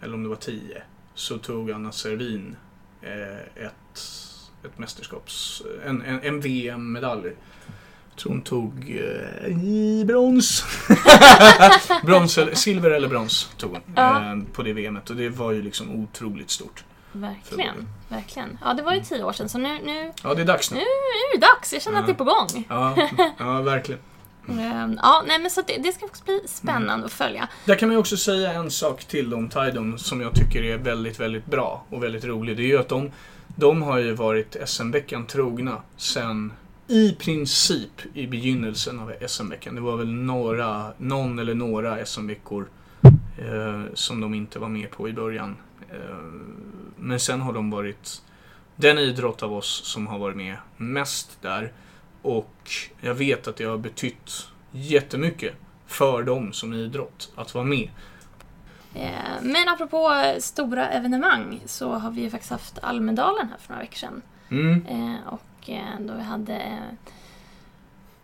eller 0.00 0.14
om 0.14 0.22
det 0.22 0.28
var 0.28 0.36
10, 0.36 0.82
så 1.14 1.38
tog 1.38 1.70
Anna 1.70 1.92
Servin 1.92 2.56
eh, 3.02 3.64
ett, 3.66 4.00
ett 4.64 4.78
mästerskaps, 4.78 5.62
en, 5.84 6.02
en, 6.02 6.20
en 6.22 6.40
VM-medalj. 6.40 7.30
Tror 8.16 8.32
hon 8.32 8.42
tog 8.42 9.00
eh, 9.00 10.06
brons. 10.06 10.64
brons 12.02 12.38
eller, 12.38 12.54
silver 12.54 12.90
eller 12.90 13.08
brons 13.08 13.50
tog 13.56 13.70
hon 13.70 13.80
Ja. 13.96 14.32
eh, 14.32 14.38
på 14.52 14.62
det 14.62 14.72
VMet 14.72 15.10
och 15.10 15.16
det 15.16 15.28
var 15.28 15.52
ju 15.52 15.62
liksom 15.62 16.02
otroligt 16.02 16.50
stort. 16.50 16.84
verkligen, 17.12 17.88
verkligen. 18.08 18.58
Ja, 18.64 18.74
det 18.74 18.82
var 18.82 18.94
ju 18.94 19.00
tio 19.00 19.22
år 19.24 19.32
sedan, 19.32 19.48
så 19.48 19.58
nu, 19.58 19.78
nu, 19.84 20.12
Ja, 20.22 20.34
det 20.34 20.42
är 20.42 20.46
dags 20.46 20.70
nu. 20.70 20.76
nu 20.76 20.82
är 20.82 21.40
det 21.40 21.46
dags. 21.46 21.72
Jag 21.72 21.82
känner 21.82 22.00
att 22.00 22.06
det 22.06 22.12
är 22.12 22.14
på 22.14 22.24
gång. 22.24 22.64
Ja, 22.68 22.96
ja 23.38 23.62
verkligen. 23.62 24.00
Ehm, 24.48 24.98
ja, 25.02 25.24
nej, 25.26 25.38
men 25.38 25.50
så 25.50 25.62
det, 25.66 25.76
det 25.82 25.92
ska 25.92 26.06
också 26.06 26.24
bli 26.24 26.40
spännande 26.46 27.06
att 27.06 27.12
följa. 27.12 27.48
Där 27.64 27.74
kan 27.74 27.88
man 27.88 27.94
ju 27.94 28.00
också 28.00 28.16
säga 28.16 28.52
en 28.52 28.70
sak 28.70 29.04
till 29.04 29.34
om 29.34 29.48
Tidon 29.48 29.98
som 29.98 30.20
jag 30.20 30.34
tycker 30.34 30.62
är 30.62 30.78
väldigt, 30.78 31.20
väldigt 31.20 31.46
bra 31.46 31.84
och 31.90 32.02
väldigt 32.02 32.24
rolig. 32.24 32.56
Det 32.56 32.62
är 32.62 32.66
ju 32.66 32.78
att 32.78 32.88
de, 32.88 33.10
de 33.46 33.82
har 33.82 33.98
ju 33.98 34.12
varit 34.12 34.56
SM-veckan 34.66 35.26
trogna 35.26 35.82
sen 35.96 36.52
i 36.88 37.12
princip 37.12 38.02
i 38.14 38.26
begynnelsen 38.26 39.00
av 39.00 39.12
SM-veckan. 39.28 39.74
Det 39.74 39.80
var 39.80 39.96
väl 39.96 40.12
några, 40.12 40.92
någon 40.98 41.38
eller 41.38 41.54
några 41.54 42.06
SM-veckor 42.06 42.68
eh, 43.38 43.82
som 43.94 44.20
de 44.20 44.34
inte 44.34 44.58
var 44.58 44.68
med 44.68 44.90
på 44.90 45.08
i 45.08 45.12
början. 45.12 45.56
Eh, 45.90 46.16
men 46.96 47.20
sen 47.20 47.40
har 47.40 47.52
de 47.52 47.70
varit 47.70 48.22
den 48.76 48.98
idrott 48.98 49.42
av 49.42 49.52
oss 49.52 49.80
som 49.84 50.06
har 50.06 50.18
varit 50.18 50.36
med 50.36 50.56
mest 50.76 51.42
där. 51.42 51.72
Och 52.22 52.70
jag 53.00 53.14
vet 53.14 53.48
att 53.48 53.56
det 53.56 53.64
har 53.64 53.78
betytt 53.78 54.48
jättemycket 54.70 55.54
för 55.86 56.22
dem 56.22 56.52
som 56.52 56.74
idrott 56.74 57.32
att 57.34 57.54
vara 57.54 57.64
med. 57.64 57.90
Eh, 58.94 59.42
men 59.42 59.68
apropå 59.68 60.34
stora 60.38 60.88
evenemang 60.88 61.60
så 61.66 61.92
har 61.92 62.10
vi 62.10 62.20
ju 62.20 62.30
faktiskt 62.30 62.52
haft 62.52 62.78
Almedalen 62.82 63.48
här 63.48 63.58
för 63.58 63.68
några 63.68 63.82
veckor 63.82 63.96
sedan. 63.96 64.22
Mm. 64.50 64.86
Eh, 64.86 65.26
Och 65.28 65.70
eh, 65.70 66.00
då 66.00 66.14
vi 66.14 66.22
hade 66.22 66.54
eh, 66.56 66.78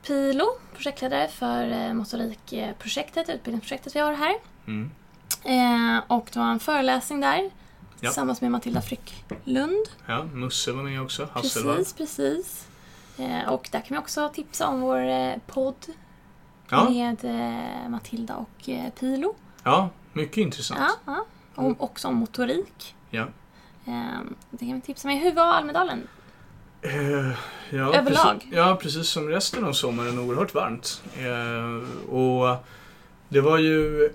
Pilo, 0.07 0.45
projektledare 0.75 1.29
för 1.29 1.93
motorikprojektet, 1.95 3.29
utbildningsprojektet 3.29 3.97
vi 3.97 4.01
har 4.01 4.13
här. 4.13 4.35
Mm. 4.67 4.91
Eh, 5.45 6.03
Och 6.07 6.29
det 6.33 6.39
var 6.39 6.47
en 6.53 6.61
föreläsning 6.61 7.21
där 7.21 7.51
Ja. 8.01 8.09
tillsammans 8.09 8.41
med 8.41 8.51
Matilda 8.51 8.81
Frycklund. 8.83 9.87
Ja, 10.07 10.25
Musse 10.25 10.73
var 10.73 10.83
med 10.83 11.03
också. 11.03 11.29
Hasselvall. 11.33 11.77
Precis, 11.77 11.93
precis. 11.95 12.67
Eh, 13.19 13.49
Och 13.49 13.69
där 13.73 13.81
kan 13.81 13.97
vi 13.97 13.99
också 14.03 14.29
tipsa 14.29 14.69
om 14.69 14.81
vår 14.81 15.01
eh, 15.09 15.35
podd 15.47 15.87
Ja, 16.71 16.91
med 16.91 17.25
eh, 17.25 17.89
Matilda 17.89 18.37
och 18.37 18.69
Pilo. 18.99 19.35
ja, 19.65 19.89
mycket 20.13 20.37
intressant. 20.37 20.81
Ja, 20.81 20.91
ja. 21.13 21.25
Och 21.55 21.65
Mm. 21.65 21.77
också 21.79 22.09
om 22.09 22.15
motorik. 22.15 22.95
Ja. 23.11 23.27
Eh, 23.87 24.21
Det 24.51 24.67
kan 24.67 24.75
vi 24.75 24.81
tipsa 24.81 25.09
med. 25.09 25.21
Hur 25.21 25.33
var 25.35 25.45
Almedalen? 25.53 26.07
Eh, 26.83 26.93
ja, 27.71 27.95
Överlag? 27.95 28.35
Precis, 28.41 28.53
ja, 28.53 28.79
precis 28.83 29.07
som 29.09 29.29
resten 29.29 29.65
av 29.65 29.73
sommaren 29.73 30.19
oerhört 30.19 30.55
varmt. 30.55 31.03
Eh, 31.19 32.11
och 32.15 32.57
det 33.29 33.41
var 33.41 33.59
ju 33.59 34.11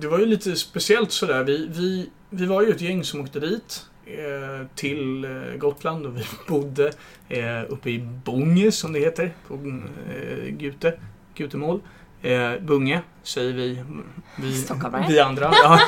det 0.00 0.06
var 0.08 0.18
ju 0.18 0.26
lite 0.26 0.56
speciellt 0.56 1.12
sådär. 1.12 1.44
Vi, 1.44 1.66
vi, 1.70 2.10
vi 2.30 2.46
var 2.46 2.62
ju 2.62 2.70
ett 2.70 2.80
gäng 2.80 3.04
som 3.04 3.20
åkte 3.20 3.40
dit 3.40 3.86
eh, 4.06 4.66
till 4.74 5.24
eh, 5.24 5.30
Gotland 5.58 6.06
och 6.06 6.16
vi 6.16 6.24
bodde 6.48 6.92
eh, 7.28 7.62
uppe 7.68 7.90
i 7.90 7.98
Bånge 8.24 8.72
som 8.72 8.92
det 8.92 8.98
heter 9.00 9.32
på 9.48 9.54
eh, 9.54 10.48
Gute, 10.50 10.98
Gutemål. 11.34 11.80
Eh, 12.24 12.60
Bunge 12.60 13.02
säger 13.22 13.52
vi, 13.52 13.82
vi, 14.36 14.66
vi 15.08 15.20
andra. 15.20 15.52
Ja. 15.52 15.80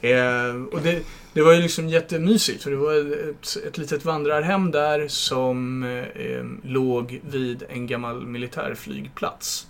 eh, 0.08 0.54
och 0.72 0.80
det, 0.82 1.02
det 1.32 1.42
var 1.42 1.52
ju 1.52 1.62
liksom 1.62 1.88
jättemysigt 1.88 2.62
för 2.62 2.70
det 2.70 2.76
var 2.76 2.94
ett, 3.30 3.56
ett 3.66 3.78
litet 3.78 4.04
vandrarhem 4.04 4.70
där 4.70 5.08
som 5.08 5.82
eh, 6.14 6.70
låg 6.70 7.20
vid 7.30 7.64
en 7.68 7.86
gammal 7.86 8.26
militärflygplats. 8.26 9.66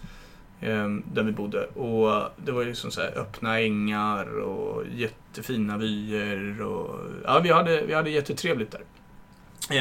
Eh, 0.60 0.88
där 1.12 1.22
vi 1.22 1.32
bodde. 1.32 1.64
Och 1.64 2.30
det 2.36 2.52
var 2.52 2.62
ju 2.62 2.74
som 2.74 2.90
så 2.90 3.00
här 3.00 3.18
öppna 3.18 3.60
ängar 3.60 4.38
och 4.38 4.84
jättefina 4.94 5.76
vyer. 5.76 6.62
Och, 6.62 7.00
ja, 7.24 7.40
vi 7.40 7.52
hade, 7.52 7.82
vi 7.82 7.94
hade 7.94 8.10
jättetrevligt 8.10 8.70
där. 8.70 8.82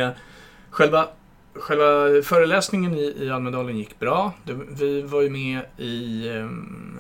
Eh, 0.02 0.10
själva, 0.70 1.08
själva 1.54 2.22
föreläsningen 2.24 2.94
i, 2.94 3.16
i 3.18 3.30
Almedalen 3.30 3.78
gick 3.78 4.00
bra. 4.00 4.34
Det, 4.44 4.60
vi 4.70 5.02
var 5.02 5.22
ju 5.22 5.30
med 5.30 5.62
i, 5.78 6.30
ehm, 6.30 7.00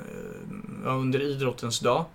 under 0.85 1.21
idrottens 1.21 1.79
dag. 1.79 2.05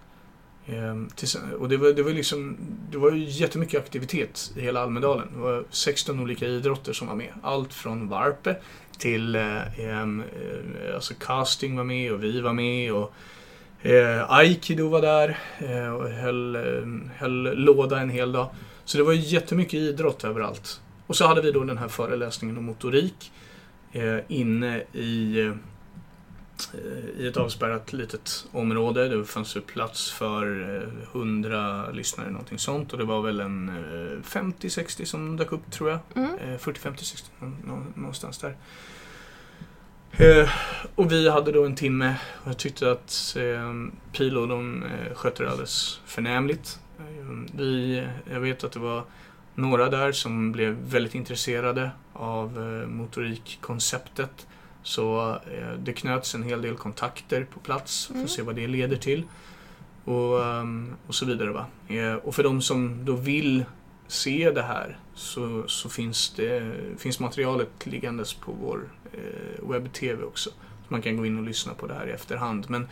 Ehm, 0.67 1.09
tills- 1.15 1.39
och 1.59 1.69
det 1.69 1.77
var, 1.77 1.93
det 1.93 2.03
var 2.03 2.11
liksom, 2.11 2.57
det 2.91 2.99
var 2.99 3.13
ju 3.13 3.25
jättemycket 3.25 3.81
aktivitet 3.81 4.53
i 4.57 4.61
hela 4.61 4.83
Almedalen. 4.83 5.29
Det 5.35 5.41
var 5.41 5.65
16 5.71 6.21
olika 6.21 6.47
idrotter 6.47 6.93
som 6.93 7.09
var 7.09 7.15
med. 7.15 7.33
Allt 7.43 7.75
från 7.75 8.09
varpe 8.09 8.57
till 8.99 9.35
eh, 9.35 9.81
ehm, 9.81 10.21
eh, 10.21 10.95
alltså 10.95 11.15
casting 11.15 11.77
var 11.77 11.85
med 11.85 12.13
och 12.13 12.25
vi 12.25 12.41
var 12.41 12.53
med 12.53 12.93
och 12.93 13.13
eh, 13.83 14.31
aikido 14.31 14.89
var 14.89 15.03
där 15.03 15.39
eh, 15.59 15.95
och 15.95 16.09
höll, 16.11 16.57
ehm, 16.57 17.11
höll 17.17 17.57
låda 17.57 18.01
en 18.01 18.11
hel 18.11 18.33
dag. 18.33 18.49
Så 18.85 18.99
det 18.99 19.05
var 19.05 19.13
ju 19.13 19.21
jättemycket 19.21 19.75
idrott 19.75 20.25
överallt. 20.25 20.81
Och 21.07 21.17
så 21.17 21.27
hade 21.27 21.41
vi 21.43 21.53
då 21.53 21.65
den 21.65 21.79
här 21.79 21.89
föreläsningen 21.89 22.59
om 22.59 22.65
motorik 22.65 23.33
eh, 23.93 24.19
inne 24.29 24.83
i, 24.93 25.41
eh, 25.41 25.53
i 27.19 27.27
ett 27.27 27.37
avspärrat 27.37 27.93
litet 27.93 28.47
område. 28.53 29.09
Det 29.09 29.25
fanns 29.25 29.57
ju 29.57 29.61
plats 29.61 30.11
för 30.13 30.75
eh, 30.83 31.19
100 31.21 31.91
lyssnare, 31.91 32.31
någonting 32.31 32.59
sånt. 32.59 32.93
Och 32.93 32.99
det 32.99 33.05
var 33.05 33.23
väl 33.23 33.41
en 33.41 33.69
eh, 33.69 34.23
50-60 34.31 35.05
som 35.05 35.37
dök 35.37 35.53
upp, 35.53 35.71
tror 35.71 35.91
jag. 35.91 35.99
Mm. 36.15 36.31
Eh, 36.39 36.59
40-50-60, 36.59 37.25
nå- 37.39 37.53
nå- 37.65 37.83
någonstans 37.95 38.39
där. 38.39 38.57
Eh, 40.13 40.51
och 40.95 41.13
vi 41.13 41.29
hade 41.29 41.53
då 41.53 41.65
en 41.65 41.75
timme 41.77 42.15
och 42.43 42.49
jag 42.49 42.59
tyckte 42.59 42.91
att 42.93 43.37
eh, 43.39 43.75
Pilo 44.13 44.47
de 44.47 44.83
eh, 44.83 45.15
skötte 45.15 45.43
det 45.43 45.51
alldeles 45.51 46.01
förnämligt. 46.07 46.79
Eh, 46.99 47.27
vi, 47.57 48.07
jag 48.31 48.41
vet 48.41 48.65
att 48.65 48.73
det 48.73 48.79
var 48.79 49.03
några 49.57 49.89
där 49.91 50.13
som 50.13 50.53
blev 50.53 50.73
väldigt 50.73 51.15
intresserade 51.15 51.91
av 52.13 52.59
eh, 52.59 52.89
motorikkonceptet. 52.89 54.47
Så 54.83 55.31
eh, 55.31 55.73
det 55.79 55.93
knöts 55.93 56.35
en 56.35 56.43
hel 56.43 56.63
del 56.63 56.77
kontakter 56.77 57.47
på 57.55 57.61
plats 57.61 58.07
för 58.07 58.15
Mm. 58.15 58.25
att 58.25 58.31
se 58.31 58.43
vad 58.43 58.57
det 58.57 58.67
leder 58.67 58.97
till. 58.97 59.25
Och, 60.05 60.45
ehm, 60.45 60.95
och 61.07 61.15
så 61.15 61.27
vidare. 61.27 61.51
Va? 61.51 61.67
Eh, 61.89 62.15
och 62.15 62.35
för 62.35 62.43
de 62.43 62.63
som 62.63 63.05
då 63.05 63.13
vill 63.13 63.65
se 64.07 64.51
det 64.51 64.63
här 64.63 64.99
så, 65.15 65.65
så 65.69 65.89
finns, 65.89 66.31
det, 66.37 66.73
finns 66.99 67.21
materialet 67.21 67.87
liggandes 67.87 68.35
på 68.35 68.53
vår 68.53 68.89
webb-tv 69.63 70.25
också. 70.25 70.51
Så 70.51 70.93
man 70.93 71.03
kan 71.03 71.17
gå 71.17 71.27
in 71.27 71.39
och 71.39 71.45
lyssna 71.45 71.75
på 71.75 71.87
det 71.87 71.95
här 71.95 72.07
i 72.07 72.13
efterhand. 72.13 72.67
Men 72.69 72.89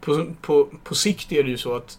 på, 0.00 0.26
på, 0.40 0.68
på 0.84 0.94
sikt 0.94 1.32
är 1.32 1.42
det 1.42 1.50
ju 1.50 1.56
så 1.56 1.76
att 1.76 1.98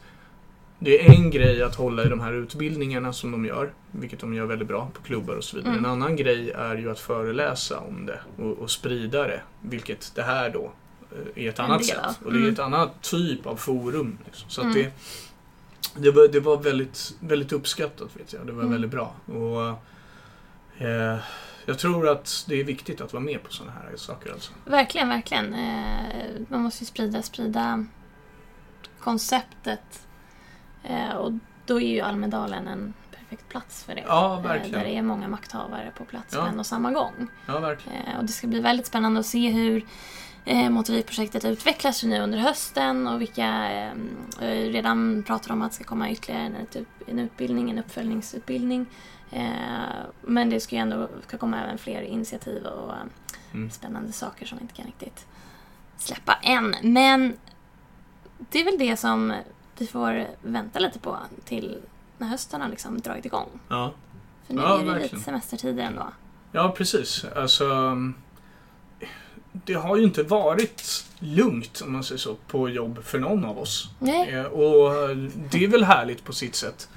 det 0.79 1.05
är 1.07 1.11
en 1.13 1.29
grej 1.31 1.63
att 1.63 1.75
hålla 1.75 2.03
i 2.03 2.09
de 2.09 2.19
här 2.19 2.33
utbildningarna 2.33 3.13
som 3.13 3.31
de 3.31 3.45
gör, 3.45 3.73
vilket 3.91 4.19
de 4.19 4.33
gör 4.33 4.45
väldigt 4.45 4.67
bra 4.67 4.89
på 4.93 5.01
klubbar 5.01 5.35
och 5.35 5.43
så 5.43 5.55
vidare. 5.57 5.73
Mm. 5.73 5.85
En 5.85 5.91
annan 5.91 6.15
grej 6.15 6.51
är 6.51 6.75
ju 6.75 6.91
att 6.91 6.99
föreläsa 6.99 7.79
om 7.79 8.05
det 8.05 8.19
och, 8.37 8.51
och 8.57 8.71
sprida 8.71 9.27
det, 9.27 9.41
vilket 9.61 10.11
det 10.15 10.23
här 10.23 10.49
då 10.49 10.71
eh, 11.11 11.43
är 11.45 11.49
ett 11.49 11.59
En 11.59 11.65
annat 11.65 11.85
sätt. 11.85 11.97
Och 12.25 12.31
det 12.31 12.37
är 12.37 12.41
Mm. 12.41 12.53
ett 12.53 12.59
annat 12.59 13.01
typ 13.01 13.45
av 13.45 13.55
forum. 13.55 14.17
Liksom. 14.25 14.49
Så 14.49 14.61
att 14.61 14.65
Mm. 14.75 14.77
det, 14.77 14.91
det 16.01 16.11
var, 16.11 16.27
det 16.27 16.39
var 16.39 16.57
väldigt, 16.57 17.13
väldigt 17.19 17.51
uppskattat, 17.51 18.09
vet 18.15 18.33
jag. 18.33 18.45
Det 18.47 18.51
var 18.51 18.61
Mm. 18.61 18.71
väldigt 18.71 18.91
bra. 18.91 19.13
Och, 19.25 19.67
eh, 20.87 21.17
jag 21.65 21.79
tror 21.79 22.09
att 22.09 22.45
det 22.47 22.59
är 22.59 22.63
viktigt 22.63 23.01
att 23.01 23.13
vara 23.13 23.23
med 23.23 23.43
på 23.43 23.51
sådana 23.53 23.71
här 23.73 23.97
saker. 23.97 24.31
Alltså. 24.31 24.51
Verkligen, 24.65 25.09
verkligen. 25.09 25.53
Eh, 25.53 26.31
man 26.49 26.61
måste 26.61 26.83
ju 26.83 26.85
sprida, 26.85 27.21
sprida 27.21 27.85
konceptet. 28.99 30.07
Eh, 30.89 31.09
och 31.15 31.31
då 31.65 31.81
är 31.81 31.87
ju 31.87 32.01
Almedalen 32.01 32.67
en 32.67 32.93
perfekt 33.11 33.49
plats 33.49 33.83
för 33.83 33.95
det. 33.95 34.03
Ja, 34.07 34.35
Eh, 34.37 34.41
verkligen. 34.43 34.79
Där 34.79 34.85
det 34.89 34.97
är 34.97 35.01
många 35.01 35.27
makthavare 35.27 35.91
på 35.97 36.05
plats 36.05 36.33
Ja. 36.35 36.41
på 36.41 36.47
en 36.47 36.59
och 36.59 36.65
samma 36.65 36.91
gång. 36.91 37.27
Ja, 37.45 37.59
verkligen. 37.59 38.01
Eh, 38.05 38.17
och 38.17 38.25
det 38.25 38.31
ska 38.31 38.47
bli 38.47 38.59
väldigt 38.59 38.85
spännande 38.87 39.19
att 39.19 39.25
se 39.25 39.49
hur 39.49 39.85
motorikprojektet 40.69 41.45
utvecklas 41.45 42.03
nu 42.03 42.19
under 42.19 42.37
hösten 42.37 43.07
och 43.07 43.21
vilka 43.21 43.69
redan 44.39 45.23
pratar 45.27 45.51
om 45.53 45.61
att 45.61 45.71
det 45.71 45.75
ska 45.75 45.83
komma 45.83 46.09
ytterligare 46.11 46.41
en, 46.43 46.55
en 47.07 47.19
utbildning, 47.19 47.69
en 47.71 47.79
uppföljningsutbildning. 47.79 48.85
Men 50.21 50.49
det 50.49 50.59
ska 50.59 50.75
ju 50.75 50.81
ändå 50.81 51.09
ska 51.27 51.37
komma 51.37 51.61
även 51.63 51.77
fler 51.77 52.01
initiativ 52.01 52.65
och 52.65 52.93
Mm. 53.53 53.69
spännande 53.71 54.11
saker 54.11 54.45
som 54.45 54.57
vi 54.57 54.61
inte 54.61 54.73
kan 54.73 54.85
riktigt 54.85 55.25
släppa 55.97 56.33
än. 56.43 56.75
Men 56.81 57.37
det 58.37 58.59
är 58.61 58.65
väl 58.65 58.77
det 58.79 58.97
som 58.97 59.33
vi 59.77 59.87
får 59.87 60.27
vänta 60.41 60.79
lite 60.79 60.99
på 60.99 61.17
till 61.45 61.77
när 62.17 62.27
hösten 62.27 62.61
har 62.61 62.69
liksom 62.69 62.99
dragit 63.01 63.25
igång. 63.25 63.49
Ja. 63.69 63.93
För 64.47 64.53
nu 64.53 64.61
Ja, 64.61 64.73
är 64.73 64.77
det 64.79 64.85
lite 64.85 64.99
verkligen. 64.99 65.23
semestertider 65.23 65.83
ändå. 65.83 66.07
Ja, 66.51 66.73
precis. 66.77 67.25
Alltså, 67.35 67.97
det 69.51 69.73
har 69.73 69.97
ju 69.97 70.03
inte 70.03 70.23
varit 70.23 71.05
lugnt, 71.19 71.81
om 71.85 71.93
man 71.93 72.03
säger 72.03 72.19
så, 72.19 72.35
på 72.47 72.69
jobb 72.69 73.03
för 73.03 73.19
någon 73.19 73.45
av 73.45 73.59
oss. 73.59 73.89
Nej, 73.99 74.29
Eh, 74.33 74.45
Och 74.45 75.15
det 75.51 75.63
är 75.63 75.67
väl 75.67 75.83
härligt 75.83 76.23
på 76.23 76.33
sitt 76.33 76.55
sätt. 76.55 76.89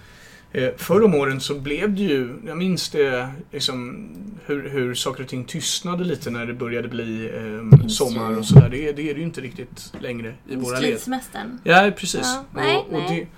Eh, 0.53 0.68
Förr 0.76 1.05
om 1.05 1.14
åren 1.14 1.40
så 1.40 1.55
blev 1.55 1.94
det 1.94 2.03
ju, 2.03 2.34
jag 2.46 2.57
minns 2.57 2.88
det, 2.90 3.28
liksom, 3.53 4.09
hur, 4.46 4.68
hur 4.68 4.94
saker 4.94 5.22
och 5.22 5.28
ting 5.28 5.44
tystnade 5.44 6.05
lite 6.05 6.30
när 6.30 6.46
det 6.46 6.55
började 6.55 6.88
bli 6.88 7.30
eh, 7.82 7.86
sommar 7.88 8.38
och 8.38 8.44
sådär. 8.44 8.68
Det, 8.70 8.88
är- 8.88 8.92
det 8.92 9.11
är 9.11 9.14
det 9.14 9.20
ju 9.20 9.26
inte 9.26 9.40
riktigt 9.40 9.92
längre 10.01 10.34
i 10.49 10.57
våra 10.57 10.76
led. 10.80 11.01
Ja, 11.64 11.90
precis. 11.96 12.20
Ja, 12.24 12.44
nej, 12.55 12.76
och 12.76 12.86
och 12.86 12.92
nej. 12.92 13.28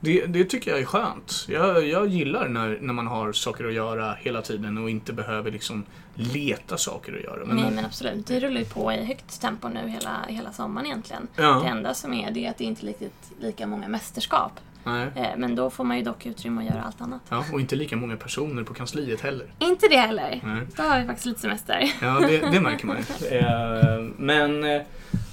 Det, 0.00 0.10
det, 0.20 0.26
det 0.26 0.44
tycker 0.44 0.70
jag 0.70 0.80
är 0.80 0.84
skönt. 0.84 1.46
Jag, 1.48 1.86
jag 1.86 2.08
gillar 2.08 2.48
när, 2.48 2.78
när 2.80 2.92
man 2.92 3.06
har 3.06 3.32
saker 3.32 3.64
att 3.64 3.74
göra 3.74 4.14
hela 4.20 4.42
tiden 4.42 4.78
och 4.78 4.90
inte 4.90 5.12
behöver 5.12 5.50
liksom 5.50 5.84
leta 6.14 6.76
saker 6.76 7.16
att 7.16 7.22
göra. 7.22 7.44
Men, 7.46 7.56
Nej 7.56 7.70
men 7.74 7.84
absolut, 7.84 8.26
det 8.26 8.40
rullar 8.40 8.60
ju 8.60 8.66
på 8.66 8.92
i 8.92 9.04
högt 9.04 9.40
tempo 9.40 9.68
nu 9.68 9.88
hela, 9.88 10.24
hela 10.28 10.52
sommaren 10.52 10.86
egentligen. 10.86 11.28
Det 11.36 11.42
ja, 11.42 11.64
enda 11.66 11.94
som 11.94 12.14
är 12.14 12.30
det 12.30 12.46
är 12.46 12.50
att 12.50 12.58
det 12.58 12.64
inte 12.64 12.84
är 12.84 12.86
riktigt 12.86 13.32
lika 13.40 13.66
många 13.66 13.88
mästerskap. 13.88 14.52
Nej, 14.84 15.08
Eh, 15.16 15.36
Men 15.36 15.54
då 15.54 15.70
får 15.70 15.84
man 15.84 15.96
ju 15.96 16.02
dock 16.02 16.26
utrymme 16.26 16.60
att 16.60 16.74
göra 16.74 16.82
allt 16.82 17.00
annat. 17.00 17.20
ja, 17.28 17.44
och 17.52 17.60
inte 17.60 17.76
lika 17.76 17.96
många 17.96 18.16
personer 18.16 18.62
på 18.64 18.74
kansliet 18.74 19.20
heller. 19.20 19.46
Inte 19.58 19.88
det 19.88 19.96
heller. 19.96 20.40
Nej. 20.44 20.66
Då 20.76 20.82
har 20.82 21.00
vi 21.00 21.06
faktiskt 21.06 21.26
lite 21.26 21.40
semester. 21.40 21.92
Ja, 22.02 22.20
det, 22.20 22.38
det 22.52 22.60
märker 22.60 22.86
man 22.86 22.96
ju. 22.96 23.26
Eh, 23.38 24.04
Men 24.16 24.64
eh, 24.64 24.82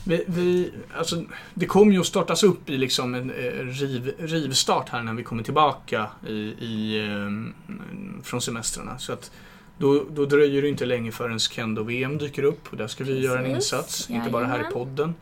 vi, 0.05 0.23
vi, 0.27 0.71
alltså, 0.97 1.23
det 1.53 1.65
kommer 1.65 1.91
ju 1.93 1.99
att 1.99 2.05
startas 2.05 2.43
upp 2.43 2.69
i 2.69 2.77
liksom 2.77 3.15
en 3.15 3.31
riv, 3.71 4.13
rivstart 4.19 4.89
här 4.89 5.03
när 5.03 5.13
vi 5.13 5.23
kommer 5.23 5.43
tillbaka 5.43 6.07
i, 6.27 6.33
i, 6.33 7.07
från 8.23 8.41
semestrarna. 8.41 8.97
Så 8.99 9.13
att 9.13 9.31
då, 9.77 10.05
då 10.09 10.25
dröjer 10.25 10.61
det 10.61 10.69
inte 10.69 10.85
länge 10.85 11.11
förrän 11.11 11.39
Kendo-VM 11.39 12.17
dyker 12.17 12.43
upp 12.43 12.67
och 12.71 12.77
där 12.77 12.87
ska 12.87 13.03
vi 13.03 13.19
göra 13.23 13.39
en 13.39 13.45
Precis. 13.45 13.73
insats. 13.73 14.09
Inte 14.09 14.29
bara 14.29 14.45
här 14.45 14.53
i 14.55 14.57
Jajamän. 14.57 14.73
podden. 14.73 15.13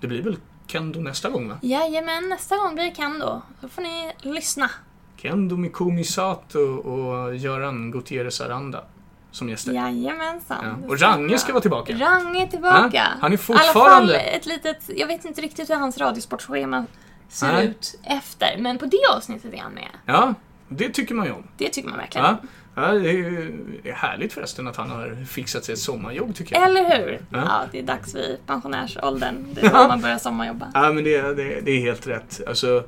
Det 0.00 0.06
blir 0.06 0.22
väl 0.22 0.36
Kendo 0.66 1.00
nästa 1.00 1.30
gång 1.30 1.48
va? 1.48 1.58
Jajamän, 1.62 2.28
nästa 2.28 2.56
gång 2.56 2.74
blir 2.74 2.84
det 2.84 2.94
Kendo. 2.96 3.42
Då 3.60 3.68
får 3.68 3.82
ni 3.82 4.12
lyssna. 4.18 4.70
Kendo 5.16 5.56
Mikumi 5.56 6.04
Sato 6.04 6.58
och 6.60 7.36
Göran 7.36 7.90
Gutierrez 7.90 8.40
Aranda 8.40 8.84
som 9.30 9.48
gäster. 9.48 9.72
Jajamensan. 9.72 10.64
Ja. 10.82 10.88
Och 10.88 11.00
Range 11.00 11.38
ska 11.38 11.52
vara 11.52 11.60
tillbaka. 11.60 11.92
Range 11.92 12.42
är 12.42 12.46
tillbaka. 12.46 12.90
Ja, 12.92 13.06
han 13.20 13.32
är 13.32 13.36
I 13.36 13.40
alla 13.48 13.58
fortfarande... 13.58 14.12
fall 14.12 14.22
ett 14.34 14.46
litet, 14.46 14.90
jag 14.96 15.06
vet 15.06 15.24
inte 15.24 15.40
riktigt 15.40 15.70
hur 15.70 15.74
hans 15.74 15.98
radiosportschema 15.98 16.84
ser 17.28 17.52
Nej. 17.52 17.66
ut 17.66 17.98
efter. 18.02 18.56
Men 18.58 18.78
på 18.78 18.86
det 18.86 19.16
avsnittet 19.16 19.54
är 19.54 19.58
han 19.58 19.72
med. 19.72 19.88
Ja, 20.06 20.34
det 20.68 20.88
tycker 20.88 21.14
man 21.14 21.26
ju 21.26 21.32
om. 21.32 21.44
Det 21.56 21.68
tycker 21.68 21.88
man 21.88 21.98
verkligen. 21.98 22.26
Ja, 22.26 22.36
ja 22.76 22.92
det, 22.92 23.10
är, 23.10 23.52
det 23.82 23.90
är 23.90 23.94
härligt 23.94 24.32
förresten 24.32 24.68
att 24.68 24.76
han 24.76 24.90
har 24.90 25.24
fixat 25.24 25.64
sig 25.64 25.72
ett 25.72 25.78
sommarjobb 25.78 26.34
tycker 26.34 26.54
jag. 26.54 26.70
Eller 26.70 26.98
hur? 26.98 27.20
Ja. 27.30 27.38
Ja. 27.38 27.64
det 27.72 27.78
är 27.78 27.82
dags 27.82 28.14
vid 28.14 28.38
pensionärsåldern. 28.46 29.46
Det 29.54 29.60
är 29.60 29.70
då 29.70 29.88
man 29.88 30.00
börjar 30.00 30.18
sommarjobba. 30.18 30.70
Ja, 30.74 30.92
men 30.92 31.04
det, 31.04 31.20
det, 31.22 31.60
det 31.60 31.70
är 31.70 31.80
helt 31.80 32.06
rätt. 32.06 32.40
Alltså, 32.46 32.84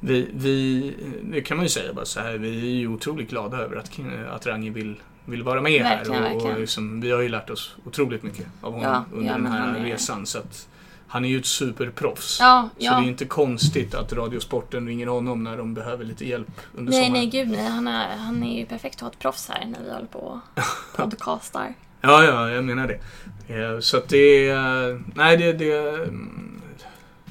vi, 0.00 0.28
vi, 0.34 0.94
det 1.22 1.40
kan 1.40 1.56
man 1.56 1.66
ju 1.66 1.70
säga 1.70 1.92
bara 1.92 2.04
så 2.04 2.20
här, 2.20 2.32
vi 2.32 2.58
är 2.58 2.78
ju 2.78 2.88
otroligt 2.88 3.30
glada 3.30 3.56
över 3.56 3.76
att, 3.76 3.90
att 4.30 4.46
Rangi 4.46 4.70
vill, 4.70 4.94
vill 5.24 5.42
vara 5.42 5.60
med 5.60 5.82
Verkligen, 5.82 6.22
här. 6.22 6.36
Och, 6.36 6.44
och 6.44 6.60
liksom, 6.60 7.00
vi 7.00 7.10
har 7.10 7.20
ju 7.20 7.28
lärt 7.28 7.50
oss 7.50 7.76
otroligt 7.84 8.22
mycket 8.22 8.46
av 8.60 8.72
honom 8.72 9.04
Ja, 9.10 9.16
under 9.16 9.28
ja, 9.28 9.32
den 9.32 9.46
här 9.46 9.80
resan. 9.84 10.26
Så 10.26 10.38
att, 10.38 10.68
han 11.08 11.24
är 11.24 11.28
ju 11.28 11.38
ett 11.38 11.46
superproffs. 11.46 12.38
Ja, 12.40 12.68
Så 12.78 12.84
ja. 12.84 12.90
det 13.00 13.06
är 13.06 13.08
inte 13.08 13.24
konstigt 13.24 13.94
att 13.94 14.12
Radiosporten 14.12 14.86
ringer 14.86 15.06
honom 15.06 15.44
när 15.44 15.56
de 15.56 15.74
behöver 15.74 16.04
lite 16.04 16.26
hjälp 16.28 16.60
under 16.74 16.92
Nej, 16.92 17.04
sommaren. 17.04 17.12
nej, 17.12 17.26
gud 17.26 17.48
nej. 17.48 17.66
Han 17.68 17.88
är, 17.88 18.16
han 18.16 18.42
är 18.42 18.58
ju 18.58 18.66
perfekt 18.66 18.94
att 18.94 19.00
ha 19.00 19.08
ett 19.08 19.18
proffs 19.18 19.48
här 19.48 19.64
när 19.66 19.82
vi 19.84 19.90
håller 19.92 20.06
på 20.06 20.18
och 20.18 20.96
podcastar. 20.96 21.74
Ja, 22.00 22.24
ja, 22.24 22.50
jag 22.50 22.64
menar 22.64 22.86
det. 22.88 22.98
Eh, 23.54 23.80
Så 23.80 23.96
att 23.96 24.08
det 24.08 24.48
är... 24.48 25.02
Nej, 25.14 25.36
det... 25.36 25.52
det 25.52 25.88
mm, 25.88 26.60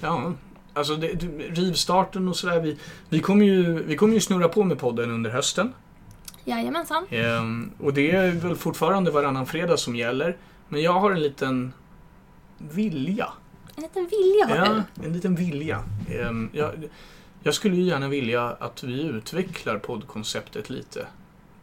ja, 0.01 0.33
alltså 0.73 0.95
det, 0.95 1.07
rivstarten 1.49 2.27
och 2.27 2.35
sådär. 2.35 2.59
Vi, 2.61 2.77
vi, 3.09 3.19
kommer 3.19 3.45
ju, 3.45 3.83
vi 3.83 3.95
kommer 3.97 4.13
ju 4.13 4.19
snurra 4.19 4.47
på 4.49 4.63
med 4.63 4.79
podden 4.79 5.11
under 5.11 5.29
hösten. 5.29 5.73
Jajamensan. 6.43 7.05
Ehm, 7.09 7.71
Och 7.79 7.93
det 7.93 8.11
är 8.11 8.31
väl 8.31 8.55
fortfarande 8.55 9.11
varannan 9.11 9.45
fredag 9.45 9.77
som 9.77 9.95
gäller. 9.95 10.37
Men 10.69 10.81
jag 10.81 10.93
har 10.93 11.11
en 11.11 11.19
liten 11.21 11.73
vilja. 12.57 13.27
En 13.75 13.83
liten 13.83 14.07
vilja 14.07 14.45
har 14.47 14.55
Ja, 14.75 14.83
du. 14.95 15.05
en 15.07 15.13
liten 15.13 15.35
vilja. 15.35 15.83
Ehm, 16.09 16.49
Jag, 16.53 16.89
jag 17.43 17.53
skulle 17.53 17.75
ju 17.75 17.81
gärna 17.83 18.07
vilja 18.07 18.43
att 18.43 18.83
vi 18.83 19.01
utvecklar 19.03 19.77
poddkonceptet 19.77 20.69
lite. 20.69 21.07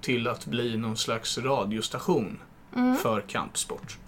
Till 0.01 0.29
att 0.29 0.47
bli 0.47 0.77
någon 0.77 0.97
slags 0.97 1.39
radiostation 1.39 2.39
Mm. 2.77 2.97
för 2.97 3.21
kampsport. 3.21 3.99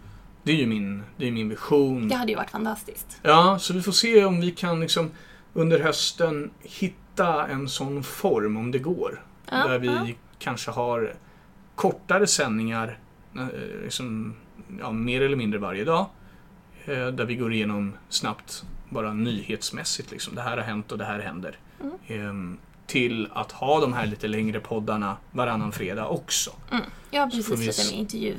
Det 0.43 0.53
är 0.53 0.57
ju 0.57 0.67
min, 0.67 1.03
det 1.17 1.27
är 1.29 1.33
min 1.33 1.49
vision. 1.49 2.09
Det 2.09 2.15
hade 2.15 2.31
ju 2.33 2.37
varit 2.37 2.51
fantastiskt. 2.51 3.19
Ja, 3.23 3.59
så 3.61 3.73
vi 3.75 3.83
får 3.83 3.93
se 3.93 4.25
om 4.25 4.41
vi 4.41 4.51
kan 4.51 4.81
liksom 4.81 5.11
under 5.53 5.81
hösten 5.81 6.51
hitta 6.63 7.47
en 7.47 7.69
sån 7.69 8.03
form, 8.03 8.57
om 8.57 8.71
det 8.71 8.79
går. 8.79 9.25
Ja, 9.51 9.69
där 9.69 9.79
vi 9.79 9.87
ja. 9.87 10.07
kanske 10.39 10.71
har 10.71 11.15
kortare 11.75 12.27
sändningar, 12.27 12.99
eh, 13.37 13.47
liksom, 13.83 14.35
ja, 14.81 14.93
mer 14.93 15.21
eller 15.23 15.37
mindre 15.37 15.59
varje 15.59 15.85
dag. 15.85 16.07
Eh, 16.85 17.07
Där 17.07 17.25
vi 17.25 17.35
går 17.37 17.53
igenom 17.53 17.93
snabbt, 18.09 18.65
bara 18.89 19.13
nyhetsmässigt. 19.13 20.11
Liksom. 20.11 20.35
Det 20.35 20.43
här 20.43 20.57
har 20.57 20.65
hänt 20.65 20.93
och 20.93 20.99
det 20.99 21.05
här 21.05 21.21
händer. 21.21 21.59
Mm. 21.81 22.29
Ehm, 22.29 22.59
till 22.87 23.29
att 23.35 23.53
ha 23.53 23.81
de 23.81 23.93
här 23.93 24.07
lite 24.07 24.29
längre 24.29 24.61
poddarna 24.61 25.17
varannan 25.33 25.73
fredag 25.73 26.07
också. 26.07 26.51
Mm. 26.71 26.83
Ja, 27.11 27.31
Så 27.31 27.37
precis. 27.37 27.51
vi 27.61 27.67
Lite 27.67 27.81
s- 27.83 27.91
med 27.93 28.01
intervju. 28.01 28.35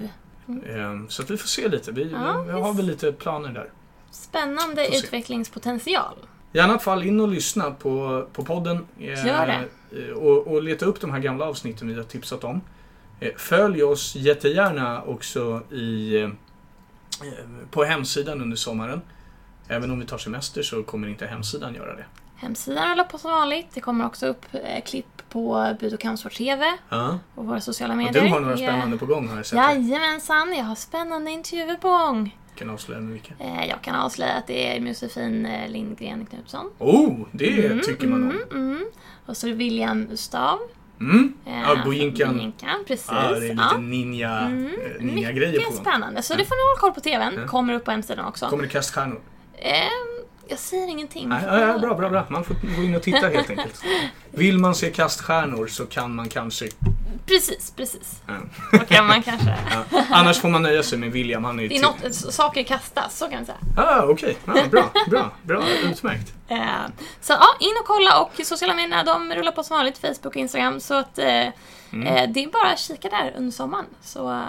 Eh, 0.76 1.08
Så 1.08 1.22
att 1.22 1.30
vi 1.30 1.38
får 1.38 1.48
se 1.48 1.68
lite. 1.68 1.92
Vi, 1.92 2.12
Ja, 2.12 2.42
vi 2.42 2.52
har 2.52 2.74
väl 2.74 2.86
lite 2.86 3.12
planer 3.12 3.50
där. 3.50 3.70
Spännande 4.12 4.88
utvecklingspotential. 4.98 6.16
I 6.54 6.60
annat 6.60 6.84
fall 6.84 7.04
in 7.04 7.20
och 7.20 7.28
lyssna 7.28 7.72
på, 7.72 8.26
på 8.34 8.44
podden. 8.44 8.86
eh, 9.00 9.26
Gör 9.28 9.68
eh, 9.92 10.14
Och, 10.14 10.48
och 10.48 10.64
leta 10.64 10.86
upp 10.86 11.02
de 11.02 11.12
här 11.12 11.20
gamla 11.20 11.46
avsnitten 11.46 11.88
vi 11.88 11.94
har 11.94 12.04
tipsat 12.04 12.44
om. 12.44 12.62
Eh, 13.20 13.32
Följ 13.38 13.84
oss 13.84 14.16
jättegärna 14.16 15.02
också 15.04 15.62
i, 15.74 16.18
på 17.72 17.84
hemsidan 17.84 18.42
under 18.42 18.58
sommaren. 18.58 19.02
Även 19.68 19.92
om 19.92 20.00
vi 20.00 20.06
tar 20.06 20.18
semester 20.18 20.62
så 20.64 20.84
kommer 20.84 21.08
inte 21.08 21.26
hemsidan 21.28 21.76
göra 21.76 21.96
det. 21.96 22.06
Hemsidan 22.36 22.90
rullar 22.92 23.04
på 23.04 23.18
som 23.18 23.32
vanligt. 23.32 23.68
Det 23.74 23.82
kommer 23.82 24.06
också 24.06 24.28
upp 24.28 24.46
eh, 24.52 24.84
klipp 24.84 25.06
på 25.30 25.76
Bud 25.80 25.94
och 25.94 26.00
Kampsport 26.00 26.34
TV 26.34 26.66
Ja. 26.90 27.20
och 27.36 27.46
våra 27.46 27.62
sociala 27.62 27.94
Och 27.94 27.98
medier. 27.98 28.24
du 28.24 28.30
har 28.30 28.40
några 28.40 28.54
Eh, 28.54 28.58
spännande 28.60 28.98
på 28.98 29.06
gång 29.06 29.28
har 29.28 29.36
jag 29.38 29.46
sett. 29.46 29.58
Jajamensan, 29.58 30.54
jag 30.58 30.64
har 30.66 30.76
spännande 30.76 31.32
intervjuer 31.32 31.76
på 31.76 31.90
gång. 31.90 32.38
Kan 32.56 32.70
avslöja 32.70 33.02
vilka. 33.02 33.34
Eh, 33.40 33.66
Jag 33.70 33.82
kan 33.82 33.96
avslöja 33.96 34.34
att 34.34 34.48
det 34.48 34.68
är 34.76 34.80
Josefin 34.80 35.46
eh, 35.46 35.70
Lindgren 35.70 36.26
Knutsson. 36.26 36.72
Oh, 36.78 37.20
det 37.32 37.66
Mm, 37.66 37.82
tycker 37.86 38.08
man 38.08 38.24
om. 38.24 38.30
Mm, 38.32 38.72
mm. 38.72 38.86
Och 39.26 39.38
så 39.38 39.48
är 39.48 39.52
det 39.52 39.58
William 39.58 40.08
Ustav. 40.12 40.60
Mm. 41.00 41.34
eh, 41.46 41.54
Ja, 41.62 41.76
Bojinkan. 41.86 42.34
Bojinkan, 42.34 42.84
precis. 42.88 43.08
Ja, 43.12 43.30
det 43.32 43.36
är 43.38 43.42
lite 43.42 43.54
Ja. 43.72 43.78
ninja, 43.78 44.40
Mm, 44.40 44.66
eh, 44.66 45.04
ninja-grejer 45.06 45.54
på 45.54 45.58
Mycket 45.70 45.76
spännande. 45.76 46.22
Så 46.22 46.34
det 46.36 46.46
får 46.46 46.56
ni 46.56 46.62
hålla 46.70 46.80
koll 46.80 46.92
på 46.94 47.00
TVn. 47.02 47.42
Ja. 47.42 47.48
Kommer 47.48 47.74
upp 47.74 47.84
på 47.86 47.92
hemsidan 47.92 48.26
också. 48.26 48.48
Kommer 48.50 48.64
det 48.64 48.70
kaststjärnor? 48.70 49.20
Eh, 49.58 49.72
jag 50.48 50.60
säger 50.60 50.88
ingenting. 50.88 51.30
Nej, 51.30 51.44
ja, 51.48 51.60
ja, 51.60 51.78
bra, 51.80 51.94
bra, 51.96 52.10
bra. 52.10 52.26
Man 52.30 52.44
får 52.44 52.56
gå 52.78 52.84
in 52.84 52.96
och 52.96 53.02
titta 53.04 53.28
helt 53.28 53.50
enkelt. 53.50 53.84
Vill 54.32 54.58
man 54.58 54.76
se 54.76 54.90
kaststjärnor 54.90 55.68
så 55.68 55.86
kan 55.86 56.16
man 56.16 56.30
kanske... 56.30 56.66
Precis, 57.26 57.72
precis. 57.76 58.22
Ja. 58.28 58.34
Då 58.72 58.78
kan 58.86 59.08
man 59.08 59.24
kanske... 59.24 59.58
Ja. 59.92 60.04
Annars 60.12 60.40
får 60.40 60.50
man 60.50 60.62
nöja 60.62 60.84
sig 60.84 60.98
med 61.00 61.12
William. 61.12 61.44
Han 61.44 61.60
är 61.60 61.64
ju 61.64 61.70
Det 61.70 61.76
är 61.76 61.94
till- 61.94 62.04
något, 62.10 62.16
saker 62.16 62.64
kastas, 62.64 63.18
så 63.18 63.28
kan 63.30 63.40
vi 63.40 63.46
säga. 63.46 63.58
Ah, 63.78 64.04
okej. 64.04 64.38
Ja, 64.46 64.54
bra, 64.72 64.92
bra, 65.10 65.32
bra. 65.44 65.64
Utmärkt. 65.84 66.34
Eh, 66.48 66.58
så 67.22 67.34
ja, 67.34 67.46
in 67.60 67.74
och 67.82 67.86
kolla 67.88 68.22
och 68.22 68.46
sociala 68.46 68.74
medier, 68.74 69.04
de 69.04 69.34
rullar 69.34 69.52
på 69.52 69.64
som 69.64 69.78
vanligt, 69.78 69.98
Facebook 69.98 70.26
och 70.26 70.36
Instagram. 70.36 70.80
Så 70.80 70.94
att 70.94 71.18
eh, 71.20 71.48
Mm. 71.94 72.08
eh, 72.08 72.30
det 72.34 72.44
är 72.44 72.48
bara 72.48 72.72
att 72.72 72.80
kika 72.80 73.10
där 73.10 73.34
under 73.38 73.52
sommaren. 73.52 73.86
Så, 74.02 74.44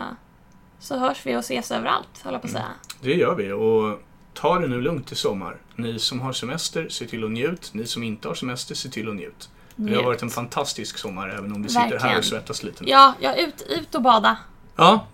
så 0.79 0.99
hörs 0.99 1.21
vi 1.27 1.37
och 1.37 1.41
ses 1.41 1.71
överallt, 1.71 2.09
höll 2.23 2.33
jag 2.33 2.43
på 2.43 2.47
att 2.49 2.55
Mm. 2.55 2.63
säga. 2.63 2.75
Det 3.01 3.15
gör 3.15 3.35
vi. 3.35 3.53
Och 3.53 4.01
ta 4.35 4.59
det 4.59 4.67
nu 4.69 4.81
lugnt 4.81 5.13
i 5.13 5.15
sommar. 5.15 5.57
Ni 5.77 5.99
som 5.99 6.21
har 6.21 6.33
semester, 6.33 6.89
se 6.89 7.07
till 7.07 7.25
att 7.25 7.31
njut. 7.31 7.71
Ni 7.75 7.87
som 7.87 8.03
inte 8.03 8.29
har 8.29 8.35
semester, 8.35 8.75
se 8.75 8.89
till 8.89 9.09
att 9.09 9.15
njut. 9.15 9.49
Det 9.77 9.95
har 9.97 10.03
varit 10.03 10.23
en 10.23 10.31
fantastisk 10.31 10.99
sommar 10.99 11.29
även 11.29 11.53
om 11.53 11.63
vi 11.63 11.69
sitter 11.69 11.81
här 11.83 11.91
Verkligen. 11.91 12.19
och 12.19 12.25
svettas 12.25 12.63
lite. 12.63 12.85
nu. 12.85 12.91
Ja, 12.91 13.15
ja 13.21 13.35
ut, 13.37 13.63
ut 13.69 13.95
och 13.95 14.03
bada. 14.03 14.37
Ja, 14.77 15.07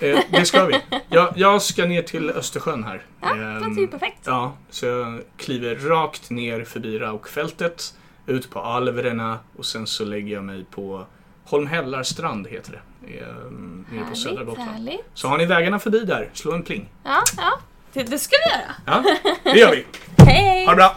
eh, 0.00 0.18
det 0.30 0.44
ska 0.44 0.64
vi. 0.64 0.80
Jag, 1.08 1.32
jag 1.36 1.62
ska 1.62 1.84
ner 1.86 2.02
till 2.02 2.30
Östersjön 2.30 2.84
här. 2.84 3.02
Ja, 3.20 3.34
det 3.34 3.60
låter 3.66 3.80
ju 3.80 3.88
perfekt. 3.88 4.18
Ja, 4.24 4.52
så 4.70 4.86
jag 4.86 5.20
kliver 5.36 5.76
rakt 5.76 6.30
ner 6.30 6.64
förbi 6.64 6.98
Raukfältet, 6.98 7.94
ut 8.26 8.50
på 8.50 8.60
Alverna 8.60 9.38
och 9.58 9.66
sen 9.66 9.86
så 9.86 10.04
lägger 10.04 10.34
jag 10.34 10.44
mig 10.44 10.64
på 10.70 11.06
Holmhällarstrand 11.44 12.46
heter 12.46 12.72
det. 12.72 13.18
eh, 13.18 13.26
Nere 13.92 14.04
på 14.10 14.16
södra 14.16 14.44
Gotland. 14.44 14.70
härligt. 14.70 15.04
Så 15.14 15.28
har 15.28 15.38
ni 15.38 15.46
vägarna 15.46 15.78
förbi 15.78 16.04
där, 16.04 16.30
slå 16.32 16.52
en 16.52 16.62
pling. 16.62 16.88
Ja, 17.04 17.22
ja. 17.36 17.58
Det, 17.92 18.02
det 18.02 18.18
ska 18.18 18.36
vi 18.44 18.50
göra. 18.50 18.74
Ja, 18.86 19.16
det 19.52 19.58
gör 19.58 19.70
vi. 19.70 19.86
Hej! 20.24 20.64
Ha 20.66 20.72
det 20.72 20.76
bra! 20.76 20.96